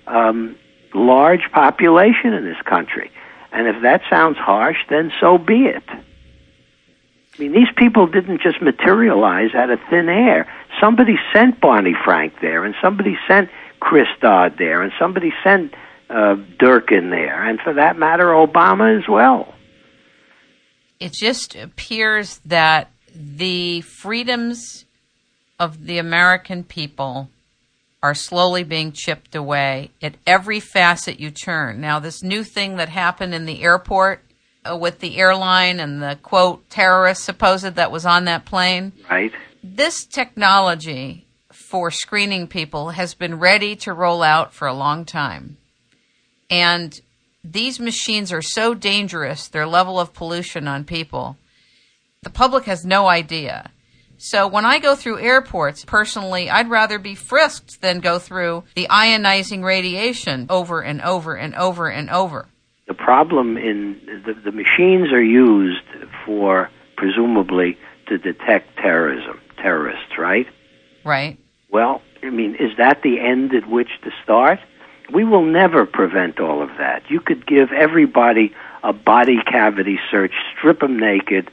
um, 0.06 0.56
large 0.94 1.50
population 1.52 2.32
in 2.34 2.44
this 2.44 2.60
country. 2.64 3.10
And 3.52 3.66
if 3.66 3.82
that 3.82 4.02
sounds 4.08 4.36
harsh, 4.36 4.78
then 4.88 5.12
so 5.20 5.38
be 5.38 5.66
it. 5.66 5.84
I 5.88 7.38
mean, 7.38 7.52
these 7.52 7.72
people 7.74 8.06
didn't 8.06 8.42
just 8.42 8.60
materialize 8.60 9.54
out 9.54 9.70
of 9.70 9.80
thin 9.88 10.08
air. 10.08 10.46
Somebody 10.78 11.16
sent 11.32 11.60
Barney 11.60 11.94
Frank 12.04 12.34
there, 12.40 12.64
and 12.64 12.74
somebody 12.82 13.16
sent 13.26 13.50
Chris 13.80 14.08
Dodd 14.20 14.56
there, 14.58 14.82
and 14.82 14.92
somebody 14.98 15.32
sent 15.42 15.74
uh, 16.10 16.36
Durbin 16.58 17.10
there, 17.10 17.48
and 17.48 17.60
for 17.60 17.74
that 17.74 17.96
matter, 17.96 18.26
Obama 18.26 18.98
as 18.98 19.08
well 19.08 19.54
it 21.00 21.14
just 21.14 21.56
appears 21.56 22.38
that 22.44 22.90
the 23.14 23.80
freedoms 23.80 24.84
of 25.58 25.86
the 25.86 25.98
American 25.98 26.62
people 26.62 27.30
are 28.02 28.14
slowly 28.14 28.62
being 28.62 28.92
chipped 28.92 29.34
away 29.34 29.90
at 30.00 30.14
every 30.26 30.60
facet 30.60 31.18
you 31.18 31.30
turn. 31.30 31.80
Now, 31.80 31.98
this 31.98 32.22
new 32.22 32.44
thing 32.44 32.76
that 32.76 32.88
happened 32.88 33.34
in 33.34 33.46
the 33.46 33.62
airport 33.62 34.22
uh, 34.64 34.76
with 34.76 35.00
the 35.00 35.18
airline 35.18 35.80
and 35.80 36.02
the 36.02 36.18
quote 36.22 36.68
terrorist 36.70 37.24
supposed 37.24 37.64
that 37.64 37.90
was 37.90 38.06
on 38.06 38.26
that 38.26 38.44
plane. 38.44 38.92
Right. 39.10 39.32
This 39.62 40.06
technology 40.06 41.26
for 41.50 41.90
screening 41.90 42.46
people 42.46 42.90
has 42.90 43.14
been 43.14 43.38
ready 43.38 43.76
to 43.76 43.92
roll 43.92 44.22
out 44.22 44.54
for 44.54 44.66
a 44.68 44.74
long 44.74 45.04
time. 45.04 45.58
And 46.50 47.00
these 47.44 47.80
machines 47.80 48.32
are 48.32 48.42
so 48.42 48.74
dangerous, 48.74 49.48
their 49.48 49.66
level 49.66 49.98
of 49.98 50.12
pollution 50.12 50.68
on 50.68 50.84
people, 50.84 51.36
the 52.22 52.30
public 52.30 52.64
has 52.64 52.84
no 52.84 53.06
idea. 53.06 53.70
So 54.18 54.46
when 54.46 54.66
I 54.66 54.78
go 54.80 54.94
through 54.94 55.20
airports, 55.20 55.86
personally, 55.86 56.50
I'd 56.50 56.68
rather 56.68 56.98
be 56.98 57.14
frisked 57.14 57.80
than 57.80 58.00
go 58.00 58.18
through 58.18 58.64
the 58.74 58.86
ionizing 58.90 59.64
radiation 59.64 60.46
over 60.50 60.82
and 60.82 61.00
over 61.00 61.34
and 61.34 61.54
over 61.54 61.88
and 61.88 62.10
over. 62.10 62.46
The 62.86 62.92
problem 62.92 63.56
in 63.56 63.98
the, 64.26 64.34
the 64.34 64.52
machines 64.52 65.10
are 65.12 65.22
used 65.22 65.86
for 66.26 66.68
presumably 66.98 67.78
to 68.08 68.18
detect 68.18 68.76
terrorism, 68.76 69.40
terrorists, 69.56 70.18
right? 70.18 70.46
Right. 71.02 71.38
Well, 71.70 72.02
I 72.22 72.28
mean, 72.28 72.56
is 72.56 72.76
that 72.76 73.00
the 73.02 73.20
end 73.20 73.54
at 73.54 73.70
which 73.70 73.88
to 74.04 74.10
start? 74.22 74.58
We 75.12 75.24
will 75.24 75.44
never 75.44 75.86
prevent 75.86 76.40
all 76.40 76.62
of 76.62 76.70
that. 76.78 77.02
You 77.10 77.20
could 77.20 77.46
give 77.46 77.72
everybody 77.72 78.54
a 78.82 78.92
body 78.92 79.38
cavity 79.44 79.98
search, 80.10 80.32
strip 80.56 80.80
them 80.80 80.98
naked, 80.98 81.50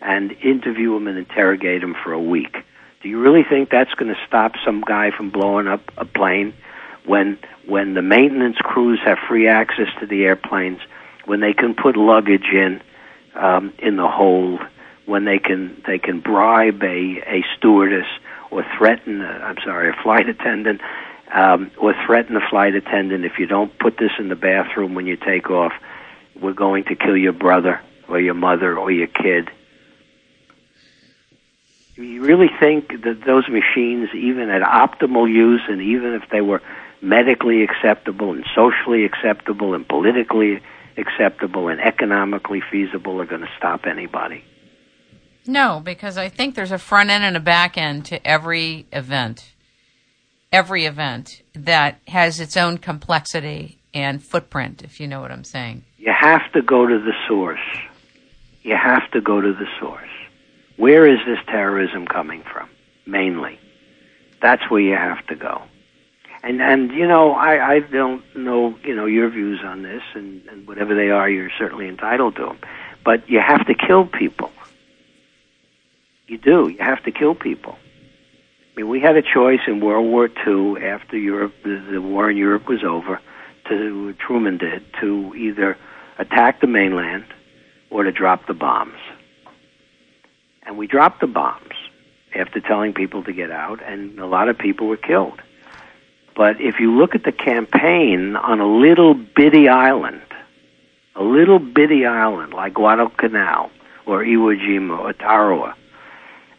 and 0.00 0.32
interview 0.42 0.94
them 0.94 1.06
and 1.06 1.18
interrogate 1.18 1.80
them 1.80 1.94
for 2.02 2.12
a 2.12 2.20
week. 2.20 2.56
Do 3.02 3.08
you 3.08 3.20
really 3.20 3.44
think 3.48 3.70
that's 3.70 3.94
going 3.94 4.12
to 4.12 4.20
stop 4.26 4.52
some 4.64 4.80
guy 4.80 5.10
from 5.10 5.30
blowing 5.30 5.68
up 5.68 5.80
a 5.96 6.04
plane 6.04 6.54
when 7.04 7.38
when 7.66 7.94
the 7.94 8.02
maintenance 8.02 8.56
crews 8.58 9.00
have 9.04 9.18
free 9.28 9.48
access 9.48 9.88
to 10.00 10.06
the 10.06 10.24
airplanes, 10.24 10.80
when 11.24 11.40
they 11.40 11.52
can 11.52 11.74
put 11.74 11.96
luggage 11.96 12.48
in 12.52 12.80
um, 13.34 13.72
in 13.78 13.96
the 13.96 14.08
hold, 14.08 14.60
when 15.04 15.24
they 15.24 15.38
can 15.38 15.80
they 15.86 15.98
can 15.98 16.20
bribe 16.20 16.82
a 16.82 17.22
a 17.26 17.44
stewardess 17.56 18.06
or 18.50 18.64
threaten 18.76 19.22
i 19.22 19.48
I'm 19.48 19.58
sorry 19.64 19.88
a 19.90 20.02
flight 20.02 20.28
attendant 20.28 20.80
um, 21.32 21.70
or 21.78 21.94
threaten 22.06 22.34
the 22.34 22.42
flight 22.48 22.74
attendant 22.74 23.24
if 23.24 23.38
you 23.38 23.46
don't 23.46 23.76
put 23.78 23.96
this 23.98 24.12
in 24.18 24.28
the 24.28 24.36
bathroom 24.36 24.94
when 24.94 25.06
you 25.06 25.16
take 25.16 25.50
off, 25.50 25.72
we're 26.40 26.52
going 26.52 26.84
to 26.84 26.94
kill 26.94 27.16
your 27.16 27.32
brother 27.32 27.80
or 28.08 28.20
your 28.20 28.34
mother 28.34 28.78
or 28.78 28.90
your 28.90 29.08
kid 29.08 29.50
you 31.96 32.22
really 32.22 32.50
think 32.60 32.88
that 32.88 33.22
those 33.24 33.48
machines, 33.48 34.10
even 34.14 34.50
at 34.50 34.62
optimal 34.62 35.30
use, 35.30 35.62
and 35.68 35.80
even 35.80 36.12
if 36.12 36.28
they 36.30 36.40
were 36.40 36.62
medically 37.00 37.62
acceptable 37.62 38.32
and 38.32 38.44
socially 38.54 39.04
acceptable 39.04 39.74
and 39.74 39.88
politically 39.88 40.60
acceptable 40.96 41.68
and 41.68 41.80
economically 41.80 42.62
feasible, 42.70 43.20
are 43.20 43.26
going 43.26 43.40
to 43.42 43.50
stop 43.56 43.86
anybody? 43.86 44.44
No, 45.46 45.80
because 45.82 46.18
I 46.18 46.28
think 46.28 46.54
there's 46.54 46.72
a 46.72 46.78
front 46.78 47.10
end 47.10 47.24
and 47.24 47.36
a 47.36 47.40
back 47.40 47.78
end 47.78 48.06
to 48.06 48.26
every 48.26 48.86
event. 48.92 49.54
Every 50.56 50.86
event 50.86 51.42
that 51.52 52.00
has 52.08 52.40
its 52.40 52.56
own 52.56 52.78
complexity 52.78 53.78
and 53.92 54.24
footprint, 54.24 54.82
if 54.82 55.00
you 55.00 55.06
know 55.06 55.20
what 55.20 55.30
I'm 55.30 55.44
saying. 55.44 55.84
You 55.98 56.14
have 56.18 56.50
to 56.54 56.62
go 56.62 56.86
to 56.86 56.98
the 56.98 57.12
source. 57.28 57.60
You 58.62 58.74
have 58.74 59.10
to 59.10 59.20
go 59.20 59.42
to 59.42 59.52
the 59.52 59.66
source. 59.78 60.08
Where 60.78 61.06
is 61.06 61.18
this 61.26 61.36
terrorism 61.44 62.06
coming 62.06 62.42
from? 62.50 62.70
Mainly. 63.04 63.60
That's 64.40 64.62
where 64.70 64.80
you 64.80 64.94
have 64.94 65.26
to 65.26 65.34
go. 65.34 65.60
And 66.42 66.62
and 66.62 66.90
you 66.90 67.06
know, 67.06 67.32
I, 67.32 67.74
I 67.74 67.80
don't 67.80 68.24
know, 68.34 68.78
you 68.82 68.96
know, 68.96 69.04
your 69.04 69.28
views 69.28 69.60
on 69.62 69.82
this 69.82 70.04
and, 70.14 70.40
and 70.46 70.66
whatever 70.66 70.94
they 70.94 71.10
are, 71.10 71.28
you're 71.28 71.50
certainly 71.58 71.86
entitled 71.86 72.36
to 72.36 72.46
them. 72.46 72.58
But 73.04 73.28
you 73.28 73.40
have 73.46 73.66
to 73.66 73.74
kill 73.74 74.06
people. 74.06 74.50
You 76.28 76.38
do. 76.38 76.68
You 76.68 76.78
have 76.78 77.02
to 77.02 77.12
kill 77.12 77.34
people. 77.34 77.76
We 78.76 79.00
had 79.00 79.16
a 79.16 79.22
choice 79.22 79.60
in 79.66 79.80
World 79.80 80.06
War 80.06 80.28
II 80.46 80.82
after 80.84 81.16
Europe, 81.16 81.54
the, 81.64 81.82
the 81.90 82.00
war 82.00 82.30
in 82.30 82.36
Europe 82.36 82.68
was 82.68 82.84
over, 82.84 83.20
to 83.68 84.12
Truman 84.14 84.58
did 84.58 84.84
to 85.00 85.34
either 85.34 85.76
attack 86.18 86.60
the 86.60 86.66
mainland 86.66 87.24
or 87.90 88.04
to 88.04 88.12
drop 88.12 88.46
the 88.46 88.54
bombs 88.54 88.98
and 90.66 90.76
we 90.76 90.86
dropped 90.86 91.20
the 91.20 91.26
bombs 91.26 91.72
after 92.34 92.60
telling 92.60 92.92
people 92.92 93.22
to 93.22 93.32
get 93.32 93.50
out, 93.50 93.80
and 93.82 94.18
a 94.18 94.26
lot 94.26 94.48
of 94.48 94.58
people 94.58 94.88
were 94.88 94.96
killed. 94.96 95.40
But 96.34 96.60
if 96.60 96.80
you 96.80 96.94
look 96.94 97.14
at 97.14 97.22
the 97.22 97.32
campaign 97.32 98.36
on 98.36 98.60
a 98.60 98.66
little 98.66 99.14
bitty 99.14 99.68
island, 99.68 100.20
a 101.14 101.22
little 101.22 101.58
bitty 101.58 102.04
island 102.04 102.52
like 102.52 102.74
Guadalcanal 102.74 103.70
or 104.04 104.22
Iwo 104.22 104.60
Jima 104.60 104.98
or 104.98 105.12
Tarawa, 105.14 105.74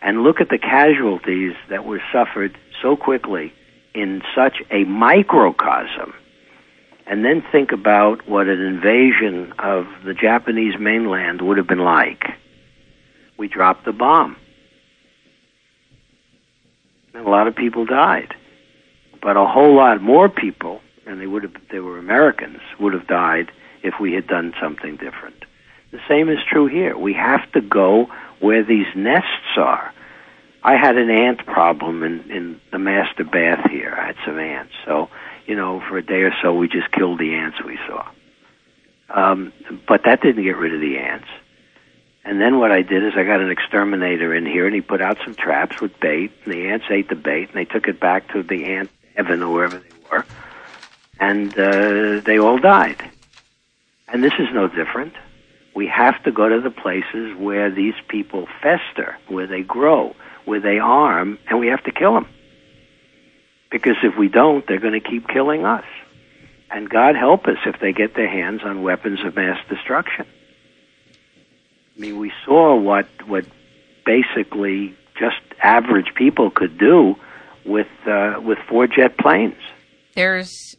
and 0.08 0.24
look 0.24 0.39
at 0.39 0.47
the 0.47 0.58
casualties 0.58 1.53
that 1.70 1.84
were 1.84 2.01
suffered 2.14 2.58
so 2.82 2.95
quickly 2.95 3.51
in 3.93 4.22
such 4.34 4.64
a 4.72 4.86
microcosm, 4.86 6.14
and 7.05 7.26
then 7.26 7.43
think 7.51 7.74
about 7.74 8.26
what 8.26 8.47
an 8.47 8.62
invasion 8.62 9.53
of 9.60 9.86
the 10.05 10.14
Japanese 10.14 10.80
mainland 10.80 11.41
would 11.41 11.58
have 11.58 11.68
been 11.68 11.84
like 11.84 12.24
we 13.38 13.49
dropped 13.49 13.84
the 13.84 13.91
bomb. 13.91 14.38
And 17.14 17.28
a 17.28 17.30
lot 17.30 17.49
of 17.49 17.55
people 17.58 17.86
died. 17.86 18.34
But 19.22 19.36
a 19.36 19.45
whole 19.45 19.76
lot 19.76 20.01
more 20.01 20.30
people, 20.30 20.80
and 21.05 21.20
they 21.20 21.28
would 21.28 21.43
have 21.43 21.55
they 21.70 21.80
were 21.80 21.99
Americans, 21.99 22.62
would 22.80 22.93
have 22.93 23.08
died 23.08 23.51
if 23.84 23.95
we 23.99 24.14
had 24.14 24.26
done 24.26 24.53
something 24.62 24.95
different. 24.95 25.43
The 25.91 25.99
same 26.08 26.30
is 26.30 26.39
true 26.49 26.68
here. 26.68 26.97
We 26.97 27.14
have 27.14 27.51
to 27.51 27.62
go 27.62 28.08
where 28.39 28.64
these 28.64 28.88
nests 28.95 29.58
are. 29.58 29.93
I 30.64 30.76
had 30.76 30.97
an 30.97 31.10
ant 31.10 31.45
problem 31.45 32.03
in, 32.03 32.32
in 32.32 32.62
the 32.72 32.80
master 32.80 33.24
bath 33.24 33.70
here. 33.70 33.95
I 33.97 34.08
had 34.08 34.16
some 34.26 34.39
ants. 34.39 34.74
So, 34.86 35.10
you 35.45 35.55
know, 35.55 35.82
for 35.88 35.97
a 35.97 36.03
day 36.03 36.24
or 36.24 36.34
so 36.41 36.53
we 36.53 36.68
just 36.68 36.91
killed 36.91 37.20
the 37.20 37.34
ants 37.36 37.58
we 37.64 37.78
saw. 37.88 38.08
Um, 39.10 39.53
but 39.88 40.01
that 40.05 40.22
didn't 40.22 40.43
get 40.43 40.58
rid 40.58 40.74
of 40.74 40.82
the 40.82 40.97
ants. 40.97 41.28
And 42.26 42.41
then 42.41 42.60
what 42.60 42.74
I 42.74 42.82
did 42.82 43.05
is 43.05 43.14
I 43.16 43.24
got 43.24 43.39
an 43.39 43.49
exterminator 43.51 44.36
in 44.36 44.45
here, 44.45 44.66
and 44.66 44.76
he 44.76 44.82
put 44.82 45.01
out 45.01 45.18
some 45.24 45.34
traps 45.34 45.80
with 45.80 45.97
bait, 46.01 46.34
and 46.43 46.53
the 46.53 46.68
ants 46.68 46.86
ate 46.89 47.08
the 47.08 47.16
bait, 47.16 47.47
and 47.47 47.53
they 47.53 47.64
took 47.64 47.88
it 47.88 48.01
back 48.01 48.34
to 48.34 48.43
the 48.43 48.66
ant 48.66 48.89
heaven 49.16 49.41
or 49.41 49.53
wherever 49.53 49.80
they 49.80 50.10
were, 50.12 50.26
and 51.22 51.58
uh, 51.58 52.22
they 52.26 52.38
all 52.38 52.58
died. 52.60 53.12
And 54.10 54.22
this 54.22 54.34
is 54.39 54.47
no 54.53 54.68
different. 54.68 55.14
We 55.74 55.88
have 55.88 56.22
to 56.24 56.32
go 56.34 56.49
to 56.49 56.60
the 56.60 56.70
places 56.70 57.34
where 57.38 57.72
these 57.72 57.95
people 58.10 58.47
fester, 58.62 59.18
where 59.30 59.47
they 59.47 59.62
grow, 59.62 60.14
where 60.48 60.62
they 60.62 60.80
arm, 60.80 61.38
and 61.50 61.60
we 61.60 61.68
have 61.68 61.84
to 61.84 61.91
kill 61.91 62.14
them. 62.14 62.26
Because 63.70 63.98
if 64.02 64.18
we 64.18 64.30
don't, 64.30 64.66
they're 64.66 64.80
going 64.80 65.00
to 65.00 65.10
keep 65.10 65.28
killing 65.28 65.66
us. 65.66 65.84
And 66.72 66.89
God 66.89 67.16
help 67.16 67.48
us 67.48 67.58
if 67.66 67.82
they 67.82 67.91
get 67.91 68.16
their 68.16 68.30
hands 68.30 68.62
on 68.64 68.82
weapons 68.82 69.20
of 69.26 69.36
mass 69.36 69.58
destruction. 69.68 70.26
I 71.95 72.00
mean, 72.00 72.18
we 72.18 72.32
saw 72.45 72.76
what 72.76 73.08
what 73.28 73.45
basically 74.06 74.95
just 75.20 75.41
average 75.62 76.14
people 76.16 76.50
could 76.50 76.78
do 76.78 77.16
with 77.66 77.88
uh, 78.06 78.39
with 78.39 78.58
four 78.70 78.88
jet 78.88 79.18
planes. 79.18 79.58
There's 80.16 80.78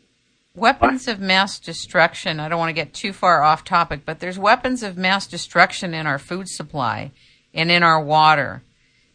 weapons 0.55 1.07
what? 1.07 1.17
of 1.17 1.21
mass 1.21 1.59
destruction. 1.59 2.41
I 2.41 2.49
don't 2.49 2.59
want 2.59 2.71
to 2.71 2.75
get 2.75 2.95
too 2.95 3.13
far 3.13 3.43
off 3.43 3.65
topic, 3.65 4.01
but 4.07 4.21
there's 4.21 4.39
weapons 4.39 4.83
of 4.83 4.97
mass 4.97 5.27
destruction 5.27 5.93
in 5.93 6.07
our 6.07 6.19
food 6.19 6.49
supply 6.49 7.13
and 7.53 7.71
in 7.71 7.83
our 7.83 8.03
water. 8.03 8.63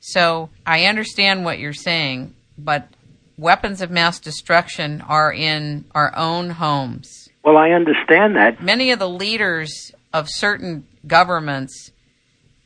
So 0.06 0.49
I 0.66 0.84
understand 0.84 1.45
what 1.45 1.60
you're 1.60 1.72
saying, 1.72 2.36
but 2.58 2.89
weapons 3.38 3.82
of 3.82 3.89
mass 3.89 4.20
destruction 4.20 4.99
are 4.99 5.32
in 5.32 5.86
our 5.95 6.14
own 6.18 6.49
homes. 6.49 7.30
Well, 7.41 7.56
I 7.56 7.70
understand 7.70 8.36
that. 8.36 8.62
Many 8.62 8.91
of 8.91 8.99
the 8.99 9.08
leaders 9.08 9.93
of 10.12 10.28
certain 10.30 10.86
governments 11.08 11.91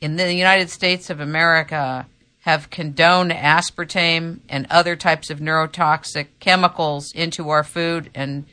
in 0.02 0.16
the 0.16 0.34
United 0.34 0.72
States 0.72 1.12
of 1.12 1.20
America 1.20 2.08
have 2.40 2.72
condoned 2.72 3.30
aspartame 3.30 4.40
and 4.50 4.66
other 4.72 4.96
types 4.96 5.30
of 5.30 5.38
neurotoxic 5.38 6.30
chemicals 6.40 7.12
into 7.14 7.50
our 7.50 7.64
food 7.64 8.10
and 8.16 8.46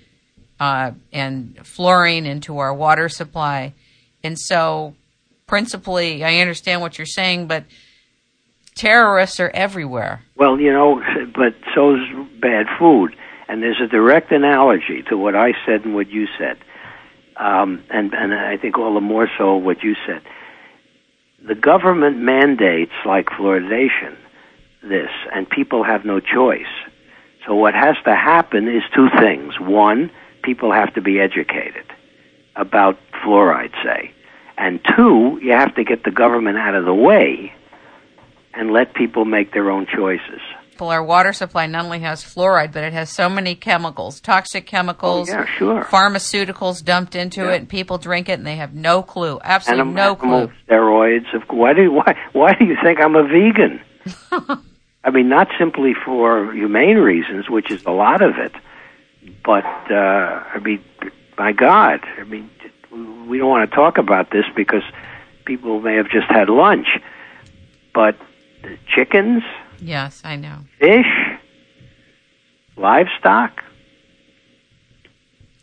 uh, 0.61 0.91
and 1.11 1.59
fluorine 1.67 2.27
into 2.27 2.59
our 2.59 2.75
water 2.75 3.09
supply. 3.09 3.73
And 4.23 4.39
so, 4.39 4.95
principally, 5.47 6.23
I 6.23 6.41
understand 6.41 6.83
what 6.83 6.99
you're 6.99 7.07
saying, 7.07 7.47
but 7.47 7.65
terrorists 8.75 9.41
are 9.41 9.51
everywhere. 9.51 10.23
Well, 10.37 10.61
you 10.61 10.73
know, 10.73 11.03
but 11.35 11.55
so's 11.75 12.01
bad 12.41 12.67
food. 12.79 13.17
And 13.47 13.63
there's 13.63 13.81
a 13.83 13.87
direct 13.87 14.33
analogy 14.33 15.03
to 15.11 15.19
what 15.19 15.37
I 15.37 15.53
said 15.67 15.85
and 15.85 15.95
what 15.95 16.09
you 16.11 16.27
said. 16.39 16.57
Um, 17.37 17.85
and, 17.91 18.15
and 18.15 18.33
I 18.33 18.57
think 18.57 18.79
all 18.79 18.95
the 18.95 19.01
more 19.01 19.29
so 19.37 19.57
what 19.57 19.83
you 19.83 19.95
said 20.07 20.23
the 21.47 21.55
government 21.55 22.19
mandates 22.19 22.93
like 23.05 23.27
fluoridation 23.27 24.17
this, 24.83 25.11
and 25.35 25.49
people 25.49 25.83
have 25.85 26.05
no 26.05 26.21
choice. 26.21 26.73
So 27.47 27.55
what 27.55 27.75
has 27.75 27.97
to 28.05 28.15
happen 28.15 28.69
is 28.69 28.83
two 28.95 29.09
things. 29.19 29.59
One, 29.61 30.11
people 30.43 30.73
have 30.73 30.95
to 30.95 31.01
be 31.01 31.21
educated 31.21 31.85
about 32.57 32.99
fluoride, 33.23 33.73
say. 33.83 34.13
And 34.57 34.81
two, 34.97 35.39
you 35.43 35.53
have 35.53 35.75
to 35.75 35.85
get 35.85 36.05
the 36.05 36.11
government 36.11 36.59
out 36.59 36.75
of 36.75 36.85
the 36.85 36.95
way 36.95 37.53
and 38.57 38.71
let 38.73 38.95
people 38.95 39.25
make 39.25 39.53
their 39.53 39.71
own 39.71 39.87
choices. 39.87 40.41
Well, 40.81 40.91
our 40.91 41.05
water 41.05 41.33
supply 41.33 41.67
not 41.67 41.85
only 41.85 42.01
has 42.01 42.25
fluoride, 42.25 42.73
but 42.73 42.83
it 42.83 42.93
has 42.93 43.09
so 43.09 43.29
many 43.29 43.55
chemicals, 43.55 44.21
toxic 44.21 44.67
chemicals, 44.67 45.31
Oh, 45.31 45.33
yeah, 45.33 45.47
sure. 45.57 45.85
pharmaceuticals 45.85 46.85
dumped 46.85 47.15
into 47.15 47.43
Yeah. 47.43 47.53
it, 47.53 47.57
and 47.61 47.69
people 47.69 47.97
drink 47.99 48.29
it 48.29 48.33
and 48.39 48.47
they 48.47 48.57
have 48.57 48.75
no 48.75 49.01
clue, 49.03 49.39
absolutely 49.45 49.93
no 49.93 50.17
clue. 50.17 50.51
steroids. 50.69 51.33
Of 51.33 51.43
why 51.49 51.75
do 51.75 51.93
why 51.93 52.17
why 52.33 52.55
do 52.55 52.65
you 52.65 52.77
think 52.83 53.01
I'm 53.01 53.15
a 53.15 53.23
vegan? 53.23 53.81
I 55.05 55.11
mean, 55.11 55.29
not 55.29 55.49
simply 55.59 55.95
for 55.95 56.53
humane 56.53 56.97
reasons, 56.97 57.49
which 57.49 57.71
is 57.71 57.85
a 57.85 57.91
lot 57.93 58.21
of 58.23 58.39
it, 58.39 58.53
but 59.45 59.65
uh, 59.91 60.43
I 60.55 60.59
mean, 60.63 60.83
my 61.39 61.53
God, 61.53 62.01
I 62.19 62.25
mean, 62.25 62.51
we 63.29 63.39
don't 63.39 63.49
want 63.49 63.71
to 63.71 63.75
talk 63.77 63.97
about 63.99 64.31
this 64.31 64.45
because 64.57 64.83
people 65.45 65.81
may 65.81 65.95
have 65.97 66.09
just 66.11 66.27
had 66.29 66.49
lunch, 66.49 66.89
but 67.95 68.17
chickens, 68.95 69.43
Yes, 69.81 70.23
I 70.25 70.37
know. 70.37 70.61
fish, 70.79 71.07
livestock. 72.77 73.63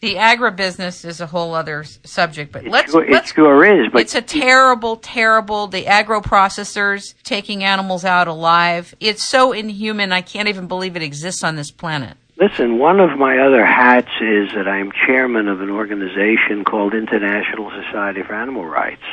The 0.02 0.16
agribusiness 0.16 1.06
is 1.06 1.22
a 1.22 1.28
whole 1.28 1.54
other 1.54 1.84
subject, 1.84 2.52
but 2.52 2.66
It 2.66 2.72
let's 2.72 2.92
sure, 2.92 3.06
let's 3.08 3.32
it 3.32 3.36
sure 3.36 3.64
is, 3.64 3.92
but 3.92 4.02
it's 4.02 4.16
a 4.16 4.22
terrible, 4.22 4.96
terrible. 4.96 5.68
The 5.68 5.86
agro 5.86 6.22
processors 6.22 7.14
taking 7.24 7.64
animals 7.64 8.04
out 8.04 8.28
alive. 8.28 8.96
It's 9.00 9.28
so 9.28 9.52
inhuman. 9.52 10.12
I 10.12 10.22
can't 10.22 10.48
even 10.50 10.68
believe 10.68 10.96
it 10.96 11.04
exists 11.04 11.44
on 11.44 11.56
this 11.56 11.70
planet. 11.70 12.18
Listen, 12.38 12.80
one 12.80 13.00
of 13.00 13.20
my 13.20 13.38
other 13.38 13.64
hats 13.64 14.10
is 14.20 14.50
that 14.56 14.68
I'm 14.68 14.92
chairman 15.06 15.48
of 15.48 15.62
an 15.62 15.70
organization 15.70 16.64
called 16.66 16.96
International 16.96 17.70
Society 17.70 18.24
for 18.24 18.34
Animal 18.34 18.66
Rights. 18.66 19.04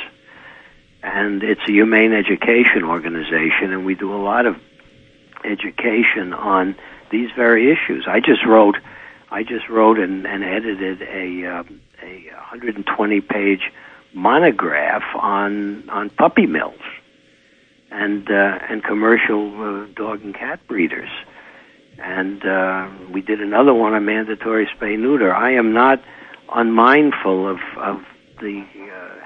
And 1.03 1.43
it's 1.43 1.61
a 1.69 1.73
humane 1.73 2.13
education 2.13 2.85
organization, 2.85 3.73
and 3.73 3.85
we 3.85 3.95
do 3.95 4.13
a 4.13 4.21
lot 4.21 4.47
of 4.47 4.57
education 5.45 6.33
on 6.33 6.77
these 7.11 7.31
very 7.37 7.71
issues. 7.71 8.07
I 8.09 8.21
just 8.21 8.45
wrote, 8.45 8.77
I 9.31 9.45
just 9.45 9.69
wrote 9.69 9.99
and, 9.99 10.27
and 10.27 10.43
edited 10.43 11.03
a 11.03 11.47
um, 11.47 11.81
a 12.03 12.27
120 12.35 13.21
page 13.21 13.71
monograph 14.13 15.05
on 15.15 15.89
on 15.89 16.11
puppy 16.11 16.47
mills 16.47 16.81
and 17.91 18.29
uh, 18.31 18.59
and 18.69 18.83
commercial 18.83 19.63
uh, 19.63 19.87
dog 19.95 20.23
and 20.23 20.35
cat 20.35 20.67
breeders 20.67 21.11
and 21.99 22.45
uh, 22.45 22.89
we 23.13 23.21
did 23.21 23.41
another 23.41 23.75
one 23.75 23.95
on 23.95 24.05
mandatory 24.05 24.67
spay 24.67 24.99
neuter. 24.99 25.35
I 25.35 25.53
am 25.53 25.73
not 25.73 26.03
unmindful 26.55 27.49
of 27.49 27.59
of 27.77 28.03
the 28.41 28.65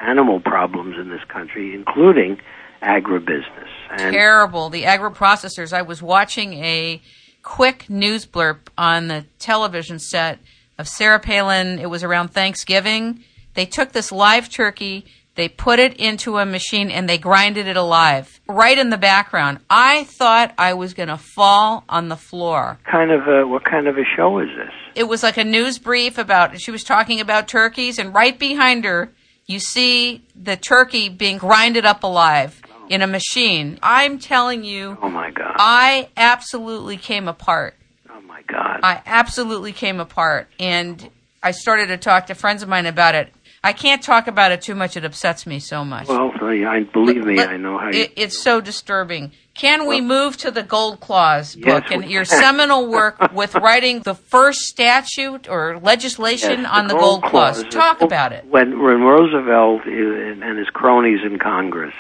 animal 0.03 0.41
problems 0.41 0.97
in 0.99 1.09
this 1.09 1.23
country, 1.29 1.75
including 1.75 2.39
agribusiness. 2.83 3.69
And 3.91 4.13
Terrible. 4.13 4.71
The 4.71 4.85
agro 4.85 5.11
processors. 5.11 5.73
I 5.73 5.83
was 5.83 6.03
watching 6.03 6.55
a 6.55 7.01
quick 7.43 7.89
news 7.89 8.27
blurb 8.27 8.59
on 8.77 9.09
the 9.09 9.25
television 9.39 9.99
set 9.99 10.39
of 10.79 10.89
Sarah 10.89 11.21
Palin. 11.21 11.79
It 11.79 11.91
was 11.91 12.03
around 12.03 12.29
Thanksgiving. 12.29 13.25
They 13.55 13.67
took 13.67 13.93
this 13.93 14.11
live 14.11 14.49
turkey. 14.49 15.05
They 15.35 15.49
put 15.49 15.79
it 15.79 15.95
into 15.97 16.37
a 16.37 16.45
machine 16.45 16.91
and 16.91 17.09
they 17.09 17.17
grinded 17.17 17.67
it 17.67 17.77
alive 17.77 18.41
right 18.49 18.77
in 18.77 18.91
the 18.91 18.99
background. 18.99 19.61
I 19.71 20.05
thought 20.05 20.53
I 20.59 20.75
was 20.75 20.93
going 20.93 21.09
to 21.09 21.17
fall 21.17 21.85
on 21.89 22.09
the 22.09 22.17
floor. 22.17 22.79
kind 22.91 23.11
of 23.11 23.27
a, 23.27 23.47
what 23.47 23.65
kind 23.65 23.87
of 23.87 23.97
a 23.97 24.05
show 24.17 24.39
is 24.41 24.49
this? 24.57 24.73
it 24.95 25.05
was 25.05 25.23
like 25.23 25.39
a 25.39 25.45
news 25.45 25.79
brief 25.79 26.19
about 26.19 26.61
she 26.61 26.71
was 26.71 26.85
talking 26.85 27.19
about 27.19 27.49
turkeys 27.49 27.99
and 27.99 28.13
right 28.15 28.39
behind 28.39 28.85
her 28.85 29.11
you 29.47 29.59
see 29.59 30.25
the 30.37 30.57
turkey 30.57 31.09
being 31.09 31.39
grinded 31.39 31.85
up 31.85 32.03
alive 32.03 32.61
in 32.89 33.03
a 33.03 33.07
machine 33.07 33.79
i'm 33.83 34.19
telling 34.19 34.65
you 34.65 34.97
Oh 35.03 35.09
my 35.09 35.31
God! 35.31 35.55
i 35.59 36.09
absolutely 36.17 36.97
came 36.97 37.29
apart 37.29 37.75
Oh 38.11 38.21
my 38.23 38.43
God! 38.43 38.81
i 38.83 39.01
absolutely 39.07 39.73
came 39.73 40.01
apart 40.01 40.49
and 40.59 41.09
i 41.43 41.51
started 41.51 41.87
to 41.89 41.97
talk 41.97 42.27
to 42.27 42.35
friends 42.35 42.63
of 42.63 42.69
mine 42.69 42.87
about 42.87 43.15
it 43.15 43.33
i 43.65 43.73
can't 43.73 44.03
talk 44.03 44.27
about 44.27 44.53
it 44.53 44.63
too 44.63 44.75
much 44.75 44.97
it 44.97 45.05
upsets 45.05 45.47
me 45.47 45.59
so 45.61 45.85
much 45.85 46.09
well, 46.09 46.31
I 46.43 46.81
believe 46.93 47.25
me, 47.25 47.37
Let- 47.37 47.51
I 47.51 47.57
know 47.57 47.79
how 47.79 47.87
you. 47.91 48.03
it, 48.03 48.13
it's 48.17 48.39
so 48.39 48.61
disturbing. 48.61 49.33
Can 49.55 49.87
we 49.87 50.01
move 50.01 50.37
to 50.39 50.51
the 50.51 50.63
Gold 50.63 51.01
Clause 51.01 51.55
Yes, 51.57 51.65
book 51.65 51.91
and 51.91 52.11
your 52.11 52.25
seminal 52.25 52.89
work 52.89 53.33
with 53.35 53.55
writing 53.55 54.01
the 54.01 54.15
first 54.15 54.61
statute 54.61 55.49
or 55.49 55.79
legislation 55.79 56.63
Yes, 56.63 56.71
on 56.73 56.89
the 56.89 56.95
Gold, 56.95 57.23
Clause? 57.23 57.63
the 57.63 57.69
Talk 57.69 57.99
Gold- 57.99 58.11
about 58.11 58.33
it. 58.33 58.47
When 58.47 58.83
when 58.83 59.03
Roosevelt 59.03 59.85
and 59.87 60.43
and 60.43 60.59
his 60.59 60.69
cronies 60.71 61.21
in 61.25 61.39
Congress 61.39 61.95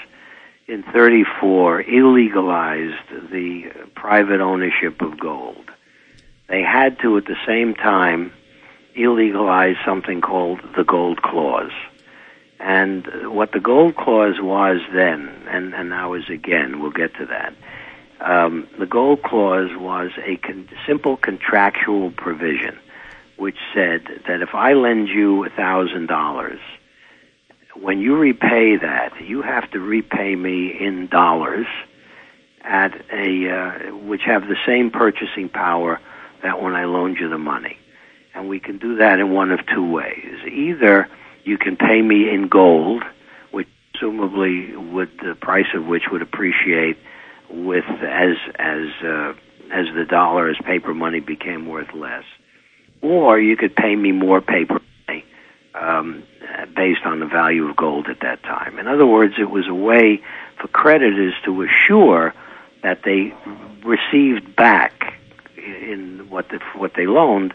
in 0.66 0.82
34 0.82 1.84
illegalized 1.84 3.30
the 3.30 3.70
private 3.94 4.40
ownership 4.40 5.02
of 5.02 5.18
gold, 5.18 5.70
they 6.48 6.62
had 6.62 6.98
to 7.00 7.18
at 7.18 7.26
the 7.26 7.36
same 7.46 7.74
time 7.74 8.32
illegalize 8.96 9.76
something 9.84 10.20
called 10.20 10.60
the 10.76 10.84
Gold 10.84 11.20
Clause. 11.22 11.72
And 12.62 13.34
what 13.34 13.50
the 13.50 13.58
Gold 13.58 13.96
Clause 13.96 14.40
was 14.40 14.80
then, 14.94 15.28
and, 15.48 15.74
and 15.74 15.88
now 15.88 16.14
is 16.14 16.30
again, 16.30 16.80
we'll 16.80 16.92
get 16.92 17.12
to 17.16 17.26
that. 17.26 17.54
Um, 18.20 18.68
the 18.78 18.86
Gold 18.86 19.24
Clause 19.24 19.70
was 19.76 20.12
a 20.24 20.36
con- 20.36 20.68
simple 20.86 21.16
contractual 21.16 22.12
provision 22.12 22.78
which 23.36 23.56
said 23.74 24.02
that 24.28 24.42
if 24.42 24.54
I 24.54 24.74
lend 24.74 25.08
you 25.08 25.44
a 25.44 25.50
thousand 25.50 26.06
dollars, 26.06 26.60
when 27.74 27.98
you 27.98 28.16
repay 28.16 28.76
that, 28.76 29.20
you 29.20 29.42
have 29.42 29.68
to 29.72 29.80
repay 29.80 30.36
me 30.36 30.68
in 30.68 31.08
dollars 31.08 31.66
at 32.62 32.94
a 33.12 33.50
uh, 33.50 33.96
which 33.96 34.22
have 34.22 34.46
the 34.46 34.56
same 34.64 34.92
purchasing 34.92 35.48
power 35.48 36.00
that 36.44 36.62
when 36.62 36.74
I 36.74 36.84
loaned 36.84 37.16
you 37.18 37.28
the 37.28 37.38
money. 37.38 37.76
And 38.34 38.48
we 38.48 38.60
can 38.60 38.78
do 38.78 38.96
that 38.96 39.18
in 39.18 39.32
one 39.32 39.50
of 39.50 39.66
two 39.66 39.90
ways. 39.90 40.38
Either 40.46 41.08
you 41.44 41.58
can 41.58 41.76
pay 41.76 42.00
me 42.00 42.30
in 42.30 42.48
gold, 42.48 43.02
which 43.50 43.68
presumably 43.92 44.76
would 44.76 45.10
the 45.22 45.34
price 45.34 45.66
of 45.74 45.86
which 45.86 46.04
would 46.10 46.22
appreciate 46.22 46.96
with 47.50 47.84
as 47.84 48.36
as 48.56 48.88
uh, 49.04 49.34
as 49.72 49.86
the 49.94 50.04
dollar 50.08 50.48
as 50.48 50.56
paper 50.64 50.94
money 50.94 51.20
became 51.20 51.66
worth 51.66 51.92
less, 51.94 52.24
or 53.00 53.38
you 53.38 53.56
could 53.56 53.74
pay 53.74 53.94
me 53.96 54.12
more 54.12 54.40
paper 54.40 54.80
money 55.06 55.24
um, 55.74 56.22
based 56.74 57.04
on 57.04 57.20
the 57.20 57.26
value 57.26 57.68
of 57.68 57.76
gold 57.76 58.08
at 58.08 58.20
that 58.20 58.42
time. 58.42 58.78
In 58.78 58.86
other 58.86 59.06
words, 59.06 59.34
it 59.38 59.50
was 59.50 59.66
a 59.68 59.74
way 59.74 60.22
for 60.60 60.68
creditors 60.68 61.34
to 61.44 61.62
assure 61.62 62.34
that 62.82 63.02
they 63.04 63.32
received 63.84 64.54
back 64.56 65.14
in 65.56 66.26
what 66.28 66.48
the, 66.48 66.58
what 66.76 66.92
they 66.94 67.06
loaned 67.06 67.54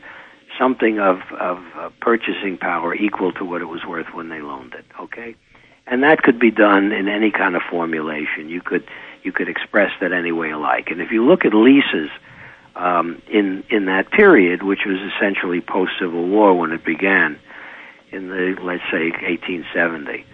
something 0.57 0.99
of 0.99 1.19
of 1.39 1.63
uh, 1.75 1.89
purchasing 2.01 2.57
power 2.57 2.93
equal 2.93 3.31
to 3.33 3.45
what 3.45 3.61
it 3.61 3.65
was 3.65 3.85
worth 3.85 4.07
when 4.13 4.29
they 4.29 4.41
loaned 4.41 4.73
it. 4.73 4.85
Okay, 4.99 5.35
and 5.85 6.03
that 6.03 6.21
could 6.23 6.39
be 6.39 6.51
done 6.51 6.91
in 6.91 7.07
any 7.07 7.31
kind 7.31 7.55
of 7.55 7.61
formulation. 7.69 8.49
You 8.49 8.61
could 8.61 8.87
you 9.23 9.31
could 9.31 9.49
express 9.49 9.91
that 9.99 10.11
any 10.11 10.31
way 10.31 10.49
you 10.49 10.57
like. 10.57 10.89
And 10.89 11.01
if 11.01 11.11
you 11.11 11.25
look 11.25 11.45
at 11.45 11.53
leases 11.53 12.09
um, 12.75 13.21
in 13.29 13.63
in 13.69 13.85
that 13.85 14.11
period, 14.11 14.63
which 14.63 14.85
was 14.85 14.97
essentially 15.13 15.61
post 15.61 15.93
Civil 15.99 16.27
War 16.27 16.57
when 16.57 16.71
it 16.71 16.83
began, 16.83 17.39
in 18.11 18.29
the 18.29 18.57
let's 18.61 18.83
say 18.91 19.09
1870, 19.09 20.25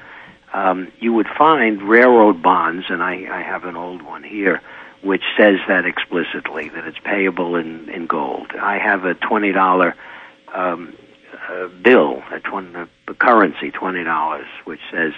um, 0.54 0.92
you 1.00 1.14
would 1.14 1.28
find 1.28 1.82
railroad 1.82 2.42
bonds, 2.42 2.86
and 2.90 3.02
I, 3.02 3.26
I 3.32 3.42
have 3.42 3.66
an 3.66 3.76
old 3.76 4.04
one 4.04 4.24
here, 4.24 4.62
which 5.04 5.24
says 5.38 5.58
that 5.68 5.86
explicitly 5.86 6.70
that 6.70 6.86
it's 6.86 6.97
payable 7.04 7.56
in 7.56 7.89
in 7.89 8.08
gold. 8.08 8.47
I 8.60 8.80
have 8.80 9.06
a 9.06 9.14
twenty 9.14 9.51
dollar 9.51 9.95
um, 10.54 10.95
uh, 11.49 11.68
bill, 11.68 12.22
a, 12.32 12.39
20, 12.39 12.76
a 13.08 13.14
currency, 13.14 13.72
twenty 13.72 14.04
dollars, 14.04 14.47
which 14.66 14.80
says, 14.91 15.14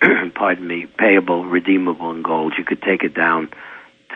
pardon 0.34 0.66
me, 0.66 0.86
payable, 0.98 1.44
redeemable 1.44 2.10
in 2.10 2.22
gold. 2.22 2.54
You 2.56 2.64
could 2.64 2.82
take 2.82 3.02
it 3.02 3.14
down 3.14 3.50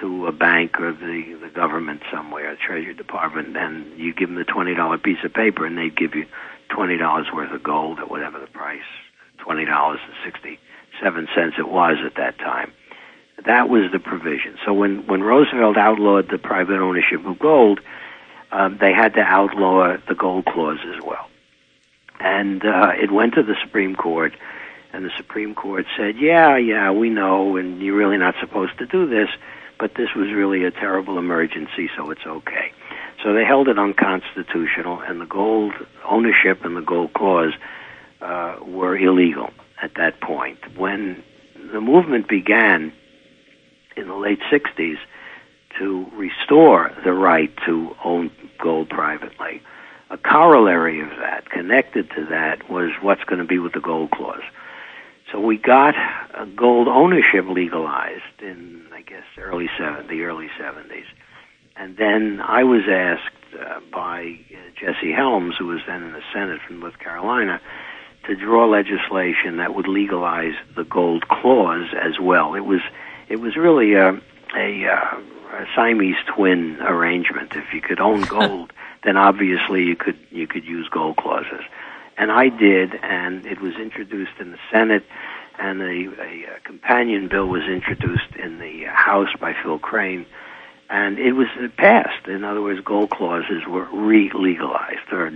to 0.00 0.26
a 0.26 0.32
bank 0.32 0.80
or 0.80 0.92
the 0.92 1.38
the 1.40 1.50
government 1.50 2.02
somewhere, 2.12 2.56
Treasury 2.56 2.94
Department, 2.94 3.56
and 3.56 3.98
you 3.98 4.14
give 4.14 4.28
them 4.28 4.36
the 4.38 4.44
twenty 4.44 4.74
dollar 4.74 4.98
piece 4.98 5.18
of 5.24 5.34
paper, 5.34 5.66
and 5.66 5.76
they'd 5.76 5.96
give 5.96 6.14
you 6.14 6.26
twenty 6.68 6.96
dollars 6.96 7.26
worth 7.34 7.52
of 7.52 7.62
gold 7.62 7.98
at 7.98 8.10
whatever 8.10 8.38
the 8.38 8.46
price, 8.46 8.86
twenty 9.38 9.64
dollars 9.64 10.00
and 10.04 10.14
sixty 10.24 10.58
seven 11.02 11.26
cents 11.34 11.56
it 11.58 11.68
was 11.68 11.96
at 12.04 12.14
that 12.16 12.38
time. 12.38 12.72
That 13.46 13.68
was 13.68 13.90
the 13.92 13.98
provision. 13.98 14.58
So 14.64 14.72
when 14.72 15.06
when 15.06 15.22
Roosevelt 15.22 15.76
outlawed 15.76 16.28
the 16.28 16.38
private 16.38 16.80
ownership 16.80 17.24
of 17.24 17.38
gold, 17.38 17.80
um, 18.52 18.78
they 18.78 18.92
had 18.92 19.14
to 19.14 19.20
outlaw 19.20 19.96
the 20.08 20.14
gold 20.14 20.44
clause 20.44 20.80
as 20.94 21.02
well. 21.02 21.28
And 22.18 22.64
uh, 22.64 22.92
it 23.00 23.10
went 23.10 23.34
to 23.34 23.42
the 23.42 23.56
Supreme 23.62 23.96
Court, 23.96 24.34
and 24.92 25.04
the 25.04 25.10
Supreme 25.16 25.54
Court 25.54 25.86
said, 25.96 26.16
"Yeah, 26.18 26.56
yeah, 26.56 26.90
we 26.90 27.08
know, 27.08 27.56
and 27.56 27.80
you're 27.80 27.96
really 27.96 28.18
not 28.18 28.34
supposed 28.40 28.76
to 28.78 28.86
do 28.86 29.08
this, 29.08 29.28
but 29.78 29.94
this 29.94 30.14
was 30.14 30.30
really 30.32 30.64
a 30.64 30.70
terrible 30.70 31.18
emergency, 31.18 31.88
so 31.96 32.10
it's 32.10 32.26
okay." 32.26 32.72
So 33.22 33.32
they 33.32 33.44
held 33.44 33.68
it 33.68 33.78
unconstitutional, 33.78 35.00
and 35.00 35.20
the 35.20 35.26
gold 35.26 35.72
ownership 36.04 36.64
and 36.64 36.76
the 36.76 36.82
gold 36.82 37.12
clause 37.14 37.52
uh, 38.20 38.56
were 38.62 38.96
illegal 38.96 39.50
at 39.80 39.94
that 39.94 40.20
point. 40.20 40.58
When 40.76 41.22
the 41.72 41.80
movement 41.80 42.28
began 42.28 42.92
in 43.96 44.08
the 44.08 44.14
late 44.14 44.40
'60s 44.50 44.98
to 45.78 46.06
restore 46.14 46.92
the 47.04 47.12
right 47.12 47.52
to 47.66 47.94
own 48.04 48.30
gold 48.58 48.88
privately. 48.88 49.62
A 50.10 50.18
corollary 50.18 51.00
of 51.00 51.10
that, 51.20 51.48
connected 51.50 52.10
to 52.10 52.26
that, 52.26 52.68
was 52.68 52.90
what's 53.00 53.22
going 53.24 53.38
to 53.38 53.44
be 53.44 53.58
with 53.58 53.72
the 53.72 53.80
gold 53.80 54.10
clause. 54.10 54.42
So 55.30 55.38
we 55.38 55.56
got 55.56 55.94
gold 56.56 56.88
ownership 56.88 57.44
legalized 57.48 58.42
in, 58.42 58.84
I 58.92 59.02
guess, 59.02 59.22
early 59.38 59.68
the 59.78 60.22
early 60.22 60.48
seventies, 60.58 61.06
and 61.76 61.96
then 61.96 62.40
I 62.40 62.64
was 62.64 62.82
asked 62.90 63.34
uh, 63.58 63.80
by 63.92 64.38
uh, 64.50 64.56
Jesse 64.78 65.12
Helms, 65.12 65.54
who 65.58 65.66
was 65.66 65.80
then 65.86 66.02
in 66.02 66.12
the 66.12 66.22
Senate 66.32 66.60
from 66.66 66.80
North 66.80 66.98
Carolina, 66.98 67.60
to 68.26 68.34
draw 68.34 68.66
legislation 68.66 69.56
that 69.58 69.74
would 69.74 69.88
legalize 69.88 70.54
the 70.76 70.84
gold 70.84 71.28
clause 71.28 71.88
as 71.94 72.18
well. 72.20 72.54
It 72.54 72.64
was 72.64 72.80
it 73.30 73.40
was 73.40 73.56
really 73.56 73.94
a 73.94 74.20
a, 74.54 74.86
uh, 74.86 75.20
a 75.52 75.66
Siamese 75.76 76.16
twin 76.26 76.76
arrangement. 76.80 77.54
If 77.54 77.72
you 77.72 77.80
could 77.80 78.00
own 78.00 78.22
gold, 78.28 78.72
then 79.04 79.16
obviously 79.16 79.84
you 79.84 79.96
could 79.96 80.18
you 80.30 80.46
could 80.46 80.64
use 80.64 80.88
gold 80.88 81.16
clauses, 81.16 81.62
and 82.18 82.30
I 82.30 82.48
did, 82.48 82.94
and 83.02 83.46
it 83.46 83.60
was 83.60 83.76
introduced 83.76 84.32
in 84.40 84.50
the 84.50 84.58
Senate, 84.70 85.04
and 85.58 85.80
a, 85.80 85.84
a, 85.84 86.56
a 86.56 86.60
companion 86.64 87.28
bill 87.28 87.46
was 87.46 87.62
introduced 87.62 88.34
in 88.36 88.58
the 88.58 88.84
House 88.84 89.30
by 89.40 89.54
Phil 89.62 89.78
Crane, 89.78 90.26
and 90.90 91.18
it 91.18 91.32
was 91.32 91.48
passed. 91.76 92.26
In 92.26 92.42
other 92.44 92.60
words, 92.60 92.80
gold 92.80 93.10
clauses 93.10 93.64
were 93.66 93.86
re-legalized 93.92 95.12
or 95.12 95.30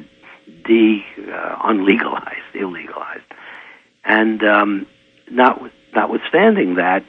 de 0.64 1.04
uh, 1.32 1.56
unlegalized, 1.62 2.52
illegalized, 2.54 3.22
and 4.04 4.42
um, 4.42 4.86
not 5.30 5.62
notwithstanding 5.94 6.74
that, 6.74 7.04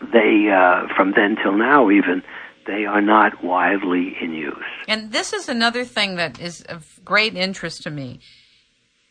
they 0.00 0.50
uh, 0.50 0.86
from 0.96 1.12
then 1.12 1.36
till 1.42 1.56
now 1.56 1.90
even 1.90 2.22
they 2.66 2.86
are 2.86 3.02
not 3.02 3.44
widely 3.44 4.16
in 4.20 4.32
use. 4.32 4.54
And 4.88 5.12
this 5.12 5.32
is 5.32 5.48
another 5.48 5.84
thing 5.84 6.16
that 6.16 6.40
is 6.40 6.62
of 6.62 7.00
great 7.04 7.36
interest 7.36 7.82
to 7.82 7.90
me. 7.90 8.20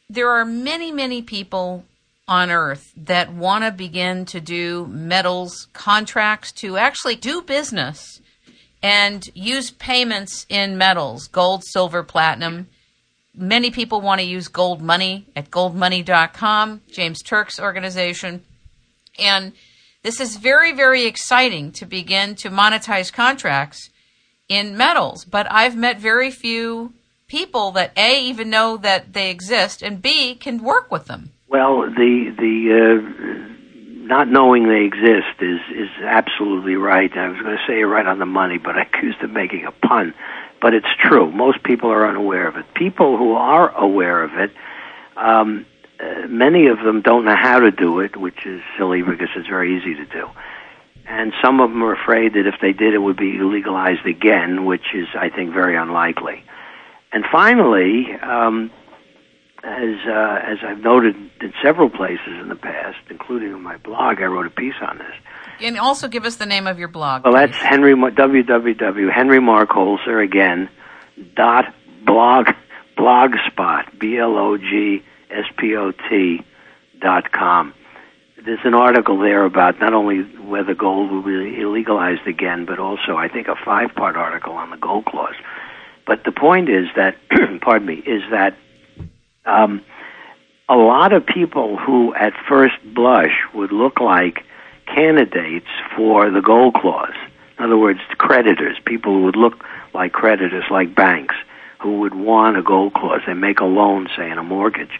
There 0.10 0.30
are 0.30 0.46
many, 0.46 0.92
many 0.92 1.22
people 1.22 1.86
on 2.28 2.50
earth 2.50 2.94
that 2.96 3.34
want 3.34 3.64
to 3.64 3.72
begin 3.72 4.26
to 4.26 4.40
do 4.40 4.88
metals 4.88 5.68
contracts 5.74 6.52
to 6.54 6.78
actually 6.78 7.16
do 7.16 7.42
business 7.42 8.22
and 8.82 9.30
use 9.34 9.72
payments 9.72 10.46
in 10.50 10.78
metals 10.78 11.28
gold, 11.28 11.64
silver, 11.66 12.04
platinum. 12.04 12.68
Many 13.36 13.72
people 13.72 14.02
want 14.02 14.22
to 14.22 14.28
use 14.28 14.48
gold 14.48 14.82
money 14.82 15.26
at 15.36 15.50
goldmoney.com, 15.50 16.82
James 16.92 17.22
Turk's 17.24 17.60
organization. 17.60 18.44
And 19.18 19.54
this 20.04 20.20
is 20.20 20.36
very, 20.36 20.74
very 20.74 21.06
exciting 21.06 21.72
to 21.74 21.86
begin 21.86 22.36
to 22.36 22.50
monetize 22.50 23.12
contracts 23.12 23.90
in 24.50 24.78
metals, 24.78 25.26
but 25.26 25.48
I've 25.50 25.76
met 25.76 26.00
very 26.00 26.30
few 26.30 26.94
people 27.28 27.72
that 27.72 27.92
A, 27.98 28.22
even 28.22 28.50
know 28.50 28.78
that 28.78 29.14
they 29.14 29.32
exist, 29.32 29.82
and 29.82 30.02
B, 30.02 30.36
can 30.36 30.62
work 30.62 30.92
with 30.92 31.06
them. 31.06 31.32
Well, 31.48 31.82
the, 31.84 32.34
the, 32.38 32.60
uh, 32.78 33.54
not 34.06 34.28
knowing 34.28 34.68
they 34.68 34.84
exist 34.84 35.42
is, 35.42 35.60
is 35.74 35.90
absolutely 36.04 36.76
right. 36.76 37.12
I 37.16 37.30
was 37.30 37.42
going 37.42 37.58
to 37.58 37.64
say 37.66 37.84
right 37.84 38.06
on 38.06 38.20
the 38.20 38.26
money, 38.26 38.58
but 38.58 38.76
I 38.78 38.84
accused 38.84 39.22
of 39.24 39.32
making 39.32 39.66
a 39.66 39.72
pun. 39.72 40.14
But 40.62 40.74
it's 40.74 40.88
true. 41.00 41.32
Most 41.32 41.64
people 41.64 41.90
are 41.90 42.08
unaware 42.08 42.48
of 42.48 42.58
it. 42.58 42.66
People 42.74 43.18
who 43.18 43.34
are 43.34 43.70
aware 43.76 44.24
of 44.24 44.34
it, 44.36 44.52
um, 45.18 45.66
uh, 46.04 46.28
many 46.28 46.68
of 46.68 46.80
them 46.80 47.02
don't 47.02 47.26
know 47.26 47.36
how 47.36 47.60
to 47.60 47.72
do 47.72 48.00
it, 48.00 48.18
which 48.18 48.46
is 48.46 48.62
silly 48.78 49.02
because 49.02 49.30
it's 49.36 49.48
very 49.48 49.78
easy 49.78 49.96
to 49.96 50.06
do. 50.06 50.30
And 51.06 51.34
some 51.42 51.60
of 51.60 51.70
them 51.70 51.84
are 51.84 51.94
afraid 51.94 52.34
that 52.34 52.48
if 52.48 52.56
they 52.62 52.74
did, 52.74 52.94
it 52.94 53.00
would 53.00 53.18
be 53.18 53.38
legalized 53.40 54.06
again, 54.06 54.66
which 54.66 54.94
is, 54.94 55.08
I 55.16 55.30
think, 55.30 55.54
very 55.54 55.76
unlikely. 55.76 56.44
And 57.12 57.26
finally, 57.32 58.12
um, 58.22 58.72
as 59.64 59.96
uh, 60.06 60.40
as 60.44 60.58
I've 60.66 60.80
noted 60.80 61.16
in 61.42 61.54
several 61.62 61.90
places 61.90 62.40
in 62.42 62.50
the 62.50 62.56
past, 62.56 62.98
including 63.10 63.54
on 63.54 63.62
my 63.62 63.78
blog, 63.78 64.22
I 64.22 64.26
wrote 64.26 64.48
a 64.48 64.50
piece 64.50 64.74
on 64.82 64.98
this. 64.98 65.14
And 65.62 65.78
also 65.78 66.08
give 66.08 66.26
us 66.26 66.36
the 66.36 66.46
name 66.46 66.68
of 66.68 66.80
your 66.80 66.88
blog. 66.88 67.24
Well, 67.24 67.34
please. 67.34 67.52
that's 67.52 67.64
Henry 67.64 67.94
www 67.94 69.14
Henry 69.14 69.40
Markholzer 69.40 70.24
again 70.24 70.70
dot 71.36 71.74
blog 72.06 72.48
blogspot 72.98 74.00
b 74.00 74.18
l 74.18 74.38
o 74.38 74.58
g 74.58 75.04
S-P-O-T 75.34 76.46
dot 77.00 77.32
com. 77.32 77.74
There's 78.44 78.60
an 78.64 78.74
article 78.74 79.20
there 79.20 79.46
about 79.46 79.80
not 79.80 79.94
only 79.94 80.22
whether 80.22 80.74
gold 80.74 81.12
will 81.12 81.22
be 81.22 81.58
illegalized 81.58 82.26
again, 82.28 82.66
but 82.66 82.80
also 82.80 83.16
I 83.16 83.28
think 83.30 83.48
a 83.48 83.56
five-part 83.56 84.16
article 84.16 84.54
on 84.54 84.70
the 84.70 84.78
gold 84.78 85.06
clause. 85.06 85.36
But 86.06 86.24
the 86.26 86.32
point 86.32 86.70
is 86.70 86.88
that, 86.96 87.16
pardon 87.62 87.88
me, 87.88 87.96
is 87.96 88.24
that 88.32 88.58
um, 89.46 89.82
a 90.68 90.76
lot 90.76 91.14
of 91.14 91.26
people 91.26 91.78
who 91.78 92.14
at 92.16 92.34
first 92.48 92.76
blush 92.84 93.32
would 93.54 93.72
look 93.72 94.00
like 94.00 94.40
candidates 94.86 95.68
for 95.96 96.30
the 96.30 96.42
gold 96.42 96.74
clause. 96.76 97.16
In 97.58 97.66
other 97.66 97.78
words, 97.78 98.00
creditors, 98.18 98.78
people 98.86 99.14
who 99.14 99.24
would 99.24 99.36
look 99.36 99.64
like 99.94 100.12
creditors, 100.12 100.66
like 100.70 100.96
banks, 100.96 101.36
who 101.82 102.00
would 102.00 102.14
want 102.14 102.58
a 102.58 102.64
gold 102.64 102.94
clause. 102.94 103.22
They 103.26 103.34
make 103.34 103.60
a 103.60 103.66
loan, 103.66 104.10
say, 104.18 104.30
in 104.30 104.38
a 104.38 104.44
mortgage 104.44 105.00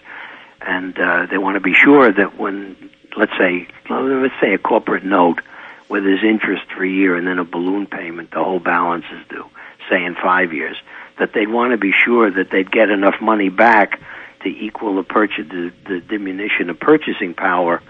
and 0.66 0.98
uh, 0.98 1.26
they 1.30 1.38
want 1.38 1.56
to 1.56 1.62
be 1.62 1.74
sure 1.74 2.12
that 2.12 2.38
when, 2.38 2.90
let's 3.18 3.32
say, 3.38 3.68
let's 3.90 4.34
say 4.42 4.54
a 4.54 4.58
corporate 4.58 5.04
note 5.04 5.40
where 5.88 6.02
there's 6.02 6.24
interest 6.24 6.64
for 6.76 6.84
a 6.84 6.90
year 6.90 7.16
and 7.16 7.28
then 7.28 7.40
a 7.40 7.44
balloon 7.44 7.86
payment, 7.86 8.32
the 8.32 8.44
whole 8.44 8.60
balance 8.60 9.06
is 9.12 9.28
due, 9.30 9.46
say 9.90 10.04
in 10.04 10.16
five 10.16 10.54
years, 10.54 10.78
that 11.20 11.34
they'd 11.34 11.50
want 11.50 11.72
to 11.72 11.78
be 11.78 11.92
sure 11.92 12.32
that 12.32 12.50
they'd 12.50 12.72
get 12.72 12.90
enough 12.90 13.16
money 13.22 13.50
back 13.50 14.00
to 14.42 14.50
equal 14.50 14.96
the 14.96 15.04
purchase, 15.04 15.48
the, 15.50 15.72
the 15.88 16.00
diminution 16.00 16.70
of 16.70 16.80
purchasing 16.80 17.34
power 17.34 17.82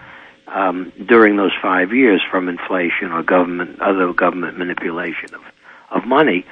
um, 0.47 0.91
during 1.05 1.38
those 1.38 1.53
five 1.61 1.93
years 1.93 2.21
from 2.30 2.49
inflation 2.49 3.11
or 3.11 3.24
government, 3.24 3.80
other 3.82 4.11
government 4.13 4.57
manipulation 4.57 5.34
of, 5.34 5.41
of 5.89 6.05
money. 6.05 6.45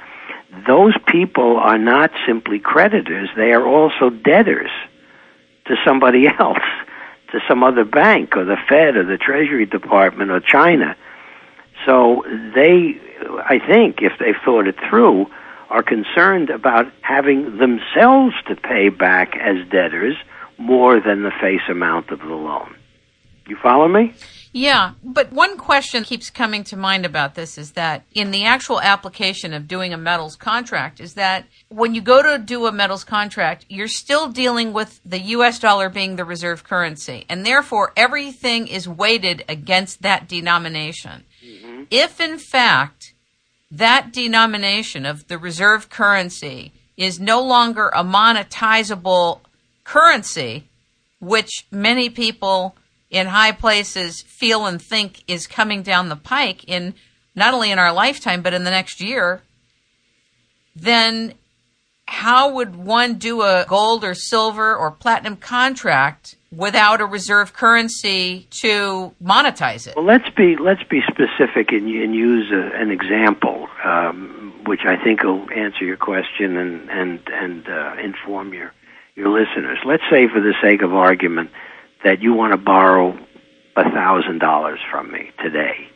Those 0.66 0.94
people 1.06 1.56
are 1.56 1.78
not 1.78 2.10
simply 2.26 2.58
creditors; 2.58 3.28
they 3.36 3.52
are 3.52 3.66
also 3.66 4.10
debtors 4.10 4.70
to 5.66 5.76
somebody 5.84 6.26
else, 6.38 6.58
to 7.32 7.40
some 7.48 7.62
other 7.62 7.84
bank 7.84 8.36
or 8.36 8.44
the 8.44 8.56
Fed 8.68 8.96
or 8.96 9.04
the 9.04 9.18
Treasury 9.18 9.66
Department 9.66 10.30
or 10.30 10.40
China. 10.40 10.96
So 11.86 12.22
they, 12.54 13.00
I 13.44 13.58
think, 13.58 13.98
if 14.02 14.12
they've 14.18 14.36
thought 14.44 14.66
it 14.66 14.76
through, 14.88 15.26
are 15.70 15.82
concerned 15.82 16.50
about 16.50 16.86
having 17.00 17.56
themselves 17.56 18.34
to 18.46 18.54
pay 18.54 18.90
back 18.90 19.36
as 19.36 19.56
debtors 19.70 20.16
more 20.58 21.00
than 21.00 21.22
the 21.22 21.32
face 21.40 21.62
amount 21.68 22.10
of 22.10 22.18
the 22.20 22.26
loan. 22.26 22.76
You 23.48 23.56
follow 23.56 23.88
me? 23.88 24.14
Yeah, 24.54 24.92
but 25.02 25.32
one 25.32 25.56
question 25.56 26.04
keeps 26.04 26.28
coming 26.28 26.62
to 26.64 26.76
mind 26.76 27.06
about 27.06 27.34
this 27.34 27.56
is 27.56 27.72
that 27.72 28.04
in 28.14 28.32
the 28.32 28.44
actual 28.44 28.82
application 28.82 29.54
of 29.54 29.66
doing 29.66 29.94
a 29.94 29.96
metals 29.96 30.36
contract 30.36 31.00
is 31.00 31.14
that 31.14 31.46
when 31.68 31.94
you 31.94 32.02
go 32.02 32.22
to 32.22 32.38
do 32.38 32.66
a 32.66 32.72
metals 32.72 33.02
contract, 33.02 33.64
you're 33.70 33.88
still 33.88 34.28
dealing 34.28 34.74
with 34.74 35.00
the 35.06 35.20
US 35.20 35.58
dollar 35.58 35.88
being 35.88 36.16
the 36.16 36.24
reserve 36.24 36.64
currency 36.64 37.24
and 37.30 37.46
therefore 37.46 37.92
everything 37.96 38.68
is 38.68 38.86
weighted 38.86 39.42
against 39.48 40.02
that 40.02 40.28
denomination. 40.28 41.24
Mm-hmm. 41.42 41.84
If 41.90 42.20
in 42.20 42.36
fact 42.36 43.14
that 43.70 44.12
denomination 44.12 45.06
of 45.06 45.28
the 45.28 45.38
reserve 45.38 45.88
currency 45.88 46.72
is 46.98 47.18
no 47.18 47.40
longer 47.42 47.88
a 47.94 48.04
monetizable 48.04 49.40
currency, 49.84 50.68
which 51.20 51.66
many 51.70 52.10
people 52.10 52.76
in 53.12 53.26
high 53.28 53.52
places 53.52 54.22
feel 54.22 54.66
and 54.66 54.82
think 54.82 55.22
is 55.28 55.46
coming 55.46 55.82
down 55.82 56.08
the 56.08 56.16
pike 56.16 56.64
in 56.64 56.94
not 57.36 57.54
only 57.54 57.70
in 57.70 57.78
our 57.78 57.92
lifetime 57.92 58.42
but 58.42 58.54
in 58.54 58.64
the 58.64 58.70
next 58.70 59.00
year, 59.00 59.42
then 60.74 61.34
how 62.06 62.52
would 62.54 62.74
one 62.74 63.14
do 63.14 63.42
a 63.42 63.64
gold 63.68 64.02
or 64.02 64.14
silver 64.14 64.74
or 64.74 64.90
platinum 64.90 65.36
contract 65.36 66.36
without 66.50 67.00
a 67.00 67.06
reserve 67.06 67.52
currency 67.52 68.46
to 68.50 69.14
monetize 69.22 69.86
it? 69.86 69.94
Well, 69.94 70.04
let's 70.04 70.28
be 70.30 70.56
let's 70.56 70.82
be 70.82 71.00
specific 71.02 71.70
and, 71.70 71.86
and 71.88 72.14
use 72.14 72.50
a, 72.50 72.80
an 72.80 72.90
example, 72.90 73.68
um, 73.84 74.54
which 74.66 74.82
I 74.86 75.02
think 75.02 75.22
will 75.22 75.48
answer 75.50 75.84
your 75.84 75.96
question 75.96 76.56
and 76.56 76.90
and 76.90 77.20
and 77.28 77.68
uh, 77.68 77.94
inform 78.02 78.54
your 78.54 78.72
your 79.14 79.28
listeners. 79.28 79.78
Let's 79.84 80.04
say, 80.10 80.28
for 80.28 80.40
the 80.40 80.54
sake 80.62 80.82
of 80.82 80.94
argument, 80.94 81.50
that 82.04 82.22
you 82.22 82.32
want 82.32 82.52
to 82.52 82.56
borrow 82.56 83.18
a 83.76 83.90
thousand 83.90 84.38
dollars 84.38 84.80
from 84.90 85.10
me 85.10 85.30
today, 85.42 85.88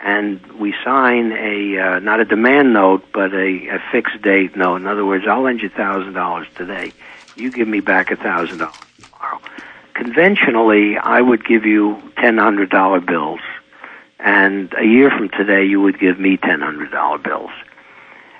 and 0.00 0.40
we 0.52 0.74
sign 0.84 1.32
a 1.32 1.78
uh, 1.78 1.98
not 2.00 2.20
a 2.20 2.24
demand 2.24 2.72
note 2.72 3.04
but 3.12 3.32
a, 3.32 3.68
a 3.68 3.82
fixed 3.90 4.22
date 4.22 4.56
note. 4.56 4.76
In 4.76 4.86
other 4.86 5.04
words, 5.04 5.24
I'll 5.28 5.42
lend 5.42 5.60
you 5.60 5.68
thousand 5.68 6.12
dollars 6.12 6.46
today. 6.54 6.92
You 7.34 7.50
give 7.50 7.68
me 7.68 7.80
back 7.80 8.10
a 8.10 8.16
thousand 8.16 8.58
dollars 8.58 8.76
tomorrow. 9.00 9.40
Conventionally, 9.94 10.96
I 10.98 11.20
would 11.20 11.44
give 11.44 11.64
you 11.64 12.00
ten 12.18 12.38
hundred 12.38 12.70
dollar 12.70 13.00
bills, 13.00 13.40
and 14.20 14.72
a 14.78 14.84
year 14.84 15.10
from 15.10 15.28
today 15.30 15.64
you 15.64 15.80
would 15.80 15.98
give 15.98 16.20
me 16.20 16.36
ten 16.36 16.60
hundred 16.60 16.92
dollar 16.92 17.18
bills. 17.18 17.50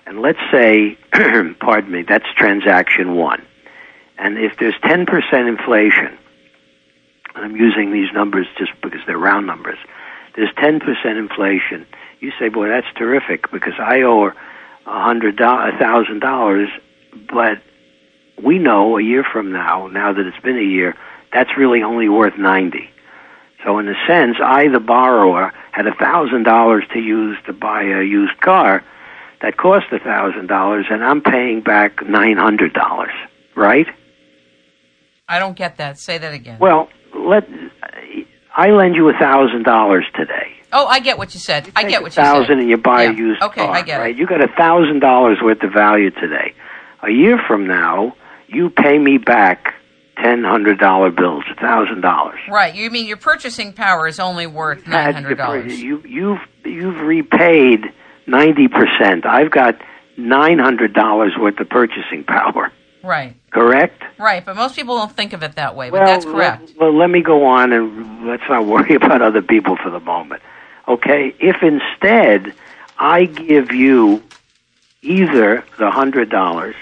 And 0.07 0.21
let's 0.21 0.39
say, 0.53 0.97
pardon 1.13 1.91
me, 1.91 2.03
that's 2.03 2.27
transaction 2.37 3.17
one. 3.17 3.45
And 4.19 4.39
if 4.39 4.57
there's 4.59 4.79
ten 4.83 5.05
percent 5.05 5.49
inflation, 5.49 6.07
and 6.07 6.19
I'm 7.37 7.57
using 7.57 7.93
these 7.93 8.13
numbers 8.13 8.47
just 8.59 8.73
because 8.83 9.01
they're 9.07 9.19
round 9.19 9.47
numbers, 9.47 9.79
there's 10.35 10.51
ten 10.57 10.81
percent 10.81 11.19
inflation. 11.19 11.87
You 12.21 12.33
say, 12.39 12.49
boy, 12.49 12.69
that's 12.69 12.87
terrific 12.97 13.51
because 13.51 13.75
I 13.79 14.03
owe 14.03 14.27
a 14.87 15.03
hundred 15.03 15.41
a 15.41 15.79
thousand 15.79 16.21
dollars, 16.21 16.69
but 17.33 17.59
we 18.43 18.59
know 18.59 18.99
a 18.99 19.03
year 19.03 19.25
from 19.25 19.53
now, 19.53 19.87
now 19.89 20.13
that 20.13 20.27
it's 20.27 20.41
been 20.43 20.59
a 20.59 20.63
year, 20.63 20.95
that's 21.33 21.51
really 21.57 21.83
only 21.83 22.09
worth 22.09 22.39
ninety. 22.39 22.91
So 23.65 23.79
in 23.79 23.89
a 23.89 23.95
sense, 24.07 24.37
I, 24.43 24.69
the 24.69 24.81
borrower, 24.81 25.53
had 25.73 25.87
a 25.87 25.95
thousand 25.95 26.45
dollars 26.45 26.85
to 26.93 27.01
use 27.01 27.37
to 27.47 27.53
buy 27.53 27.83
a 27.83 28.03
used 28.03 28.41
car 28.41 28.85
that 29.43 29.57
cost 29.57 29.87
a 29.93 29.99
thousand 29.99 30.47
dollars, 30.47 30.87
and 30.91 31.05
I'm 31.05 31.21
paying 31.21 31.61
back 31.63 32.07
nine 32.07 32.37
hundred 32.37 32.73
dollars. 32.73 33.15
Right? 33.55 33.87
I 35.29 35.39
don't 35.39 35.57
get 35.57 35.79
that. 35.79 35.99
Say 35.99 36.19
that 36.19 36.33
again. 36.33 36.59
Well, 36.61 36.89
let 37.27 37.45
I 38.57 38.71
lend 38.71 38.95
you 38.95 39.09
a 39.09 39.13
thousand 39.19 39.65
dollars 39.65 40.05
today. 40.15 40.53
Oh, 40.73 40.87
I 40.87 41.01
get 41.01 41.19
what 41.19 41.35
you 41.35 41.41
said. 41.41 41.67
You 41.67 41.73
I 41.77 41.85
get 41.85 42.03
what 42.03 42.09
you 42.13 42.23
said. 42.23 42.23
thousand 42.25 42.59
and 42.61 42.69
you 42.69 42.77
buy 42.77 43.05
Yeah. 43.05 43.11
a 43.11 43.15
used 43.15 43.43
Okay, 43.43 43.65
car. 43.65 43.75
I 43.77 43.83
get 43.83 43.99
it. 44.01 44.03
right? 44.03 44.17
You 44.17 44.27
got 44.27 44.43
a 44.43 44.49
thousand 44.57 45.01
dollars 45.01 45.39
worth 45.43 45.63
of 45.63 45.73
value 45.73 46.11
today. 46.11 46.55
A 47.03 47.11
year 47.11 47.39
from 47.47 47.67
now, 47.67 48.15
you 48.49 48.71
pay 48.71 48.99
me 48.99 49.19
back 49.19 49.75
ten 50.23 50.43
hundred 50.45 50.79
dollar 50.79 51.11
bills, 51.11 51.45
a 51.51 51.61
thousand 51.61 52.01
dollars. 52.01 52.39
Right. 52.51 52.75
You 52.75 52.91
mean 52.91 53.07
your 53.07 53.17
purchasing 53.19 53.73
power 53.73 54.07
is 54.09 54.19
only 54.19 54.47
worth 54.47 54.87
nine 54.87 55.15
hundred 55.15 55.37
dollars? 55.39 55.81
You 55.81 56.03
you've 56.07 56.41
you've 56.65 57.01
repaid 57.01 57.85
ninety 58.27 58.69
percent. 58.69 59.25
I've 59.27 59.51
got 59.51 59.75
nine 60.17 60.59
hundred 60.59 60.95
dollars 60.95 61.35
worth 61.39 61.61
of 61.61 61.69
purchasing 61.69 62.25
power. 62.25 62.73
Right. 63.07 63.37
Correct? 63.51 64.03
Right. 64.19 64.45
But 64.45 64.57
most 64.57 64.75
people 64.75 64.97
don't 64.97 65.13
think 65.13 65.33
of 65.33 65.43
it 65.43 65.55
that 65.55 65.77
way. 65.77 65.91
But 65.91 66.01
well, 66.01 66.07
that's 66.07 66.25
correct. 66.25 66.69
Let, 66.71 66.79
well, 66.79 66.97
let 66.97 67.09
me 67.09 67.23
go 67.23 67.47
on 67.47 67.73
and 67.73 68.27
let's 68.27 68.43
not 68.49 68.67
worry 68.67 68.95
about 69.01 69.23
other 69.23 69.43
people 69.43 69.77
for 69.77 69.91
the 69.91 70.01
moment. 70.01 70.43
Okay? 70.89 71.35
If 71.39 71.63
instead 71.63 72.53
I 72.99 73.27
give 73.27 73.73
you 73.73 74.23
either 75.03 75.65
the 75.79 75.91
hundred 75.91 76.31
dollars 76.31 76.75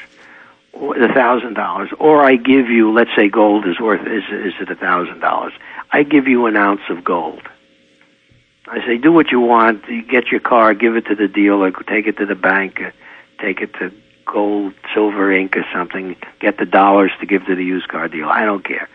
or 0.72 0.98
the 0.98 1.08
thousand 1.08 1.54
dollars, 1.54 1.90
or 2.00 2.24
I 2.24 2.36
give 2.36 2.68
you, 2.68 2.92
let's 2.92 3.10
say, 3.14 3.28
gold 3.28 3.66
is 3.66 3.78
worth 3.78 4.06
is 4.06 4.24
is 4.30 4.54
it 4.60 4.70
a 4.70 4.74
thousand 4.74 5.20
dollars? 5.20 5.52
I 5.92 6.02
give 6.02 6.26
you 6.26 6.46
an 6.46 6.56
ounce 6.56 6.80
of 6.88 7.04
gold. 7.04 7.42
I 8.66 8.78
say, 8.86 8.96
do 8.96 9.12
what 9.12 9.30
you 9.30 9.40
want. 9.40 9.86
You 9.88 10.02
get 10.02 10.28
your 10.28 10.40
car, 10.40 10.72
give 10.72 10.96
it 10.96 11.06
to 11.06 11.14
the 11.14 11.28
dealer, 11.28 11.70
take 11.70 12.06
it 12.06 12.16
to 12.16 12.26
the 12.26 12.34
bank, 12.34 12.80
take 13.38 13.60
it 13.60 13.74
to 13.74 13.92
Gold, 14.24 14.74
Silver 14.94 15.28
Inc. 15.28 15.56
or 15.56 15.64
something. 15.72 16.16
Get 16.40 16.58
the 16.58 16.66
dollars 16.66 17.12
to 17.20 17.26
give 17.26 17.46
to 17.46 17.54
the 17.54 17.64
used 17.64 17.88
car 17.88 18.08
dealer. 18.08 18.30
I 18.30 18.44
don't 18.44 18.64
care. 18.64 18.88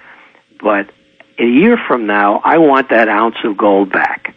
But 0.61 0.89
a 1.37 1.45
year 1.45 1.77
from 1.87 2.05
now, 2.05 2.41
I 2.43 2.57
want 2.57 2.89
that 2.89 3.07
ounce 3.07 3.37
of 3.43 3.57
gold 3.57 3.91
back. 3.91 4.35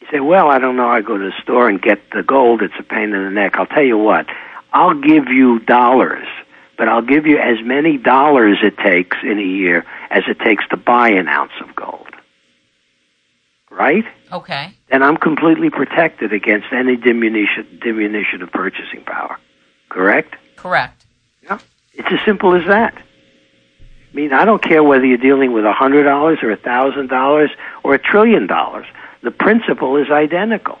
You 0.00 0.06
say, 0.10 0.20
well, 0.20 0.50
I 0.50 0.58
don't 0.58 0.76
know. 0.76 0.88
I 0.88 1.00
go 1.00 1.18
to 1.18 1.24
the 1.24 1.42
store 1.42 1.68
and 1.68 1.82
get 1.82 2.10
the 2.12 2.22
gold. 2.22 2.62
It's 2.62 2.74
a 2.78 2.82
pain 2.82 3.12
in 3.12 3.24
the 3.24 3.30
neck. 3.30 3.56
I'll 3.56 3.66
tell 3.66 3.82
you 3.82 3.98
what. 3.98 4.26
I'll 4.72 4.94
give 4.94 5.28
you 5.28 5.58
dollars, 5.60 6.28
but 6.78 6.88
I'll 6.88 7.02
give 7.02 7.26
you 7.26 7.38
as 7.38 7.56
many 7.64 7.96
dollars 7.96 8.58
it 8.62 8.76
takes 8.78 9.16
in 9.22 9.38
a 9.38 9.42
year 9.42 9.84
as 10.10 10.24
it 10.28 10.38
takes 10.38 10.66
to 10.68 10.76
buy 10.76 11.10
an 11.10 11.28
ounce 11.28 11.52
of 11.60 11.74
gold. 11.74 12.08
Right? 13.70 14.04
Okay. 14.32 14.72
Then 14.90 15.02
I'm 15.02 15.16
completely 15.16 15.70
protected 15.70 16.32
against 16.32 16.66
any 16.72 16.96
diminution, 16.96 17.78
diminution 17.82 18.42
of 18.42 18.50
purchasing 18.50 19.04
power. 19.04 19.38
Correct? 19.88 20.34
Correct. 20.56 21.04
Yeah. 21.42 21.58
It's 21.94 22.08
as 22.10 22.18
simple 22.24 22.54
as 22.54 22.66
that. 22.66 22.94
I 22.94 24.16
mean, 24.16 24.32
I 24.32 24.44
don't 24.44 24.62
care 24.62 24.82
whether 24.82 25.04
you're 25.04 25.18
dealing 25.18 25.52
with 25.52 25.64
a 25.64 25.72
hundred 25.72 26.04
dollars 26.04 26.38
or 26.42 26.50
a 26.50 26.56
thousand 26.56 27.08
dollars 27.08 27.50
or 27.84 27.94
a 27.94 27.98
trillion 27.98 28.46
dollars. 28.46 28.86
The 29.22 29.30
principle 29.30 29.96
is 29.96 30.10
identical. 30.10 30.78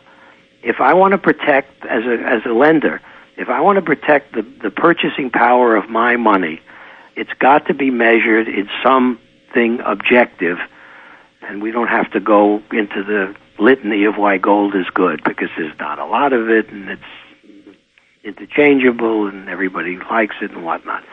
If 0.62 0.80
I 0.80 0.94
want 0.94 1.12
to 1.12 1.18
protect 1.18 1.84
as 1.86 2.04
a 2.04 2.14
as 2.26 2.42
a 2.46 2.52
lender, 2.52 3.00
if 3.36 3.48
I 3.48 3.60
want 3.60 3.76
to 3.76 3.82
protect 3.82 4.32
the, 4.34 4.42
the 4.62 4.70
purchasing 4.70 5.30
power 5.30 5.76
of 5.76 5.88
my 5.88 6.16
money, 6.16 6.60
it's 7.14 7.32
got 7.38 7.66
to 7.66 7.74
be 7.74 7.90
measured 7.90 8.48
in 8.48 8.68
something 8.82 9.80
objective, 9.84 10.58
and 11.48 11.62
we 11.62 11.70
don't 11.70 11.88
have 11.88 12.10
to 12.12 12.20
go 12.20 12.62
into 12.72 13.02
the 13.02 13.34
litany 13.58 14.04
of 14.04 14.16
why 14.16 14.38
gold 14.38 14.74
is 14.74 14.86
good 14.92 15.22
because 15.24 15.48
there's 15.56 15.76
not 15.78 15.98
a 15.98 16.04
lot 16.04 16.32
of 16.32 16.50
it 16.50 16.68
and 16.68 16.90
it's 16.90 17.02
interchangeable 18.24 19.28
and 19.28 19.48
everybody 19.48 19.96
likes 20.10 20.36
it 20.42 20.50
and 20.50 20.64
whatnot. 20.64 21.04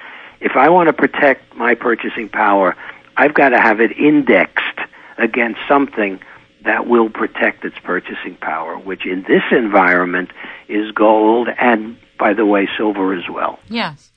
If 0.41 0.53
I 0.55 0.69
want 0.69 0.87
to 0.87 0.93
protect 0.93 1.55
my 1.55 1.75
purchasing 1.75 2.27
power, 2.27 2.75
I've 3.15 3.33
got 3.33 3.49
to 3.49 3.59
have 3.59 3.79
it 3.79 3.91
indexed 3.97 4.79
against 5.17 5.59
something 5.67 6.19
that 6.65 6.87
will 6.87 7.09
protect 7.09 7.63
its 7.65 7.77
purchasing 7.83 8.35
power, 8.35 8.77
which 8.77 9.05
in 9.05 9.23
this 9.23 9.43
environment 9.51 10.31
is 10.67 10.91
gold 10.91 11.49
and, 11.59 11.97
by 12.17 12.33
the 12.33 12.45
way, 12.45 12.67
silver 12.77 13.13
as 13.13 13.29
well. 13.29 13.59
Yes. 13.69 14.11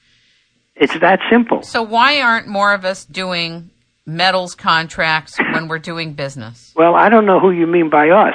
It's 0.75 0.99
that 0.99 1.21
simple. 1.31 1.63
So 1.63 1.83
why 1.83 2.21
aren't 2.21 2.49
more 2.49 2.73
of 2.73 2.85
us 2.85 3.05
doing 3.05 3.71
metals 4.07 4.55
contracts 4.55 5.39
when 5.39 5.69
we're 5.69 5.79
doing 5.79 6.15
business? 6.15 6.73
Well, 6.77 6.95
I 6.95 7.09
don't 7.09 7.27
know 7.27 7.41
who 7.41 7.51
you 7.51 7.67
mean 7.67 7.91
by 7.91 8.11
us, 8.11 8.35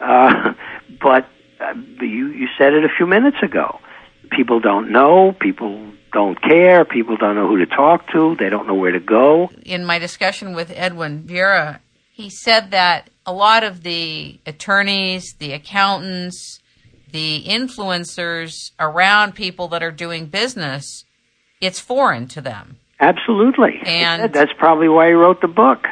uh, 0.00 0.52
but 1.00 1.28
uh, 1.60 1.74
you 2.00 2.28
you 2.28 2.48
said 2.58 2.74
it 2.74 2.84
a 2.84 2.88
few 2.94 3.06
minutes 3.06 3.38
ago. 3.42 3.80
People 4.30 4.60
don't 4.60 4.90
know. 4.90 5.34
People 5.40 5.92
don't 6.12 6.40
care. 6.42 6.84
People 6.84 7.16
don't 7.16 7.36
know 7.36 7.46
who 7.46 7.58
to 7.58 7.66
talk 7.66 8.10
to. 8.12 8.36
They 8.38 8.48
don't 8.48 8.66
know 8.66 8.74
where 8.74 8.92
to 8.92 9.00
go. 9.00 9.50
In 9.64 9.84
my 9.84 9.98
discussion 9.98 10.54
with 10.54 10.72
Edwin 10.74 11.22
Vieira, 11.22 11.78
he 12.12 12.28
said 12.28 12.70
that 12.72 13.10
a 13.24 13.32
lot 13.32 13.62
of 13.62 13.82
the 13.82 14.40
attorneys, 14.46 15.34
the 15.38 15.52
accountants, 15.52 16.60
the 17.10 17.44
influencers 17.46 18.72
around 18.80 19.34
people 19.34 19.68
that 19.68 19.82
are 19.82 19.92
doing 19.92 20.26
business, 20.26 21.04
it's 21.60 21.78
foreign 21.78 22.26
to 22.28 22.40
them. 22.40 22.78
Absolutely. 23.00 23.80
And- 23.84 24.32
that's 24.32 24.52
probably 24.58 24.88
why 24.88 25.08
he 25.08 25.12
wrote 25.12 25.40
the 25.40 25.48
book. 25.48 25.86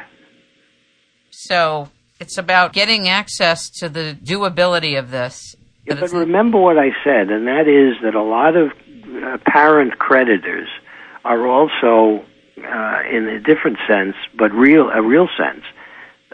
So 1.30 1.88
it's 2.20 2.38
about 2.38 2.72
getting 2.72 3.08
access 3.08 3.68
to 3.80 3.88
the 3.88 4.16
doability 4.22 4.98
of 4.98 5.10
this. 5.10 5.56
Yeah, 5.86 5.96
But 6.00 6.12
remember 6.12 6.58
what 6.58 6.78
I 6.78 6.92
said, 7.02 7.28
and 7.28 7.46
that 7.46 7.68
is 7.68 8.00
that 8.02 8.14
a 8.14 8.22
lot 8.22 8.56
of 8.56 8.72
apparent 9.22 9.98
creditors 9.98 10.68
are 11.24 11.46
also, 11.46 12.24
uh, 12.58 13.00
in 13.10 13.28
a 13.28 13.40
different 13.40 13.78
sense, 13.86 14.14
but 14.38 14.52
real 14.52 14.88
a 14.88 15.02
real 15.02 15.28
sense, 15.36 15.64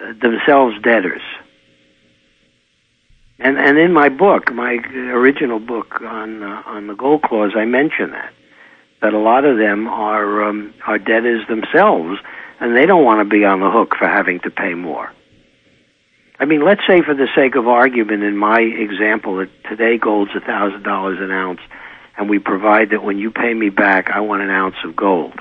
uh, 0.00 0.12
themselves 0.22 0.76
debtors. 0.82 1.22
And 3.40 3.58
and 3.58 3.78
in 3.78 3.92
my 3.92 4.08
book, 4.08 4.52
my 4.52 4.74
original 4.94 5.58
book 5.58 6.00
on 6.02 6.42
uh, 6.42 6.62
on 6.66 6.86
the 6.86 6.94
gold 6.94 7.22
clause, 7.22 7.52
I 7.56 7.64
mention 7.64 8.12
that 8.12 8.32
that 9.02 9.14
a 9.14 9.18
lot 9.18 9.44
of 9.44 9.56
them 9.56 9.88
are 9.88 10.48
um, 10.48 10.74
are 10.86 10.98
debtors 10.98 11.46
themselves, 11.48 12.18
and 12.60 12.76
they 12.76 12.86
don't 12.86 13.04
want 13.04 13.20
to 13.20 13.24
be 13.24 13.44
on 13.44 13.60
the 13.60 13.70
hook 13.70 13.94
for 13.98 14.06
having 14.06 14.40
to 14.40 14.50
pay 14.50 14.74
more. 14.74 15.10
I 16.38 16.46
mean, 16.46 16.64
let's 16.64 16.80
say 16.86 17.02
for 17.02 17.14
the 17.14 17.28
sake 17.34 17.54
of 17.54 17.68
argument, 17.68 18.22
in 18.22 18.36
my 18.36 18.60
example, 18.60 19.36
that 19.36 19.50
today 19.68 19.98
gold's 19.98 20.30
a 20.34 20.40
thousand 20.40 20.82
dollars 20.82 21.18
an 21.20 21.30
ounce, 21.30 21.60
and 22.16 22.30
we 22.30 22.38
provide 22.38 22.90
that 22.90 23.02
when 23.02 23.18
you 23.18 23.30
pay 23.30 23.52
me 23.52 23.68
back, 23.68 24.10
I 24.10 24.20
want 24.20 24.42
an 24.42 24.50
ounce 24.50 24.76
of 24.84 24.96
gold. 24.96 25.38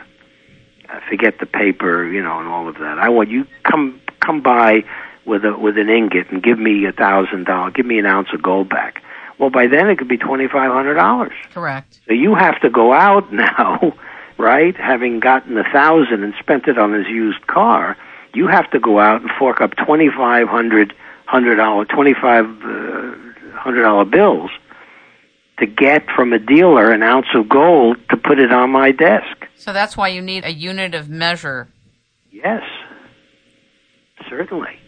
Uh, 0.89 0.99
forget 1.10 1.39
the 1.39 1.45
paper, 1.45 2.05
you 2.05 2.22
know, 2.22 2.39
and 2.39 2.47
all 2.47 2.68
of 2.68 2.76
that. 2.76 2.97
I 2.99 3.10
want 3.10 3.30
you 3.30 3.45
come 3.64 4.01
come 4.20 4.41
by 4.41 4.84
with 5.26 5.45
a 5.45 5.57
with 5.57 5.78
an 5.78 5.89
ingot 5.89 6.32
and 6.32 6.41
give 6.43 6.60
me 6.60 6.86
a 6.86 6.91
thousand 6.91 7.45
dollars, 7.45 7.74
give 7.76 7.86
me 7.86 7.99
an 7.99 8.05
ounce 8.05 8.30
of 8.34 8.41
gold 8.41 8.70
back. 8.70 9.01
Well, 9.39 9.49
by 9.49 9.67
then 9.67 9.89
it 9.89 9.97
could 9.97 10.07
be 10.09 10.17
twenty 10.17 10.47
five 10.47 10.71
hundred 10.71 10.95
dollars. 10.95 11.33
correct. 11.53 11.99
So 12.07 12.13
you 12.13 12.35
have 12.35 12.59
to 12.61 12.69
go 12.69 12.93
out 12.93 13.31
now, 13.47 13.93
right? 14.37 14.75
Having 14.77 15.21
gotten 15.21 15.57
a 15.57 15.63
thousand 15.63 16.23
and 16.23 16.33
spent 16.39 16.67
it 16.67 16.77
on 16.77 16.93
his 16.93 17.07
used 17.07 17.47
car, 17.47 17.97
you 18.33 18.47
have 18.47 18.69
to 18.71 18.79
go 18.79 18.99
out 18.99 19.21
and 19.21 19.31
fork 19.39 19.61
up 19.61 19.75
twenty 19.75 20.09
five 20.09 20.47
hundred 20.47 20.93
hundred 21.25 21.55
dollar 21.55 21.85
twenty 21.85 22.13
five 22.13 22.45
uh, 22.45 23.15
hundred 23.55 23.83
dollar 23.83 24.05
bills 24.05 24.51
to 25.59 25.65
get 25.65 26.05
from 26.15 26.31
a 26.33 26.39
dealer 26.39 26.91
an 26.91 27.03
ounce 27.03 27.27
of 27.33 27.47
gold 27.49 27.97
to 28.09 28.15
put 28.17 28.39
it 28.39 28.51
on 28.51 28.69
my 28.71 28.91
desk. 28.91 29.45
So 29.57 29.73
that's 29.73 29.97
why 29.97 30.07
you 30.07 30.21
need 30.21 30.45
a 30.45 30.53
unit 30.53 30.93
of 30.95 31.09
measure. 31.09 31.67
Yes, 32.31 32.63
certainly. 34.29 34.79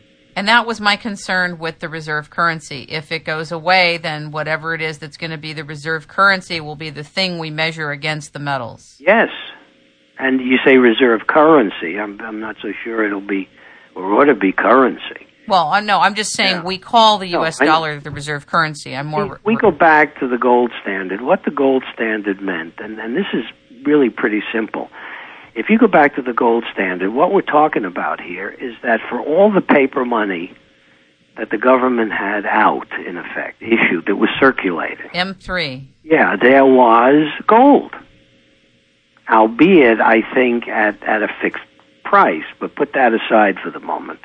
And 0.42 0.48
that 0.48 0.66
was 0.66 0.82
my 0.82 0.96
concern 0.96 1.60
with 1.60 1.78
the 1.78 1.88
reserve 1.88 2.32
currency. 2.32 2.82
If 2.90 3.12
it 3.12 3.26
goes 3.26 3.52
away, 3.52 3.98
then 3.98 4.32
whatever 4.32 4.74
it 4.74 4.82
is 4.82 4.98
that's 4.98 5.16
going 5.16 5.30
to 5.30 5.38
be 5.38 5.54
the 5.54 5.64
reserve 5.64 6.08
currency 6.08 6.60
will 6.60 6.76
be 6.76 6.90
the 6.90 7.04
thing 7.04 7.38
we 7.38 7.52
measure 7.52 7.92
against 7.92 8.34
the 8.34 8.40
metals. 8.40 8.96
Yes, 8.98 9.30
and 10.18 10.42
you 10.42 10.58
say 10.66 10.78
reserve 10.78 11.28
currency. 11.28 12.00
I'm 12.00 12.20
I'm 12.22 12.40
not 12.40 12.56
so 12.60 12.70
sure 12.84 13.06
it'll 13.06 13.22
be 13.22 13.50
or 13.96 14.20
ought 14.20 14.24
to 14.26 14.34
be 14.34 14.52
currency. 14.52 15.28
Well, 15.48 15.80
no, 15.84 16.00
I'm 16.00 16.16
just 16.16 16.34
saying 16.34 16.56
Yeah. 16.56 16.64
we 16.64 16.80
call 16.80 17.20
the 17.20 17.28
U.S. 17.38 17.62
I- 17.62 17.66
dollar 17.66 18.00
the 18.00 18.10
reserve 18.10 18.48
currency. 18.48 18.96
I'm 18.96 19.06
more. 19.06 19.40
we, 19.46 19.54
we 19.54 19.62
go 19.62 19.70
back 19.70 20.20
to 20.22 20.28
the 20.28 20.40
gold 20.40 20.72
standard. 20.82 21.22
What 21.22 21.46
the 21.46 21.52
gold 21.52 21.84
standard 21.94 22.42
meant, 22.42 22.74
and, 22.80 22.98
and 23.00 23.16
this 23.16 23.28
is 23.32 23.44
really 23.86 24.10
pretty 24.10 24.42
simple. 24.52 24.90
If 25.54 25.70
you 25.70 25.78
go 25.78 25.88
back 25.88 26.16
to 26.16 26.22
the 26.22 26.34
gold 26.34 26.64
standard, 26.74 27.12
what 27.14 27.34
we're 27.34 27.42
talking 27.42 27.86
about 27.86 28.22
here 28.22 28.50
is 28.50 28.74
that 28.84 29.02
for 29.10 29.20
all 29.20 29.52
the 29.52 29.62
paper 29.62 30.06
money 30.06 30.54
that 31.38 31.50
the 31.50 31.58
government 31.58 32.12
had 32.12 32.46
out, 32.46 32.88
in 33.06 33.18
effect, 33.18 33.62
issued, 33.62 34.06
that 34.08 34.16
was 34.16 34.30
circulating, 34.40 35.10
M3. 35.14 35.86
yeah, 36.04 36.36
there 36.36 36.66
was 36.66 37.32
gold. 37.48 37.94
Albeit, 39.30 40.02
I 40.02 40.22
think, 40.34 40.68
at, 40.68 41.02
at 41.04 41.24
a 41.24 41.28
fixed 41.42 41.64
price, 42.04 42.44
but 42.60 42.76
put 42.76 42.94
that 42.94 43.14
aside 43.14 43.58
for 43.64 43.72
the 43.72 43.80
moment. 43.80 44.20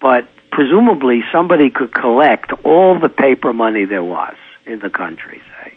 But 0.00 0.26
presumably, 0.50 1.22
somebody 1.30 1.70
could 1.70 1.92
collect 1.92 2.52
all 2.64 2.98
the 2.98 3.10
paper 3.10 3.52
money 3.52 3.84
there 3.84 4.04
was 4.04 4.36
in 4.64 4.78
the 4.80 4.90
country, 4.90 5.42
say, 5.62 5.74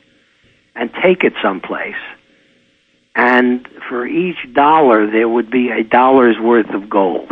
and 0.75 0.89
take 1.01 1.23
it 1.23 1.33
someplace. 1.41 1.95
And 3.15 3.67
for 3.89 4.05
each 4.05 4.37
dollar, 4.53 5.09
there 5.09 5.29
would 5.29 5.51
be 5.51 5.69
a 5.69 5.83
dollar's 5.83 6.37
worth 6.39 6.69
of 6.69 6.89
gold. 6.89 7.31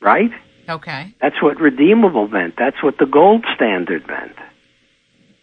Right? 0.00 0.30
Okay. 0.68 1.14
That's 1.20 1.40
what 1.42 1.60
redeemable 1.60 2.28
meant. 2.28 2.54
That's 2.58 2.82
what 2.82 2.98
the 2.98 3.06
gold 3.06 3.44
standard 3.54 4.06
meant. 4.06 4.36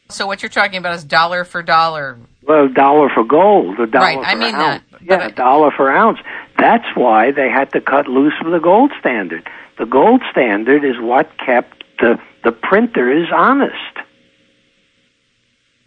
So 0.10 0.28
what 0.28 0.44
you're 0.44 0.50
talking 0.50 0.78
about 0.78 0.96
is 0.96 1.04
dollar 1.04 1.44
for 1.44 1.64
dollar. 1.64 2.18
Well, 2.44 2.68
dollar 2.68 3.10
for 3.10 3.24
gold, 3.24 3.80
a 3.80 3.88
dollar 3.88 4.06
Right, 4.06 4.18
for 4.20 4.26
I 4.26 4.36
mean 4.36 4.54
ounce. 4.54 4.84
that, 4.92 5.02
Yeah, 5.02 5.28
a 5.28 5.32
dollar 5.32 5.72
for 5.72 5.90
ounce. 5.90 6.20
That's 6.60 6.86
why 6.96 7.32
they 7.32 7.50
had 7.50 7.72
to 7.72 7.82
cut 7.82 8.08
loose 8.08 8.34
from 8.40 8.52
the 8.52 8.60
gold 8.60 8.92
standard. 9.00 9.50
The 9.80 9.86
gold 9.86 10.22
standard 10.32 10.86
is 10.86 10.96
what 11.00 11.30
kept 11.44 11.84
the 12.00 12.20
the 12.44 12.52
printers 12.52 13.30
honest. 13.36 13.74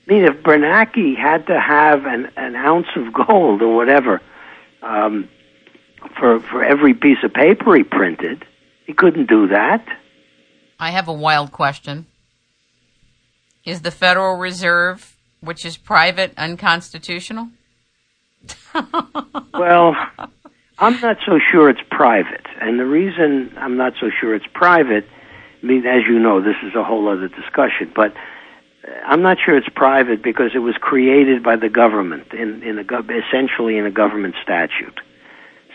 I 0.08 0.12
mean, 0.12 0.24
if 0.24 0.42
Bernanke 0.42 1.16
had 1.16 1.46
to 1.48 1.60
have 1.60 2.06
an, 2.06 2.30
an 2.36 2.56
ounce 2.56 2.86
of 2.96 3.12
gold 3.12 3.60
or 3.60 3.76
whatever 3.76 4.22
um, 4.82 5.28
for 6.18 6.40
for 6.40 6.64
every 6.64 6.94
piece 6.94 7.18
of 7.22 7.34
paper 7.34 7.76
he 7.76 7.82
printed, 7.82 8.44
he 8.86 8.94
couldn't 8.94 9.28
do 9.28 9.48
that. 9.48 9.84
I 10.80 10.92
have 10.92 11.08
a 11.08 11.12
wild 11.12 11.52
question. 11.52 12.06
Is 13.66 13.82
the 13.82 13.90
Federal 13.90 14.36
Reserve, 14.36 15.16
which 15.40 15.66
is 15.66 15.76
private, 15.76 16.32
unconstitutional? 16.36 17.48
Well, 19.52 19.96
I'm 20.78 21.00
not 21.00 21.16
so 21.26 21.40
sure 21.50 21.68
it's 21.68 21.80
private, 21.90 22.46
and 22.60 22.78
the 22.78 22.86
reason 22.86 23.52
I'm 23.56 23.76
not 23.76 23.94
so 24.00 24.08
sure 24.20 24.36
it's 24.36 24.46
private, 24.54 25.04
I 25.60 25.66
mean, 25.66 25.84
as 25.84 26.02
you 26.08 26.20
know, 26.20 26.40
this 26.40 26.54
is 26.62 26.76
a 26.76 26.84
whole 26.84 27.08
other 27.08 27.26
discussion, 27.26 27.90
but 27.96 28.14
Uh, 28.86 28.90
I'm 29.06 29.22
not 29.22 29.38
sure 29.44 29.56
it's 29.56 29.68
private 29.68 30.22
because 30.22 30.50
it 30.54 30.60
was 30.60 30.76
created 30.80 31.42
by 31.42 31.56
the 31.56 31.68
government 31.68 32.32
in 32.32 32.62
in 32.62 32.78
a 32.78 32.82
essentially 32.82 33.78
in 33.78 33.86
a 33.86 33.90
government 33.90 34.34
statute. 34.42 35.00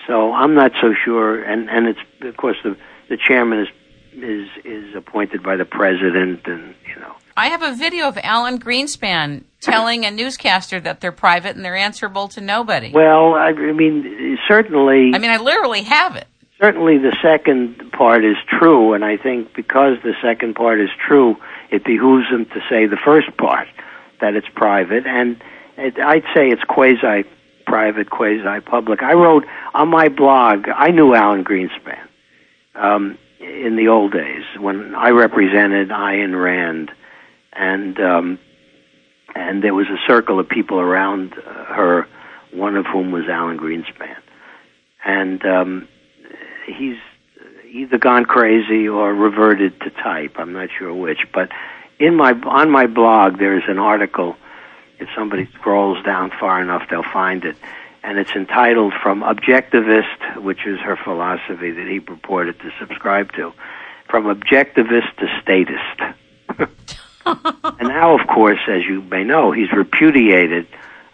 So 0.08 0.34
I'm 0.34 0.54
not 0.54 0.72
so 0.82 0.94
sure, 0.94 1.42
and 1.44 1.70
and 1.70 1.88
it's 1.88 2.00
of 2.22 2.38
course 2.38 2.58
the 2.64 2.78
the 3.10 3.18
chairman 3.18 3.60
is 3.60 3.68
is 4.16 4.48
is 4.66 4.96
appointed 4.96 5.44
by 5.44 5.56
the 5.56 5.66
president, 5.66 6.42
and 6.46 6.76
you 6.88 7.00
know. 7.00 7.16
I 7.36 7.48
have 7.48 7.64
a 7.64 7.74
video 7.74 8.08
of 8.08 8.18
Alan 8.22 8.60
Greenspan 8.60 9.44
telling 9.60 10.06
a 10.06 10.12
newscaster 10.12 10.80
that 10.82 11.02
they're 11.02 11.12
private 11.12 11.56
and 11.56 11.66
they're 11.66 11.76
answerable 11.76 12.28
to 12.30 12.42
nobody. 12.42 12.92
Well, 12.94 13.34
I, 13.34 13.48
I 13.50 13.72
mean, 13.72 14.38
certainly. 14.48 15.12
I 15.16 15.18
mean, 15.18 15.32
I 15.32 15.38
literally 15.38 15.82
have 15.84 16.16
it. 16.16 16.28
certainly 16.62 17.00
the 17.00 17.16
second 17.24 17.92
part 17.92 18.24
is 18.24 18.36
true, 18.60 18.94
and 18.94 19.04
I 19.04 19.18
think 19.18 19.54
because 19.56 19.98
the 20.04 20.14
second 20.22 20.54
part 20.56 20.80
is 20.80 20.90
true, 21.08 21.38
it 21.74 21.84
behooves 21.84 22.30
them 22.30 22.46
to 22.46 22.62
say 22.70 22.86
the 22.86 22.98
first 23.04 23.36
part 23.38 23.68
that 24.22 24.36
it's 24.36 24.48
private, 24.56 25.06
and 25.06 25.42
it, 25.78 26.00
I'd 26.00 26.24
say 26.34 26.50
it's 26.50 26.64
quasi 26.64 27.24
private, 27.66 28.10
quasi 28.10 28.62
public. 28.62 29.02
I 29.02 29.14
wrote 29.14 29.46
on 29.74 29.90
my 29.90 30.08
blog. 30.08 30.68
I 30.70 30.90
knew 30.92 31.16
Alan 31.16 31.44
Greenspan 31.44 32.00
um, 32.76 33.18
in 33.40 33.76
the 33.76 33.88
old 33.88 34.14
days 34.14 34.44
when 34.60 34.94
I 34.94 35.10
represented 35.10 35.90
Ayn 35.90 36.42
Rand, 36.42 36.92
and 37.54 38.00
um, 38.00 38.40
and 39.36 39.64
there 39.64 39.74
was 39.74 39.88
a 39.88 39.98
circle 40.08 40.40
of 40.40 40.48
people 40.48 40.80
around 40.80 41.34
her, 41.34 42.08
one 42.52 42.76
of 42.76 42.86
whom 42.86 43.12
was 43.12 43.26
Alan 43.28 43.58
Greenspan, 43.58 44.16
and. 45.04 45.46
Um, 45.46 45.88
he's 46.66 46.98
either 47.74 47.98
gone 47.98 48.26
crazy 48.26 48.88
or 48.88 49.14
reverted 49.14 49.80
to 49.82 49.90
type. 49.90 50.36
I'm 50.38 50.54
not 50.54 50.70
sure 50.78 50.94
which, 50.94 51.28
but 51.34 51.50
in 52.00 52.16
my 52.16 52.32
on 52.46 52.70
my 52.70 52.86
blog 52.86 53.40
there's 53.40 53.64
an 53.68 53.80
article. 53.80 54.38
If 55.00 55.10
somebody 55.18 55.48
scrolls 55.56 56.04
down 56.06 56.32
far 56.40 56.62
enough, 56.62 56.84
they'll 56.90 57.04
find 57.04 57.44
it, 57.44 57.58
and 58.04 58.20
it's 58.20 58.32
entitled 58.32 58.94
"From 59.02 59.22
Objectivist," 59.22 60.42
which 60.42 60.66
is 60.66 60.80
her 60.80 60.96
philosophy 60.96 61.72
that 61.72 61.88
he 61.88 62.00
purported 62.00 62.60
to 62.60 62.72
subscribe 62.80 63.32
to, 63.34 63.52
from 64.08 64.26
objectivist 64.26 65.16
to 65.18 65.42
statist. 65.42 66.70
and 67.26 67.90
now, 67.90 68.18
of 68.18 68.28
course, 68.28 68.60
as 68.68 68.84
you 68.84 69.02
may 69.02 69.24
know, 69.24 69.52
he's 69.52 69.72
repudiated 69.72 70.68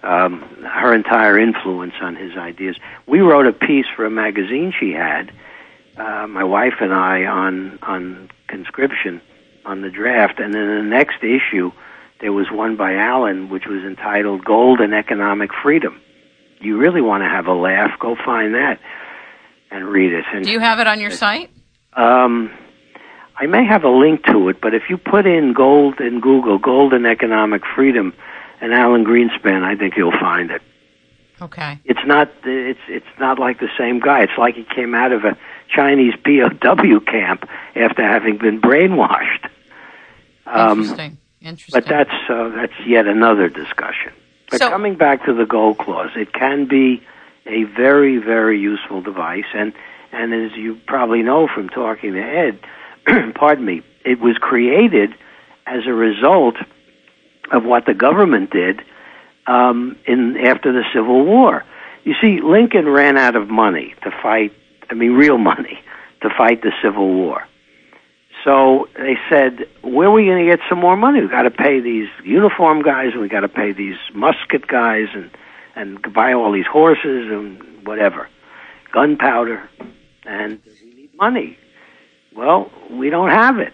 um, 0.03 0.41
her 0.63 0.93
entire 0.93 1.39
influence 1.39 1.93
on 2.01 2.15
his 2.15 2.35
ideas. 2.37 2.75
We 3.07 3.21
wrote 3.21 3.47
a 3.47 3.53
piece 3.53 3.85
for 3.95 4.05
a 4.05 4.09
magazine 4.09 4.73
she 4.77 4.91
had, 4.91 5.31
uh, 5.99 6.27
my 6.27 6.43
wife 6.43 6.75
and 6.81 6.93
I, 6.93 7.25
on 7.25 7.79
on 7.81 8.29
conscription, 8.47 9.21
on 9.65 9.81
the 9.81 9.89
draft, 9.89 10.39
and 10.39 10.53
then 10.53 10.67
the 10.67 10.83
next 10.83 11.17
issue 11.23 11.71
there 12.21 12.33
was 12.33 12.47
one 12.51 12.75
by 12.75 12.95
Alan, 12.95 13.49
which 13.49 13.65
was 13.67 13.83
entitled 13.83 14.43
"Gold 14.45 14.79
and 14.79 14.93
Economic 14.93 15.51
Freedom." 15.61 15.99
You 16.61 16.77
really 16.77 17.01
want 17.01 17.23
to 17.23 17.29
have 17.29 17.47
a 17.47 17.53
laugh? 17.53 17.91
Go 17.99 18.15
find 18.25 18.53
that 18.53 18.79
and 19.71 19.87
read 19.87 20.11
it. 20.13 20.25
And 20.33 20.43
Do 20.43 20.51
you 20.51 20.59
have 20.59 20.79
it 20.79 20.87
on 20.87 20.99
your 20.99 21.11
site? 21.11 21.49
um, 21.93 22.51
I 23.37 23.45
may 23.45 23.65
have 23.65 23.85
a 23.85 23.89
link 23.89 24.25
to 24.25 24.49
it, 24.49 24.59
but 24.61 24.73
if 24.73 24.83
you 24.89 24.97
put 24.97 25.25
in 25.25 25.53
gold 25.53 26.01
in 26.01 26.19
Google, 26.19 26.57
gold 26.59 26.93
and 26.93 27.05
economic 27.05 27.61
freedom, 27.75 28.13
and 28.59 28.73
Alan 28.73 29.05
Greenspan, 29.05 29.63
I 29.63 29.75
think 29.77 29.93
you'll 29.95 30.19
find 30.19 30.51
it. 30.51 30.61
Okay. 31.41 31.79
It's 31.85 32.05
not 32.05 32.29
it's 32.43 32.79
it's 32.89 33.19
not 33.19 33.39
like 33.39 33.59
the 33.59 33.69
same 33.77 33.99
guy. 34.01 34.23
It's 34.23 34.37
like 34.37 34.55
he 34.55 34.65
came 34.75 34.93
out 34.93 35.13
of 35.13 35.23
a 35.23 35.37
Chinese 35.73 36.13
POW 36.23 36.99
camp 37.05 37.47
after 37.75 38.03
having 38.03 38.37
been 38.37 38.59
brainwashed. 38.61 39.49
Um, 40.45 40.79
Interesting. 40.81 41.17
Interesting. 41.41 41.79
but 41.81 41.87
that's 41.89 42.29
uh, 42.29 42.49
that's 42.49 42.73
yet 42.85 43.07
another 43.07 43.47
discussion. 43.49 44.11
But 44.49 44.59
So- 44.59 44.69
coming 44.69 44.95
back 44.95 45.25
to 45.25 45.33
the 45.33 45.45
gold 45.45 45.77
clause, 45.77 46.11
it 46.15 46.33
can 46.33 46.65
be 46.67 47.01
a 47.45 47.63
very 47.63 48.17
very 48.17 48.59
useful 48.59 49.01
device, 49.01 49.45
and 49.53 49.73
and 50.11 50.33
as 50.33 50.57
you 50.57 50.77
probably 50.87 51.21
know 51.21 51.47
from 51.47 51.69
talking 51.69 52.13
to 52.13 52.21
Ed, 52.21 52.59
pardon 53.35 53.63
me, 53.65 53.83
it 54.03 54.19
was 54.19 54.37
created 54.39 55.13
as 55.67 55.85
a 55.85 55.93
result 55.93 56.55
of 57.51 57.63
what 57.63 57.85
the 57.85 57.93
government 57.93 58.49
did 58.51 58.81
um, 59.47 59.95
in 60.05 60.35
after 60.37 60.71
the 60.73 60.83
Civil 60.93 61.25
War. 61.25 61.63
You 62.03 62.15
see, 62.21 62.41
Lincoln 62.41 62.87
ran 62.89 63.17
out 63.17 63.35
of 63.35 63.49
money 63.49 63.93
to 64.03 64.11
fight. 64.23 64.51
I 64.89 64.93
mean, 64.93 65.13
real 65.13 65.37
money 65.37 65.79
to 66.21 66.29
fight 66.37 66.61
the 66.61 66.71
Civil 66.81 67.13
War. 67.13 67.47
So 68.43 68.87
they 68.95 69.17
said, 69.29 69.67
"Where 69.81 70.07
are 70.07 70.11
we 70.11 70.25
going 70.25 70.45
to 70.45 70.49
get 70.49 70.59
some 70.69 70.79
more 70.79 70.95
money? 70.95 71.21
We've 71.21 71.29
got 71.29 71.43
to 71.43 71.51
pay 71.51 71.79
these 71.79 72.07
uniform 72.23 72.81
guys, 72.81 73.11
and 73.11 73.21
we 73.21 73.27
got 73.27 73.41
to 73.41 73.49
pay 73.49 73.73
these 73.73 73.97
musket 74.13 74.67
guys, 74.67 75.07
and 75.13 75.29
and 75.75 76.13
buy 76.13 76.33
all 76.33 76.51
these 76.51 76.65
horses 76.65 77.29
and 77.29 77.85
whatever, 77.85 78.27
gunpowder, 78.93 79.69
and 80.25 80.59
we 80.83 80.93
need 80.93 81.15
money." 81.15 81.57
Well, 82.35 82.71
we 82.89 83.09
don't 83.09 83.29
have 83.29 83.59
it, 83.59 83.73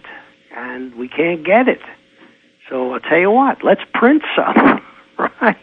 and 0.56 0.94
we 0.96 1.08
can't 1.08 1.44
get 1.44 1.68
it. 1.68 1.80
So 2.68 2.92
I'll 2.92 3.00
tell 3.00 3.18
you 3.18 3.30
what, 3.30 3.62
let's 3.62 3.82
print 3.94 4.22
some, 4.34 4.82
right? 5.40 5.56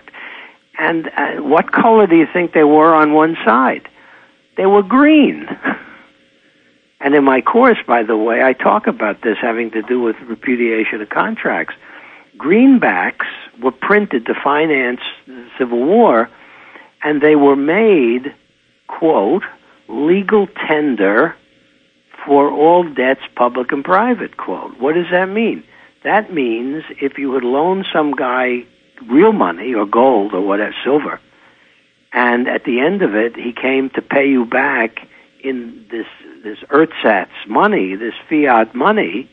And 0.77 1.09
uh, 1.17 1.41
what 1.41 1.71
color 1.71 2.07
do 2.07 2.15
you 2.15 2.27
think 2.31 2.53
they 2.53 2.63
were 2.63 2.93
on 2.93 3.13
one 3.13 3.35
side? 3.45 3.87
They 4.57 4.65
were 4.65 4.83
green. 4.83 5.47
And 7.03 7.13
in 7.15 7.25
my 7.25 7.41
course, 7.41 7.77
by 7.85 8.03
the 8.03 8.15
way, 8.15 8.41
I 8.41 8.53
talk 8.53 8.87
about 8.87 9.23
this 9.23 9.37
having 9.41 9.71
to 9.71 9.81
do 9.81 9.99
with 9.99 10.15
repudiation 10.21 11.01
of 11.01 11.09
contracts. 11.09 11.75
Greenbacks 12.37 13.25
were 13.61 13.73
printed 13.73 14.25
to 14.27 14.33
finance 14.41 15.01
the 15.27 15.45
Civil 15.57 15.85
War, 15.85 16.29
and 17.03 17.21
they 17.21 17.35
were 17.35 17.57
made, 17.57 18.33
quote, 18.87 19.43
legal 19.89 20.47
tender 20.47 21.35
for 22.25 22.49
all 22.49 22.83
debts, 22.85 23.21
public 23.35 23.73
and 23.73 23.83
private, 23.83 24.37
quote. 24.37 24.79
What 24.79 24.95
does 24.95 25.11
that 25.11 25.27
mean? 25.27 25.61
That 26.05 26.33
means 26.33 26.85
if 27.01 27.17
you 27.17 27.33
had 27.33 27.43
loaned 27.43 27.85
some 27.91 28.11
guy 28.13 28.65
real 29.09 29.33
money 29.33 29.73
or 29.73 29.85
gold 29.85 30.33
or 30.33 30.39
whatever, 30.39 30.73
silver, 30.85 31.19
and 32.13 32.47
at 32.47 32.63
the 32.63 32.79
end 32.79 33.01
of 33.01 33.15
it, 33.15 33.35
he 33.35 33.51
came 33.51 33.89
to 33.91 34.01
pay 34.01 34.29
you 34.29 34.45
back 34.45 35.07
in 35.43 35.85
this 35.91 36.07
this 36.43 36.59
ersatz 36.69 37.31
money, 37.47 37.95
this 37.95 38.13
fiat 38.29 38.75
money, 38.75 39.29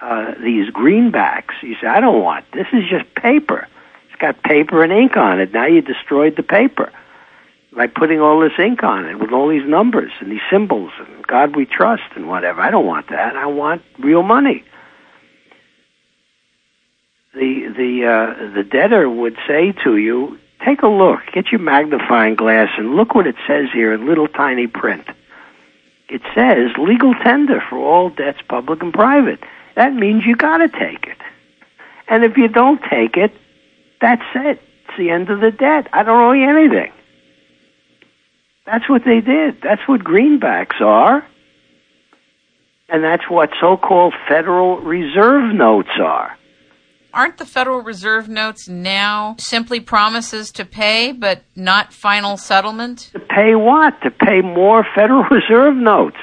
uh, 0.00 0.32
these 0.42 0.70
greenbacks. 0.70 1.62
You 1.62 1.76
say, 1.80 1.86
I 1.86 2.00
don't 2.00 2.22
want. 2.22 2.44
This 2.52 2.66
is 2.72 2.84
just 2.88 3.14
paper. 3.14 3.68
It's 4.08 4.20
got 4.20 4.42
paper 4.42 4.82
and 4.82 4.92
ink 4.92 5.16
on 5.16 5.40
it. 5.40 5.52
Now 5.52 5.66
you 5.66 5.82
destroyed 5.82 6.36
the 6.36 6.42
paper 6.42 6.90
by 7.76 7.86
putting 7.86 8.20
all 8.20 8.40
this 8.40 8.58
ink 8.58 8.82
on 8.82 9.04
it 9.06 9.18
with 9.18 9.30
all 9.30 9.48
these 9.48 9.68
numbers 9.68 10.10
and 10.20 10.32
these 10.32 10.40
symbols 10.50 10.92
and 10.98 11.26
God 11.26 11.54
we 11.54 11.66
trust 11.66 12.04
and 12.16 12.26
whatever. 12.26 12.60
I 12.60 12.70
don't 12.70 12.86
want 12.86 13.10
that. 13.10 13.36
I 13.36 13.46
want 13.46 13.82
real 13.98 14.22
money. 14.22 14.64
The 17.34 17.68
the 17.76 18.06
uh, 18.06 18.54
the 18.54 18.64
debtor 18.64 19.10
would 19.10 19.36
say 19.46 19.72
to 19.84 19.98
you, 19.98 20.38
take 20.64 20.82
a 20.82 20.88
look, 20.88 21.20
get 21.32 21.52
your 21.52 21.60
magnifying 21.60 22.34
glass 22.34 22.68
and 22.76 22.96
look 22.96 23.14
what 23.14 23.26
it 23.26 23.36
says 23.46 23.66
here 23.72 23.92
in 23.92 24.06
little 24.06 24.28
tiny 24.28 24.66
print. 24.66 25.06
It 26.08 26.22
says 26.34 26.70
legal 26.78 27.14
tender 27.14 27.62
for 27.68 27.78
all 27.78 28.10
debts, 28.10 28.40
public 28.48 28.82
and 28.82 28.92
private. 28.92 29.40
That 29.74 29.94
means 29.94 30.24
you 30.24 30.36
got 30.36 30.58
to 30.58 30.68
take 30.68 31.06
it. 31.06 31.18
And 32.08 32.24
if 32.24 32.36
you 32.36 32.48
don't 32.48 32.80
take 32.88 33.16
it, 33.16 33.32
that's 34.00 34.22
it. 34.34 34.62
It's 34.84 34.96
the 34.96 35.10
end 35.10 35.30
of 35.30 35.40
the 35.40 35.50
debt. 35.50 35.88
I 35.92 36.02
don't 36.04 36.20
owe 36.20 36.32
you 36.32 36.48
anything. 36.48 36.92
That's 38.64 38.88
what 38.88 39.04
they 39.04 39.20
did. 39.20 39.60
That's 39.62 39.86
what 39.86 40.00
greenbacks 40.00 40.80
are. 40.80 41.26
And 42.88 43.02
that's 43.02 43.28
what 43.28 43.50
so 43.60 43.76
called 43.76 44.14
Federal 44.28 44.78
Reserve 44.78 45.54
notes 45.54 45.90
are. 46.00 46.36
Aren't 47.16 47.38
the 47.38 47.46
Federal 47.46 47.80
Reserve 47.80 48.28
notes 48.28 48.68
now 48.68 49.36
simply 49.38 49.80
promises 49.80 50.52
to 50.52 50.66
pay, 50.66 51.12
but 51.12 51.44
not 51.56 51.94
final 51.94 52.36
settlement? 52.36 53.08
To 53.14 53.20
pay 53.20 53.54
what? 53.54 53.98
To 54.02 54.10
pay 54.10 54.42
more 54.42 54.86
Federal 54.94 55.22
Reserve 55.30 55.74
notes. 55.76 56.18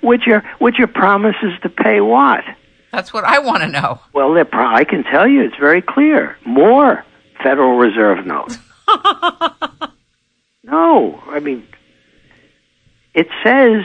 which 0.00 0.28
are 0.28 0.44
which 0.60 0.78
are 0.78 0.86
promises 0.86 1.54
to 1.62 1.68
pay 1.68 2.00
what? 2.00 2.44
That's 2.92 3.12
what 3.12 3.24
I 3.24 3.40
want 3.40 3.64
to 3.64 3.68
know. 3.68 3.98
Well, 4.12 4.32
pro- 4.44 4.72
I 4.72 4.84
can 4.84 5.02
tell 5.02 5.26
you 5.26 5.42
it's 5.42 5.56
very 5.58 5.82
clear. 5.82 6.38
More 6.46 7.04
Federal 7.42 7.76
Reserve 7.78 8.24
notes. 8.24 8.58
no, 10.62 11.20
I 11.26 11.40
mean, 11.40 11.66
it 13.12 13.26
says 13.42 13.82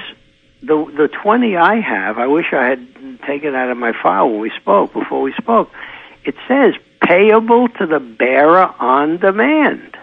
the 0.62 0.86
the 0.96 1.10
twenty 1.22 1.56
I 1.56 1.80
have. 1.80 2.18
I 2.18 2.28
wish 2.28 2.48
I 2.54 2.66
had 2.66 2.88
taken 3.28 3.56
out 3.56 3.70
of 3.70 3.78
my 3.78 3.94
file 4.02 4.30
when 4.30 4.40
we 4.40 4.52
spoke 4.60 4.94
before 4.94 5.22
we 5.22 5.34
spoke. 5.34 5.70
It 6.24 6.36
says 6.48 6.74
payable 7.04 7.68
to 7.80 7.86
the 7.86 8.00
bearer 8.00 8.74
on 8.80 9.18
demand. 9.18 9.98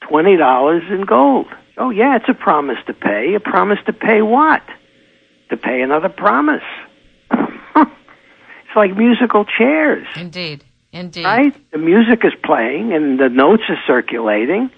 Twenty 0.00 0.36
dollars 0.36 0.82
in 0.90 1.02
gold. 1.02 1.46
Oh 1.76 1.90
yeah, 1.90 2.16
it's 2.16 2.28
a 2.28 2.34
promise 2.34 2.78
to 2.86 2.94
pay. 2.94 3.34
A 3.34 3.40
promise 3.40 3.78
to 3.86 3.92
pay 3.92 4.22
what? 4.22 4.62
To 5.50 5.56
pay 5.56 5.82
another 5.82 6.08
promise. 6.08 6.62
it's 7.30 8.76
like 8.76 8.96
musical 8.96 9.44
chairs. 9.44 10.06
Indeed. 10.16 10.64
Indeed. 10.92 11.24
Right? 11.24 11.70
The 11.72 11.78
music 11.78 12.24
is 12.24 12.32
playing 12.44 12.92
and 12.92 13.18
the 13.18 13.28
notes 13.28 13.62
are 13.68 13.78
circulating, 13.86 14.70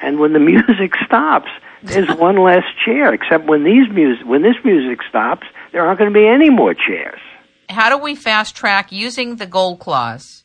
and 0.00 0.18
when 0.18 0.32
the 0.32 0.38
music 0.52 0.94
stops, 1.04 1.50
there's 1.82 2.08
one 2.18 2.36
less 2.42 2.64
chair. 2.84 3.12
Except 3.12 3.46
when 3.46 3.64
these 3.64 3.88
music, 3.92 4.26
when 4.26 4.42
this 4.42 4.56
music 4.64 5.00
stops, 5.08 5.46
there 5.72 5.84
aren't 5.84 5.98
going 5.98 6.12
to 6.12 6.18
be 6.18 6.26
any 6.26 6.50
more 6.50 6.74
chairs. 6.74 7.20
How 7.68 7.88
do 7.88 8.02
we 8.02 8.14
fast 8.14 8.56
track 8.56 8.90
using 8.90 9.36
the 9.36 9.46
gold 9.46 9.78
clause? 9.78 10.44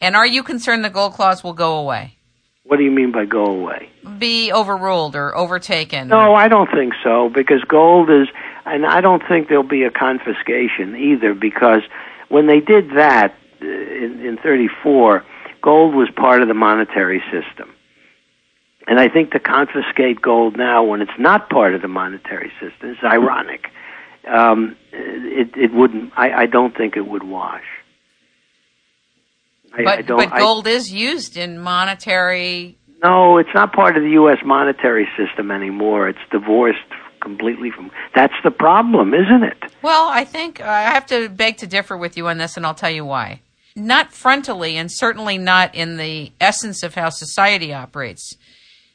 And 0.00 0.16
are 0.16 0.26
you 0.26 0.42
concerned 0.42 0.84
the 0.84 0.90
gold 0.90 1.14
clause 1.14 1.44
will 1.44 1.52
go 1.52 1.76
away? 1.76 2.16
What 2.64 2.76
do 2.76 2.84
you 2.84 2.90
mean 2.90 3.10
by 3.10 3.24
go 3.24 3.46
away? 3.46 3.90
Be 4.18 4.52
overruled 4.52 5.16
or 5.16 5.36
overtaken? 5.36 6.08
No, 6.08 6.32
or... 6.32 6.36
I 6.36 6.48
don't 6.48 6.70
think 6.70 6.92
so 7.02 7.28
because 7.28 7.62
gold 7.64 8.10
is, 8.10 8.28
and 8.64 8.86
I 8.86 9.00
don't 9.00 9.22
think 9.26 9.48
there'll 9.48 9.62
be 9.62 9.82
a 9.84 9.90
confiscation 9.90 10.94
either 10.94 11.34
because 11.34 11.82
when 12.28 12.46
they 12.46 12.60
did 12.60 12.90
that 12.90 13.34
uh, 13.60 13.66
in, 13.66 14.24
in 14.24 14.38
34, 14.42 15.24
gold 15.62 15.94
was 15.94 16.08
part 16.14 16.42
of 16.42 16.48
the 16.48 16.54
monetary 16.54 17.22
system. 17.30 17.74
And 18.90 18.98
I 18.98 19.08
think 19.08 19.30
to 19.30 19.38
confiscate 19.38 20.20
gold 20.20 20.56
now 20.58 20.82
when 20.82 21.00
it's 21.00 21.16
not 21.16 21.48
part 21.48 21.76
of 21.76 21.80
the 21.80 21.86
monetary 21.86 22.50
system 22.60 22.90
is 22.90 22.96
ironic. 23.04 23.66
Um, 24.28 24.76
it, 24.92 25.56
it 25.56 25.72
wouldn't. 25.72 26.12
I, 26.16 26.42
I 26.42 26.46
don't 26.46 26.76
think 26.76 26.96
it 26.96 27.06
would 27.06 27.22
wash. 27.22 27.62
I, 29.72 29.84
but, 29.84 29.98
I 29.98 30.02
but 30.02 30.36
gold 30.36 30.66
I, 30.66 30.72
is 30.72 30.92
used 30.92 31.36
in 31.36 31.60
monetary. 31.60 32.78
No, 33.00 33.38
it's 33.38 33.54
not 33.54 33.72
part 33.72 33.96
of 33.96 34.02
the 34.02 34.10
U.S. 34.10 34.38
monetary 34.44 35.08
system 35.16 35.52
anymore. 35.52 36.08
It's 36.08 36.18
divorced 36.32 36.78
completely 37.22 37.70
from. 37.70 37.92
That's 38.16 38.34
the 38.42 38.50
problem, 38.50 39.14
isn't 39.14 39.44
it? 39.44 39.72
Well, 39.82 40.08
I 40.08 40.24
think 40.24 40.60
I 40.60 40.82
have 40.82 41.06
to 41.06 41.28
beg 41.28 41.58
to 41.58 41.68
differ 41.68 41.96
with 41.96 42.16
you 42.16 42.26
on 42.26 42.38
this, 42.38 42.56
and 42.56 42.66
I'll 42.66 42.74
tell 42.74 42.90
you 42.90 43.04
why. 43.04 43.42
Not 43.76 44.10
frontally, 44.10 44.72
and 44.72 44.90
certainly 44.90 45.38
not 45.38 45.76
in 45.76 45.96
the 45.96 46.32
essence 46.40 46.82
of 46.82 46.96
how 46.96 47.10
society 47.10 47.72
operates 47.72 48.34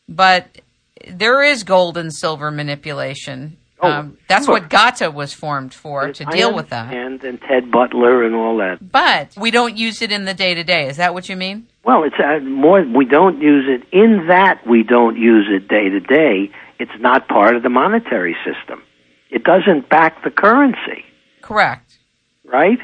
but 0.08 0.62
there 1.08 1.43
is 1.43 1.64
gold 1.64 1.97
and 1.97 2.14
silver 2.14 2.51
manipulation. 2.51 3.58
Oh, 3.82 3.89
um, 3.89 4.18
that's 4.30 4.45
sure. 4.45 4.56
what 4.56 4.70
GATA 4.70 5.12
was 5.12 5.34
formed 5.34 5.74
for 5.74 6.12
to 6.14 6.26
deal 6.26 6.53
with 6.53 6.70
that. 6.70 6.93
And 6.93 7.22
and 7.24 7.39
Ted 7.41 7.72
Butler 7.72 8.24
and 8.24 8.34
all 8.34 8.58
that. 8.58 8.78
But 8.91 9.36
we 9.38 9.51
don't 9.51 9.78
use 9.78 10.01
it 10.01 10.12
in 10.12 10.26
the 10.26 10.34
day 10.34 10.53
to 10.53 10.64
day. 10.64 10.88
Is 10.88 10.97
that 10.97 11.14
what 11.14 11.28
you 11.28 11.36
mean? 11.36 11.68
Well, 11.84 12.03
it's 12.03 12.16
uh, 12.18 12.39
more. 12.39 12.84
We 12.84 13.06
don't 13.06 13.41
use 13.41 13.66
it 13.68 13.88
in 13.91 14.28
that 14.28 14.66
we 14.66 14.84
don't 14.84 15.18
use 15.18 15.47
it 15.51 15.68
day 15.68 15.89
to 15.89 15.99
day. 15.99 16.51
It's 16.80 16.99
not 16.99 17.28
part 17.28 17.56
of 17.56 17.64
the 17.64 17.70
monetary 17.70 18.36
system. 18.45 18.82
It 19.30 19.43
doesn't 19.43 19.89
back 19.89 20.24
the 20.24 20.32
currency. 20.32 21.03
Correct. 21.41 21.99
Right. 22.45 22.80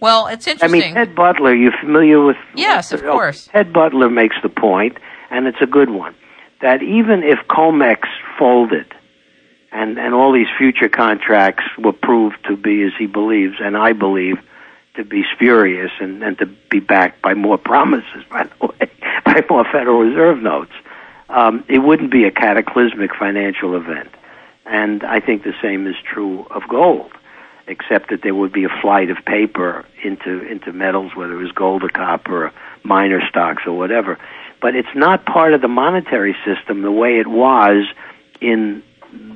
Well, 0.00 0.26
it's 0.26 0.46
interesting. 0.46 0.82
I 0.82 0.86
mean, 0.86 0.94
Ted 0.94 1.14
Butler. 1.14 1.54
You're 1.54 1.78
familiar 1.80 2.24
with? 2.24 2.36
Yes, 2.56 2.92
of 2.92 3.02
course. 3.02 3.48
Oh, 3.48 3.52
Ted 3.52 3.72
Butler 3.72 4.10
makes 4.10 4.36
the 4.42 4.48
point, 4.48 4.96
and 5.30 5.46
it's 5.46 5.60
a 5.60 5.66
good 5.66 5.90
one 5.90 6.14
that 6.60 6.82
even 6.82 7.22
if 7.22 7.38
Comex 7.48 8.06
folded 8.38 8.86
and, 9.72 9.98
and 9.98 10.14
all 10.14 10.32
these 10.32 10.48
future 10.58 10.88
contracts 10.88 11.64
were 11.78 11.92
proved 11.92 12.36
to 12.48 12.56
be, 12.56 12.82
as 12.82 12.92
he 12.98 13.06
believes, 13.06 13.56
and 13.60 13.76
I 13.76 13.92
believe, 13.92 14.36
to 14.94 15.04
be 15.04 15.24
spurious 15.34 15.92
and, 16.00 16.22
and 16.22 16.36
to 16.38 16.46
be 16.46 16.80
backed 16.80 17.22
by 17.22 17.34
more 17.34 17.58
promises, 17.72 18.24
by 18.30 18.44
the 18.44 18.66
way, 18.66 18.90
by 19.24 19.44
more 19.48 19.64
Federal 19.64 20.00
Reserve 20.00 20.42
notes, 20.42 20.72
um, 21.28 21.64
it 21.68 21.78
wouldn't 21.78 22.10
be 22.10 22.24
a 22.24 22.30
cataclysmic 22.30 23.14
financial 23.14 23.76
event. 23.76 24.10
And 24.66 25.02
I 25.04 25.20
think 25.20 25.44
the 25.44 25.54
same 25.62 25.86
is 25.86 25.96
true 26.04 26.46
of 26.50 26.62
gold, 26.68 27.12
except 27.66 28.10
that 28.10 28.22
there 28.22 28.34
would 28.34 28.52
be 28.52 28.64
a 28.64 28.80
flight 28.82 29.10
of 29.10 29.18
paper 29.24 29.86
into, 30.02 30.44
into 30.46 30.72
metals, 30.72 31.14
whether 31.14 31.34
it 31.34 31.42
was 31.42 31.52
gold 31.52 31.84
or 31.84 31.88
copper 31.88 32.46
or 32.46 32.52
minor 32.82 33.20
stocks 33.28 33.62
or 33.66 33.72
whatever 33.76 34.18
but 34.60 34.74
it's 34.74 34.94
not 34.94 35.24
part 35.24 35.54
of 35.54 35.60
the 35.60 35.68
monetary 35.68 36.36
system 36.44 36.82
the 36.82 36.92
way 36.92 37.18
it 37.18 37.26
was 37.26 37.86
in 38.40 38.82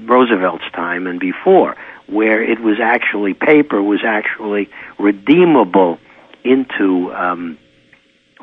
Roosevelt's 0.05 0.71
time 0.73 1.07
and 1.07 1.19
before, 1.19 1.77
where 2.07 2.43
it 2.43 2.61
was 2.61 2.79
actually 2.83 3.35
paper 3.35 3.83
was 3.83 4.01
actually 4.05 4.69
redeemable 4.99 5.99
into 6.45 7.13
um, 7.15 7.59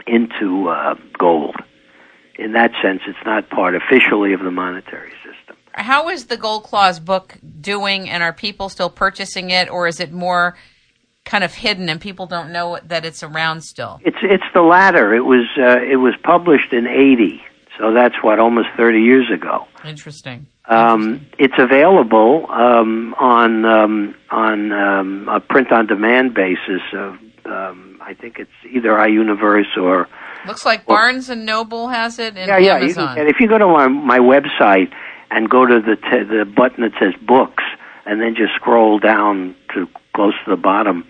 into 0.08 0.70
uh, 0.70 0.96
gold. 1.18 1.56
In 2.38 2.54
that 2.54 2.72
sense, 2.82 3.02
it's 3.06 3.20
not 3.26 3.50
part 3.50 3.76
officially 3.76 4.34
of 4.34 4.42
the 4.42 4.52
monetary 4.52 5.12
system. 5.24 5.58
How 5.74 6.10
is 6.10 6.26
the 6.26 6.38
Gold 6.38 6.64
Clause 6.64 7.00
book 7.00 7.38
doing, 7.62 8.10
and 8.10 8.24
are 8.24 8.34
people 8.34 8.68
still 8.68 8.90
purchasing 8.90 9.52
it, 9.52 9.70
or 9.70 9.88
is 9.88 10.00
it 10.00 10.12
more 10.12 10.58
kind 11.26 11.44
of 11.44 11.54
hidden 11.54 11.90
and 11.90 12.00
people 12.02 12.26
don't 12.26 12.52
know 12.52 12.80
that 12.84 13.06
it's 13.06 13.24
around 13.24 13.62
still? 13.62 14.00
It's 14.04 14.18
it's 14.22 14.44
the 14.54 14.62
latter. 14.62 15.14
It 15.14 15.26
was 15.26 15.48
uh, 15.58 15.82
it 15.82 15.98
was 15.98 16.14
published 16.24 16.74
in 16.74 16.88
'80, 16.88 17.42
so 17.78 17.94
that's 17.94 18.16
what 18.22 18.40
almost 18.40 18.68
30 18.78 19.00
years 19.00 19.30
ago. 19.32 19.66
Interesting. 19.86 20.48
Um, 20.66 21.26
it's 21.40 21.56
available 21.58 22.46
um, 22.50 23.14
on 23.20 23.66
um, 23.66 24.16
on 24.30 24.72
um, 24.72 25.28
a 25.28 25.40
print 25.40 25.72
on 25.72 25.88
demand 25.88 26.34
basis. 26.34 26.82
Of, 26.94 27.18
um, 27.46 28.00
I 28.02 28.14
think 28.14 28.38
it's 28.40 28.52
either 28.72 28.90
iUniverse 28.92 29.78
or 29.78 30.08
looks 30.46 30.66
like 30.66 30.86
Barnes 30.86 31.30
and 31.30 31.46
Noble 31.46 31.90
has 31.90 32.20
it. 32.20 32.36
yeah, 32.36 32.58
yeah. 32.58 32.76
Amazon. 32.76 33.10
You 33.10 33.24
can, 33.24 33.28
if 33.28 33.40
you 33.40 33.48
go 33.48 33.58
to 33.58 33.68
my, 33.68 33.88
my 33.88 34.20
website 34.20 34.92
and 35.32 35.50
go 35.50 35.66
to 35.66 35.82
the 35.82 35.96
t- 35.96 36.24
the 36.24 36.46
button 36.46 36.84
that 36.84 36.94
says 37.00 37.14
books, 37.26 37.64
and 38.06 38.22
then 38.22 38.36
just 38.36 38.54
scroll 38.56 39.00
down 39.00 39.56
to 39.74 39.88
close 40.14 40.34
to 40.46 40.52
the 40.52 40.62
bottom, 40.62 41.06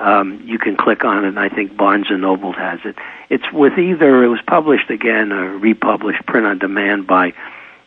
um, 0.00 0.42
you 0.44 0.58
can 0.58 0.76
click 0.76 1.04
on 1.04 1.24
it. 1.24 1.28
and 1.28 1.38
I 1.38 1.48
think 1.48 1.76
Barnes 1.76 2.06
and 2.08 2.22
Noble 2.22 2.52
has 2.52 2.80
it. 2.84 2.96
It's 3.30 3.50
with 3.52 3.78
either 3.78 4.22
it 4.22 4.28
was 4.28 4.40
published 4.46 4.90
again 4.90 5.32
or 5.32 5.58
republished 5.58 6.24
print 6.26 6.46
on 6.46 6.58
demand 6.58 7.06
by 7.06 7.32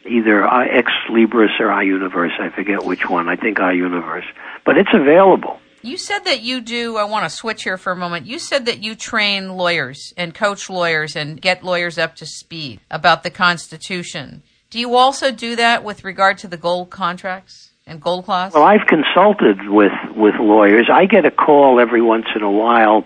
either 0.05 0.45
Ex 0.45 0.91
Libris 1.09 1.59
or 1.59 1.67
iUniverse. 1.67 2.39
I 2.39 2.49
forget 2.49 2.83
which 2.83 3.07
one. 3.09 3.29
I 3.29 3.35
think 3.35 3.57
iUniverse, 3.59 4.25
but 4.65 4.77
it's 4.77 4.93
available. 4.93 5.59
You 5.83 5.97
said 5.97 6.25
that 6.25 6.41
you 6.41 6.61
do. 6.61 6.97
I 6.97 7.05
want 7.05 7.25
to 7.25 7.29
switch 7.29 7.63
here 7.63 7.77
for 7.77 7.91
a 7.91 7.95
moment. 7.95 8.27
You 8.27 8.37
said 8.37 8.65
that 8.67 8.83
you 8.83 8.93
train 8.93 9.57
lawyers 9.57 10.13
and 10.15 10.35
coach 10.35 10.69
lawyers 10.69 11.15
and 11.15 11.41
get 11.41 11.63
lawyers 11.63 11.97
up 11.97 12.15
to 12.17 12.25
speed 12.25 12.81
about 12.91 13.23
the 13.23 13.31
Constitution. 13.31 14.43
Do 14.69 14.79
you 14.79 14.95
also 14.95 15.31
do 15.31 15.55
that 15.55 15.83
with 15.83 16.03
regard 16.03 16.37
to 16.39 16.47
the 16.47 16.55
gold 16.55 16.91
contracts 16.91 17.70
and 17.91 18.01
gold 18.01 18.25
clause? 18.25 18.53
Well, 18.53 18.63
I've 18.63 18.87
consulted 18.87 19.67
with 19.69 19.91
with 20.15 20.35
lawyers. 20.39 20.87
I 20.91 21.05
get 21.05 21.25
a 21.25 21.31
call 21.31 21.79
every 21.79 22.01
once 22.01 22.25
in 22.35 22.41
a 22.41 22.51
while 22.51 23.05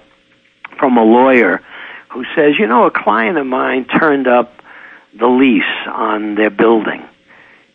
from 0.79 0.97
a 0.97 1.03
lawyer 1.03 1.61
who 2.09 2.23
says, 2.36 2.53
you 2.57 2.67
know, 2.67 2.86
a 2.86 2.91
client 2.91 3.38
of 3.38 3.45
mine 3.45 3.86
turned 3.86 4.27
up 4.27 4.53
the 5.17 5.27
lease 5.27 5.63
on 5.88 6.36
their 6.36 6.49
building. 6.49 7.03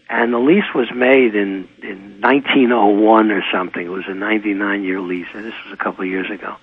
And 0.08 0.32
the 0.32 0.38
lease 0.38 0.64
was 0.74 0.88
made 0.94 1.34
in, 1.34 1.68
in 1.82 2.20
1901 2.20 3.30
or 3.30 3.42
something. 3.52 3.84
It 3.84 3.90
was 3.90 4.04
a 4.08 4.14
99 4.14 4.82
year 4.82 5.00
lease, 5.00 5.28
and 5.34 5.44
this 5.44 5.54
was 5.64 5.72
a 5.72 5.76
couple 5.76 6.04
of 6.04 6.10
years 6.10 6.30
ago. 6.30 6.56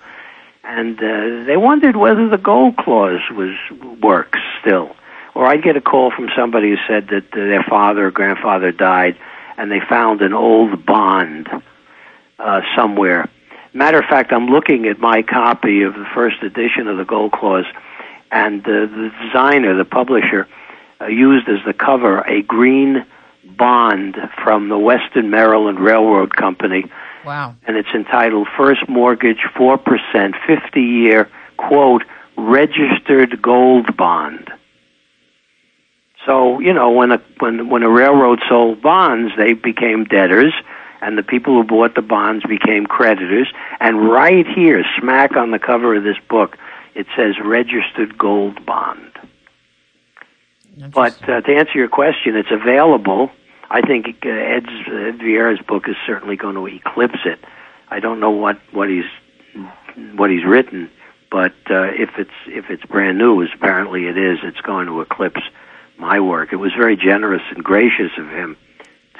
And 0.64 0.98
uh, 0.98 1.46
they 1.46 1.56
wondered 1.56 1.96
whether 1.96 2.28
the 2.28 2.36
gold 2.36 2.76
clause 2.76 3.22
was 3.30 3.54
works 4.02 4.38
still. 4.60 4.94
Or 5.34 5.46
I'd 5.46 5.62
get 5.62 5.76
a 5.76 5.80
call 5.80 6.10
from 6.10 6.28
somebody 6.36 6.70
who 6.70 6.76
said 6.86 7.08
that 7.08 7.30
their 7.32 7.62
father 7.62 8.08
or 8.08 8.10
grandfather 8.10 8.72
died, 8.72 9.16
and 9.58 9.70
they 9.70 9.80
found 9.86 10.22
an 10.22 10.32
old 10.32 10.86
bond 10.86 11.48
uh, 12.38 12.60
somewhere. 12.76 13.28
Matter 13.74 13.98
of 13.98 14.04
fact, 14.06 14.32
I'm 14.32 14.46
looking 14.46 14.86
at 14.86 14.98
my 14.98 15.22
copy 15.22 15.82
of 15.82 15.94
the 15.94 16.06
first 16.14 16.42
edition 16.42 16.86
of 16.86 16.96
the 16.96 17.04
Gold 17.04 17.32
Clause, 17.32 17.66
and 18.30 18.62
uh, 18.62 18.70
the 18.70 19.10
designer, 19.24 19.76
the 19.76 19.84
publisher, 19.84 20.48
uh, 21.00 21.06
used 21.06 21.48
as 21.48 21.58
the 21.66 21.74
cover 21.74 22.20
a 22.20 22.40
green 22.42 23.04
bond 23.44 24.16
from 24.42 24.68
the 24.68 24.78
Western 24.78 25.28
Maryland 25.28 25.80
Railroad 25.80 26.34
Company. 26.36 26.84
Wow. 27.26 27.56
And 27.66 27.76
it's 27.76 27.88
entitled 27.92 28.46
First 28.56 28.88
Mortgage 28.88 29.40
4%, 29.56 30.34
50 30.46 30.80
year, 30.80 31.28
quote, 31.56 32.04
registered 32.36 33.42
gold 33.42 33.96
bond. 33.96 34.50
So, 36.28 36.60
you 36.60 36.74
know, 36.74 36.90
when 36.90 37.10
a, 37.10 37.22
when, 37.38 37.70
when 37.70 37.82
a 37.82 37.88
railroad 37.88 38.40
sold 38.50 38.82
bonds, 38.82 39.32
they 39.38 39.54
became 39.54 40.04
debtors, 40.04 40.52
and 41.00 41.16
the 41.16 41.22
people 41.22 41.54
who 41.54 41.66
bought 41.66 41.94
the 41.94 42.02
bonds 42.02 42.44
became 42.44 42.84
creditors. 42.84 43.50
And 43.80 44.10
right 44.10 44.46
here, 44.46 44.84
smack 45.00 45.36
on 45.36 45.52
the 45.52 45.58
cover 45.58 45.96
of 45.96 46.04
this 46.04 46.18
book, 46.28 46.58
it 46.94 47.06
says 47.16 47.36
registered 47.42 48.18
gold 48.18 48.66
bond. 48.66 49.10
But 50.92 51.16
uh, 51.26 51.40
to 51.40 51.56
answer 51.56 51.78
your 51.78 51.88
question, 51.88 52.36
it's 52.36 52.50
available. 52.50 53.30
I 53.70 53.80
think 53.80 54.06
uh, 54.22 54.28
Ed's, 54.28 54.68
Ed 54.68 55.18
Vieira's 55.20 55.64
book 55.66 55.88
is 55.88 55.96
certainly 56.06 56.36
going 56.36 56.56
to 56.56 56.66
eclipse 56.66 57.20
it. 57.24 57.38
I 57.88 58.00
don't 58.00 58.20
know 58.20 58.30
what 58.30 58.60
what 58.72 58.90
he's 58.90 59.06
what 60.14 60.30
he's 60.30 60.44
written, 60.44 60.90
but 61.30 61.54
uh, 61.70 61.84
if 61.84 62.10
it's 62.18 62.30
if 62.46 62.66
it's 62.68 62.84
brand 62.84 63.16
new, 63.16 63.42
as 63.42 63.48
apparently 63.54 64.04
it 64.04 64.18
is, 64.18 64.38
it's 64.42 64.60
going 64.60 64.88
to 64.88 65.00
eclipse 65.00 65.40
my 65.98 66.20
work. 66.20 66.52
It 66.52 66.56
was 66.56 66.72
very 66.76 66.96
generous 66.96 67.42
and 67.54 67.62
gracious 67.62 68.12
of 68.18 68.28
him 68.28 68.56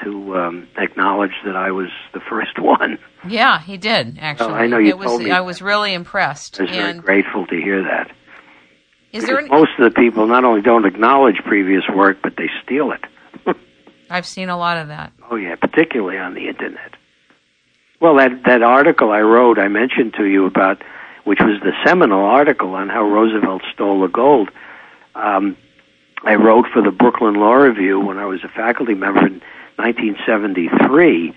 to 0.04 0.36
um, 0.36 0.68
acknowledge 0.76 1.32
that 1.44 1.56
I 1.56 1.70
was 1.70 1.88
the 2.14 2.20
first 2.20 2.58
one. 2.58 2.98
Yeah, 3.26 3.60
he 3.60 3.76
did 3.76 4.18
actually. 4.20 4.52
Well, 4.52 4.62
I 4.62 4.66
know 4.66 4.78
you 4.78 4.90
it 4.90 4.98
was, 4.98 5.06
told 5.06 5.22
me 5.22 5.30
I 5.30 5.40
was 5.40 5.60
really 5.60 5.94
impressed. 5.94 6.60
I 6.60 6.64
was 6.64 6.70
very 6.70 6.90
and 6.90 7.02
grateful 7.02 7.46
to 7.46 7.56
hear 7.56 7.82
that. 7.82 8.10
is 9.12 9.26
there? 9.26 9.38
Any, 9.38 9.48
most 9.48 9.70
of 9.78 9.92
the 9.92 10.00
people 10.00 10.26
not 10.26 10.44
only 10.44 10.62
don't 10.62 10.84
acknowledge 10.84 11.36
previous 11.44 11.82
work, 11.94 12.18
but 12.22 12.34
they 12.36 12.48
steal 12.62 12.92
it. 12.92 13.04
I've 14.10 14.26
seen 14.26 14.48
a 14.48 14.56
lot 14.56 14.78
of 14.78 14.88
that. 14.88 15.12
Oh 15.30 15.36
yeah, 15.36 15.56
particularly 15.56 16.18
on 16.18 16.34
the 16.34 16.48
internet. 16.48 16.94
Well, 18.00 18.16
that 18.16 18.42
that 18.46 18.62
article 18.62 19.10
I 19.10 19.20
wrote, 19.20 19.58
I 19.58 19.68
mentioned 19.68 20.14
to 20.18 20.24
you 20.24 20.46
about, 20.46 20.82
which 21.24 21.40
was 21.40 21.60
the 21.60 21.72
seminal 21.84 22.24
article 22.24 22.74
on 22.74 22.88
how 22.88 23.02
Roosevelt 23.02 23.62
stole 23.74 24.02
the 24.02 24.08
gold. 24.08 24.50
Um, 25.16 25.56
I 26.24 26.34
wrote 26.34 26.66
for 26.72 26.82
the 26.82 26.90
Brooklyn 26.90 27.34
Law 27.34 27.54
Review 27.54 28.00
when 28.00 28.18
I 28.18 28.26
was 28.26 28.40
a 28.44 28.48
faculty 28.48 28.94
member 28.94 29.26
in 29.26 29.40
1973, 29.76 31.32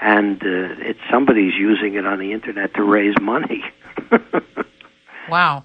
and 0.00 0.42
uh, 0.42 0.46
it's 0.78 1.00
somebody's 1.10 1.54
using 1.54 1.94
it 1.94 2.06
on 2.06 2.18
the 2.18 2.32
internet 2.32 2.74
to 2.74 2.82
raise 2.82 3.14
money. 3.20 3.64
Wow. 5.30 5.64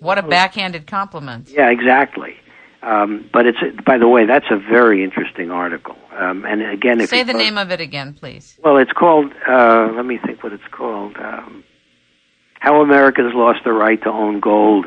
What 0.00 0.18
a 0.18 0.22
backhanded 0.22 0.86
compliment. 0.86 1.48
Yeah, 1.48 1.70
exactly. 1.70 2.36
Um, 2.82 3.28
but 3.32 3.46
it's 3.46 3.58
by 3.84 3.98
the 3.98 4.06
way, 4.06 4.26
that's 4.26 4.46
a 4.50 4.58
very 4.58 5.02
interesting 5.02 5.50
article. 5.50 5.96
Um, 6.12 6.44
and 6.44 6.62
again, 6.62 7.00
if 7.00 7.10
Say 7.10 7.22
the 7.22 7.32
name 7.32 7.58
of 7.58 7.70
it 7.70 7.80
again, 7.80 8.12
please. 8.12 8.58
Well, 8.62 8.76
it's 8.76 8.92
called. 8.92 9.32
Uh, 9.48 9.90
let 9.94 10.04
me 10.04 10.18
think 10.24 10.42
what 10.42 10.52
it's 10.52 10.68
called. 10.70 11.16
Um, 11.16 11.64
How 12.60 12.80
Americans 12.82 13.32
Lost 13.34 13.60
the 13.64 13.72
Right 13.72 14.00
to 14.02 14.10
Own 14.10 14.38
Gold 14.38 14.86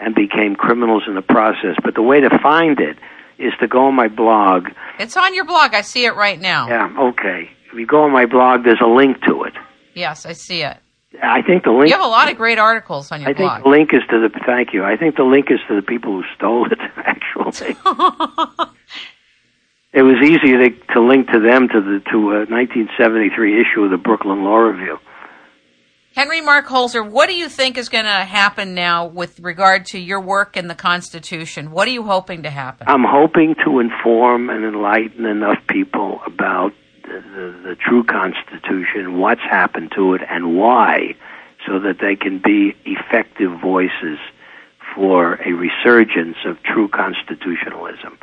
and 0.00 0.14
Became 0.14 0.56
Criminals 0.56 1.04
in 1.06 1.14
the 1.14 1.22
Process. 1.22 1.76
But 1.82 1.94
the 1.94 2.02
way 2.02 2.20
to 2.20 2.38
find 2.42 2.78
it 2.80 2.98
is 3.38 3.52
to 3.60 3.68
go 3.68 3.86
on 3.86 3.94
my 3.94 4.08
blog. 4.08 4.68
It's 4.98 5.16
on 5.16 5.34
your 5.34 5.44
blog. 5.44 5.74
I 5.74 5.82
see 5.82 6.04
it 6.04 6.14
right 6.16 6.40
now. 6.40 6.68
Yeah, 6.68 6.94
okay. 7.10 7.50
If 7.70 7.74
you 7.74 7.86
go 7.86 8.02
on 8.02 8.12
my 8.12 8.26
blog, 8.26 8.64
there's 8.64 8.80
a 8.80 8.88
link 8.88 9.22
to 9.26 9.44
it. 9.44 9.54
Yes, 9.94 10.26
I 10.26 10.32
see 10.32 10.62
it. 10.62 10.76
I 11.22 11.42
think 11.42 11.64
the 11.64 11.70
link. 11.70 11.88
You 11.88 11.96
have 11.96 12.04
a 12.04 12.08
lot 12.08 12.30
of 12.30 12.36
great 12.36 12.58
articles 12.58 13.10
on 13.10 13.20
your 13.20 13.30
I 13.30 13.32
think 13.34 13.48
blog. 13.48 13.62
the 13.64 13.68
link 13.70 13.94
is 13.94 14.02
to 14.10 14.28
the. 14.28 14.40
Thank 14.46 14.74
you. 14.74 14.84
I 14.84 14.96
think 14.96 15.16
the 15.16 15.24
link 15.24 15.50
is 15.50 15.58
to 15.68 15.74
the 15.74 15.82
people 15.82 16.12
who 16.12 16.22
stole 16.36 16.66
it. 16.70 16.78
Actually, 16.96 17.76
it 19.92 20.02
was 20.02 20.16
easier 20.22 20.68
to, 20.68 20.76
to 20.92 21.00
link 21.00 21.30
to 21.30 21.40
them 21.40 21.68
to 21.68 21.80
the 21.80 22.00
to 22.10 22.18
a 22.32 22.44
1973 22.46 23.60
issue 23.60 23.84
of 23.84 23.90
the 23.90 23.96
Brooklyn 23.96 24.44
Law 24.44 24.56
Review. 24.58 24.98
Henry 26.18 26.40
Mark 26.40 26.66
Holzer, 26.66 27.08
what 27.08 27.28
do 27.28 27.36
you 27.36 27.48
think 27.48 27.78
is 27.78 27.88
going 27.88 28.04
to 28.04 28.10
happen 28.10 28.74
now 28.74 29.06
with 29.06 29.38
regard 29.38 29.86
to 29.86 30.00
your 30.00 30.20
work 30.20 30.56
in 30.56 30.66
the 30.66 30.74
Constitution? 30.74 31.70
What 31.70 31.86
are 31.86 31.92
you 31.92 32.02
hoping 32.02 32.42
to 32.42 32.50
happen? 32.50 32.88
I'm 32.90 33.04
hoping 33.06 33.54
to 33.64 33.78
inform 33.78 34.50
and 34.50 34.64
enlighten 34.64 35.26
enough 35.26 35.58
people 35.68 36.18
about 36.26 36.72
the, 37.04 37.20
the, 37.20 37.68
the 37.68 37.76
true 37.76 38.02
Constitution, 38.02 39.20
what's 39.20 39.42
happened 39.42 39.92
to 39.94 40.14
it, 40.14 40.22
and 40.28 40.56
why, 40.56 41.14
so 41.64 41.78
that 41.78 41.98
they 42.00 42.16
can 42.16 42.42
be 42.44 42.74
effective 42.84 43.52
voices 43.60 44.18
for 44.96 45.34
a 45.34 45.52
resurgence 45.52 46.38
of 46.44 46.60
true 46.64 46.88
constitutionalism. 46.88 48.18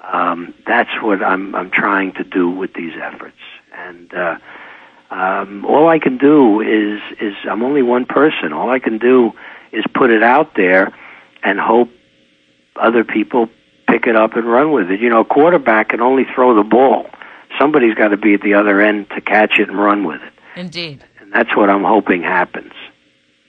Um, 0.00 0.52
that's 0.66 1.00
what 1.00 1.22
I'm, 1.22 1.54
I'm 1.54 1.70
trying 1.70 2.12
to 2.12 2.24
do 2.24 2.50
with 2.50 2.74
these 2.74 2.92
efforts. 3.02 3.38
And 3.74 4.12
uh, 4.12 4.36
um, 5.12 5.66
all 5.66 5.88
I 5.88 5.98
can 5.98 6.16
do 6.16 6.60
is 6.60 7.00
is 7.20 7.34
I'm 7.48 7.62
only 7.62 7.82
one 7.82 8.06
person. 8.06 8.52
All 8.52 8.70
I 8.70 8.78
can 8.78 8.98
do 8.98 9.32
is 9.70 9.84
put 9.94 10.10
it 10.10 10.22
out 10.22 10.54
there 10.56 10.92
and 11.42 11.60
hope 11.60 11.90
other 12.76 13.04
people 13.04 13.48
pick 13.88 14.06
it 14.06 14.16
up 14.16 14.36
and 14.36 14.46
run 14.46 14.72
with 14.72 14.90
it. 14.90 15.00
You 15.00 15.10
know, 15.10 15.20
a 15.20 15.24
quarterback 15.24 15.90
can 15.90 16.00
only 16.00 16.24
throw 16.34 16.56
the 16.56 16.62
ball. 16.62 17.06
Somebody's 17.60 17.94
got 17.94 18.08
to 18.08 18.16
be 18.16 18.32
at 18.34 18.40
the 18.40 18.54
other 18.54 18.80
end 18.80 19.10
to 19.10 19.20
catch 19.20 19.58
it 19.58 19.68
and 19.68 19.78
run 19.78 20.04
with 20.04 20.22
it. 20.22 20.32
Indeed. 20.56 21.04
And 21.20 21.30
that's 21.30 21.54
what 21.54 21.68
I'm 21.68 21.84
hoping 21.84 22.22
happens. 22.22 22.72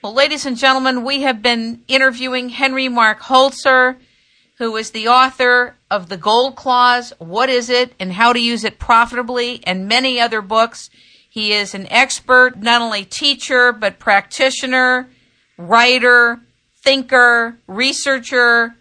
Well, 0.03 0.13
ladies 0.13 0.45
and 0.45 0.57
gentlemen, 0.57 1.05
we 1.05 1.21
have 1.21 1.41
been 1.41 1.83
interviewing 1.87 2.49
Henry 2.49 2.89
Mark 2.89 3.21
Holzer, 3.21 3.97
who 4.57 4.75
is 4.75 4.91
the 4.91 5.07
author 5.07 5.77
of 5.89 6.09
The 6.09 6.17
Gold 6.17 6.57
Clause, 6.57 7.13
What 7.19 7.49
is 7.49 7.69
It, 7.69 7.93
and 8.01 8.11
How 8.11 8.33
to 8.33 8.39
Use 8.39 8.65
It 8.65 8.79
Profitably, 8.79 9.61
and 9.65 9.87
many 9.87 10.19
other 10.19 10.41
books. 10.41 10.89
He 11.33 11.51
is 11.51 11.73
an 11.73 11.91
expert, 11.91 12.61
not 12.61 12.83
only 12.83 13.05
teacher, 13.05 13.71
but 13.71 13.97
practitioner, 13.97 15.09
writer, 15.57 16.41
thinker, 16.83 17.57
researcher 17.65 18.75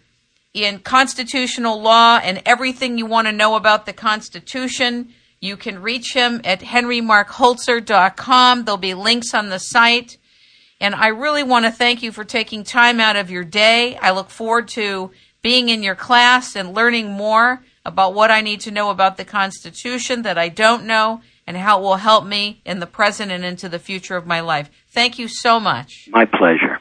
in 0.53 0.77
constitutional 0.77 1.81
law 1.81 2.19
and 2.23 2.43
everything 2.45 2.99
you 2.99 3.07
want 3.07 3.25
to 3.25 3.31
know 3.31 3.55
about 3.55 3.87
the 3.87 3.93
Constitution. 3.93 5.09
You 5.39 5.57
can 5.57 5.81
reach 5.81 6.13
him 6.13 6.41
at 6.43 6.59
henrymarkholzer.com. 6.59 8.65
There'll 8.65 8.77
be 8.77 8.93
links 8.93 9.33
on 9.33 9.49
the 9.49 9.57
site. 9.57 10.19
And 10.79 10.93
I 10.93 11.07
really 11.07 11.41
want 11.41 11.65
to 11.65 11.71
thank 11.71 12.03
you 12.03 12.11
for 12.11 12.23
taking 12.23 12.63
time 12.63 12.99
out 12.99 13.15
of 13.15 13.31
your 13.31 13.43
day. 13.43 13.97
I 13.97 14.11
look 14.11 14.29
forward 14.29 14.67
to 14.67 15.09
being 15.41 15.69
in 15.69 15.81
your 15.81 15.95
class 15.95 16.55
and 16.55 16.75
learning 16.75 17.13
more 17.13 17.63
about 17.83 18.13
what 18.13 18.29
I 18.29 18.41
need 18.41 18.61
to 18.61 18.69
know 18.69 18.91
about 18.91 19.17
the 19.17 19.25
Constitution 19.25 20.21
that 20.21 20.37
I 20.37 20.49
don't 20.49 20.85
know 20.85 21.21
and 21.45 21.57
how 21.57 21.79
it 21.79 21.81
will 21.81 21.97
help 21.97 22.25
me 22.25 22.61
in 22.65 22.79
the 22.79 22.87
present 22.87 23.31
and 23.31 23.43
into 23.43 23.69
the 23.69 23.79
future 23.79 24.15
of 24.15 24.25
my 24.25 24.39
life. 24.39 24.69
Thank 24.89 25.19
you 25.19 25.27
so 25.27 25.59
much. 25.59 26.07
My 26.11 26.25
pleasure. 26.25 26.72